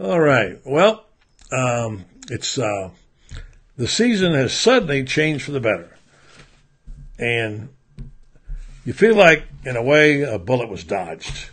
All 0.00 0.20
right. 0.20 0.58
Well, 0.64 1.04
um, 1.52 2.06
it's 2.30 2.56
uh, 2.56 2.88
the 3.76 3.86
season 3.86 4.32
has 4.32 4.58
suddenly 4.58 5.04
changed 5.04 5.44
for 5.44 5.52
the 5.52 5.60
better, 5.60 5.94
and 7.18 7.68
you 8.86 8.92
feel 8.92 9.16
like, 9.16 9.42
in 9.64 9.74
a 9.74 9.82
way, 9.82 10.22
a 10.22 10.38
bullet 10.38 10.68
was 10.68 10.84
dodged. 10.84 11.50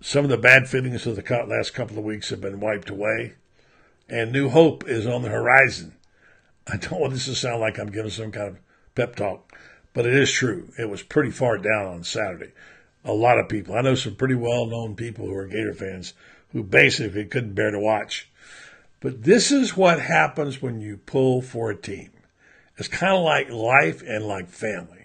Some 0.00 0.24
of 0.24 0.30
the 0.30 0.38
bad 0.38 0.68
feelings 0.68 1.04
of 1.06 1.16
the 1.16 1.44
last 1.48 1.74
couple 1.74 1.98
of 1.98 2.04
weeks 2.04 2.30
have 2.30 2.40
been 2.40 2.60
wiped 2.60 2.88
away, 2.88 3.34
and 4.08 4.30
new 4.30 4.48
hope 4.48 4.88
is 4.88 5.08
on 5.08 5.22
the 5.22 5.28
horizon. 5.28 5.96
I 6.68 6.76
don't 6.76 7.00
want 7.00 7.12
this 7.14 7.24
to 7.24 7.34
sound 7.34 7.60
like 7.60 7.80
I'm 7.80 7.90
giving 7.90 8.12
some 8.12 8.30
kind 8.30 8.50
of 8.50 8.58
pep 8.94 9.16
talk, 9.16 9.52
but 9.92 10.06
it 10.06 10.14
is 10.14 10.30
true. 10.30 10.68
It 10.78 10.88
was 10.88 11.02
pretty 11.02 11.32
far 11.32 11.58
down 11.58 11.86
on 11.86 12.04
Saturday. 12.04 12.52
A 13.04 13.12
lot 13.12 13.40
of 13.40 13.48
people. 13.48 13.74
I 13.74 13.80
know 13.80 13.96
some 13.96 14.14
pretty 14.14 14.36
well 14.36 14.66
known 14.66 14.94
people 14.94 15.26
who 15.26 15.34
are 15.34 15.48
Gator 15.48 15.74
fans 15.74 16.14
who 16.52 16.62
basically 16.62 17.24
couldn't 17.24 17.54
bear 17.54 17.72
to 17.72 17.80
watch. 17.80 18.30
But 19.00 19.24
this 19.24 19.50
is 19.50 19.76
what 19.76 20.00
happens 20.00 20.62
when 20.62 20.80
you 20.80 20.96
pull 20.96 21.42
for 21.42 21.70
a 21.70 21.76
team. 21.76 22.10
It's 22.78 22.88
kind 22.88 23.16
of 23.16 23.24
like 23.24 23.50
life 23.50 24.02
and 24.06 24.24
like 24.24 24.48
family. 24.48 24.95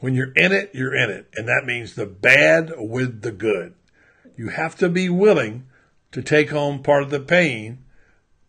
When 0.00 0.14
you're 0.14 0.32
in 0.32 0.52
it, 0.52 0.70
you're 0.74 0.94
in 0.94 1.10
it. 1.10 1.28
And 1.34 1.48
that 1.48 1.64
means 1.64 1.94
the 1.94 2.06
bad 2.06 2.72
with 2.76 3.22
the 3.22 3.32
good. 3.32 3.74
You 4.36 4.48
have 4.48 4.76
to 4.76 4.88
be 4.88 5.08
willing 5.08 5.66
to 6.12 6.22
take 6.22 6.50
home 6.50 6.82
part 6.82 7.02
of 7.02 7.10
the 7.10 7.20
pain 7.20 7.84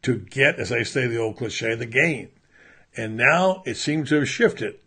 to 0.03 0.17
get, 0.17 0.59
as 0.59 0.71
I 0.71 0.83
say 0.83 1.07
the 1.07 1.17
old 1.17 1.37
cliche, 1.37 1.75
the 1.75 1.85
gain. 1.85 2.29
And 2.95 3.17
now 3.17 3.63
it 3.65 3.75
seems 3.75 4.09
to 4.09 4.15
have 4.15 4.29
shifted. 4.29 4.79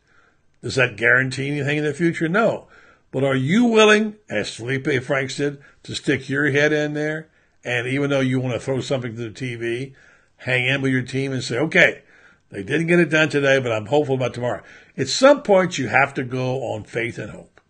Does 0.62 0.77
that 0.77 0.97
guarantee 0.97 1.49
anything 1.49 1.78
in 1.78 1.85
the 1.85 1.93
future? 1.93 2.28
No. 2.28 2.69
But 3.11 3.24
are 3.24 3.36
you 3.36 3.66
willing, 3.66 4.16
as 4.31 4.49
Feleipe 4.49 5.03
Franks 5.03 5.36
did, 5.36 5.59
to 5.82 5.95
stick 5.95 6.28
your 6.28 6.51
head 6.51 6.73
in 6.73 6.95
there? 6.95 7.28
And 7.65 7.86
even 7.86 8.11
though 8.11 8.20
you 8.20 8.41
want 8.41 8.55
to 8.55 8.61
throw 8.61 8.81
something 8.81 9.15
to 9.16 9.28
the 9.28 9.31
TV, 9.31 9.95
hang 10.36 10.66
in 10.66 10.81
with 10.81 10.93
your 10.93 11.03
team 11.03 11.32
and 11.32 11.43
say, 11.43 11.59
okay, 11.59 12.03
they 12.53 12.62
didn't 12.62 12.87
get 12.87 13.01
it 13.01 13.09
done 13.09 13.31
today, 13.31 13.59
but 13.59 13.73
I'm 13.73 13.87
hopeful 13.87 14.15
about 14.15 14.35
tomorrow. 14.35 14.62
At 14.97 15.09
some 15.09 15.43
point, 15.43 15.79
you 15.79 15.89
have 15.89 16.12
to 16.15 16.23
go 16.23 16.74
on 16.74 16.85
faith 16.85 17.19
and 17.19 17.31
hope. 17.31 17.62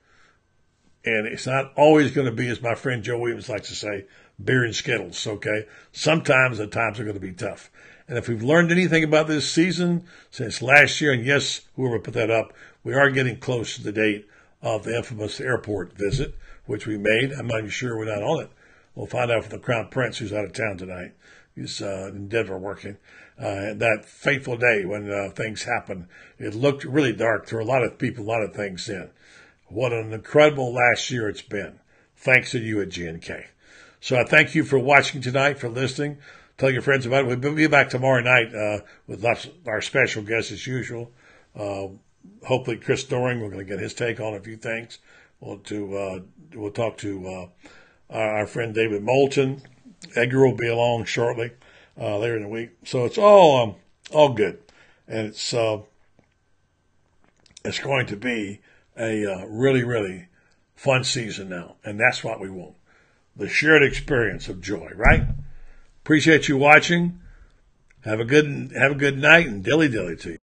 And 1.05 1.27
it's 1.27 1.47
not 1.47 1.73
always 1.77 2.11
going 2.11 2.27
to 2.27 2.33
be, 2.33 2.49
as 2.49 2.61
my 2.61 2.75
friend 2.75 3.03
Joe 3.03 3.19
Williams 3.19 3.49
likes 3.49 3.69
to 3.69 3.77
say, 3.77 4.07
beer 4.43 4.65
and 4.65 4.75
skittles, 4.75 5.25
okay? 5.25 5.67
Sometimes 5.93 6.59
the 6.59 6.67
times 6.67 6.99
are 6.99 7.05
going 7.05 7.15
to 7.15 7.21
be 7.21 7.33
tough. 7.33 7.71
And 8.09 8.19
if 8.19 8.29
we've 8.29 8.43
learned 8.43 8.73
anything 8.73 9.05
about 9.05 9.29
this 9.29 9.51
season 9.51 10.05
since 10.33 10.61
last 10.61 11.01
year, 11.01 11.13
and 11.13 11.25
yes, 11.25 11.61
whoever 11.77 12.01
put 12.01 12.15
that 12.15 12.31
up, 12.31 12.53
we 12.83 12.93
are 12.93 13.09
getting 13.11 13.39
close 13.39 13.77
to 13.77 13.85
the 13.85 13.93
date 13.93 14.27
of 14.61 14.83
the 14.83 14.97
infamous 14.97 15.41
airport 15.41 15.97
visit, 15.97 16.37
which 16.67 16.89
we 16.89 16.99
made. 16.99 17.31
I'm 17.33 17.47
not 17.47 17.59
even 17.59 17.71
sure 17.71 17.97
we're 17.97 18.07
not 18.07 18.23
on 18.23 18.43
it. 18.43 18.51
We'll 18.97 19.07
find 19.07 19.31
out 19.31 19.45
from 19.45 19.53
the 19.57 19.65
Crown 19.65 19.89
Prince, 19.91 20.19
who's 20.19 20.33
out 20.33 20.45
of 20.45 20.53
town 20.53 20.77
tonight. 20.77 21.13
He's 21.55 21.81
uh, 21.81 22.11
in 22.13 22.29
Denver 22.29 22.59
working. 22.59 22.97
Uh, 23.39 23.75
that 23.75 24.05
fateful 24.05 24.57
day 24.57 24.85
when 24.85 25.11
uh, 25.11 25.31
things 25.31 25.65
happened, 25.65 26.07
it 26.39 26.55
looked 26.55 26.85
really 26.85 27.13
dark. 27.13 27.47
There 27.47 27.59
were 27.59 27.65
a 27.65 27.67
lot 27.67 27.83
of 27.83 27.99
people, 27.99 28.25
a 28.25 28.27
lot 28.27 28.43
of 28.43 28.55
things 28.55 28.89
in. 28.89 29.11
What 29.69 29.93
an 29.93 30.13
incredible 30.13 30.73
last 30.73 31.11
year 31.11 31.29
it's 31.29 31.43
been. 31.43 31.81
Thanks 32.15 32.51
to 32.53 32.59
you 32.59 32.83
at 32.83 32.91
G&K. 32.91 33.47
So 34.01 34.19
I 34.19 34.25
thank 34.25 34.55
you 34.55 34.65
for 34.65 34.79
watching 34.79 35.23
tonight, 35.23 35.59
for 35.59 35.69
listening. 35.69 36.19
Tell 36.59 36.71
your 36.71 36.83
friends 36.83 37.07
about 37.07 37.25
it. 37.25 37.39
We'll 37.41 37.55
be 37.55 37.67
back 37.67 37.89
tomorrow 37.89 38.21
night 38.21 38.55
uh, 38.55 38.85
with 39.07 39.25
lots 39.25 39.49
our 39.67 39.81
special 39.81 40.23
guest 40.23 40.53
as 40.53 40.67
usual. 40.67 41.11
Uh, 41.57 41.89
hopefully, 42.47 42.77
Chris 42.77 43.05
Doering. 43.05 43.41
We're 43.41 43.51
going 43.51 43.65
to 43.67 43.71
get 43.71 43.81
his 43.81 43.95
take 43.95 44.21
on 44.21 44.35
a 44.35 44.41
few 44.41 44.57
things. 44.57 44.99
We'll 45.41 45.59
to 45.59 45.97
uh, 45.97 46.21
we'll 46.55 46.71
talk 46.71 46.99
to 46.99 47.27
uh, 47.29 47.47
our 48.11 48.47
friend 48.47 48.75
David 48.75 49.03
Moulton. 49.03 49.63
Edgar 50.15 50.47
will 50.47 50.57
be 50.57 50.69
along 50.69 51.07
shortly 51.07 51.53
uh, 52.01 52.19
later 52.19 52.37
in 52.37 52.43
the 52.43 52.49
week. 52.49 52.71
So 52.85 53.05
it's 53.05 53.19
all 53.19 53.63
um, 53.63 53.75
all 54.13 54.31
good, 54.31 54.59
and 55.07 55.29
it's 55.29 55.55
uh, 55.55 55.81
it's 57.65 57.79
going 57.79 58.07
to 58.07 58.17
be 58.17 58.61
a 58.97 59.25
uh, 59.25 59.47
really, 59.47 59.85
really 59.85 60.27
fun 60.75 61.05
season 61.05 61.49
now. 61.49 61.77
And 61.85 61.99
that's 61.99 62.23
what 62.23 62.41
we 62.41 62.51
want 62.51 62.75
the 63.37 63.49
shared 63.49 63.83
experience 63.83 64.49
of 64.49 64.61
joy, 64.61 64.91
right? 64.95 65.25
Appreciate 66.03 66.49
you 66.49 66.57
watching. 66.57 67.21
Have 68.03 68.21
a 68.21 68.25
good 68.25 68.73
have 68.77 68.93
a 68.93 68.97
good 68.97 69.19
night 69.19 69.47
and 69.47 69.63
dilly 69.63 69.89
dilly 69.89 70.17
to 70.17 70.31
you. 70.33 70.42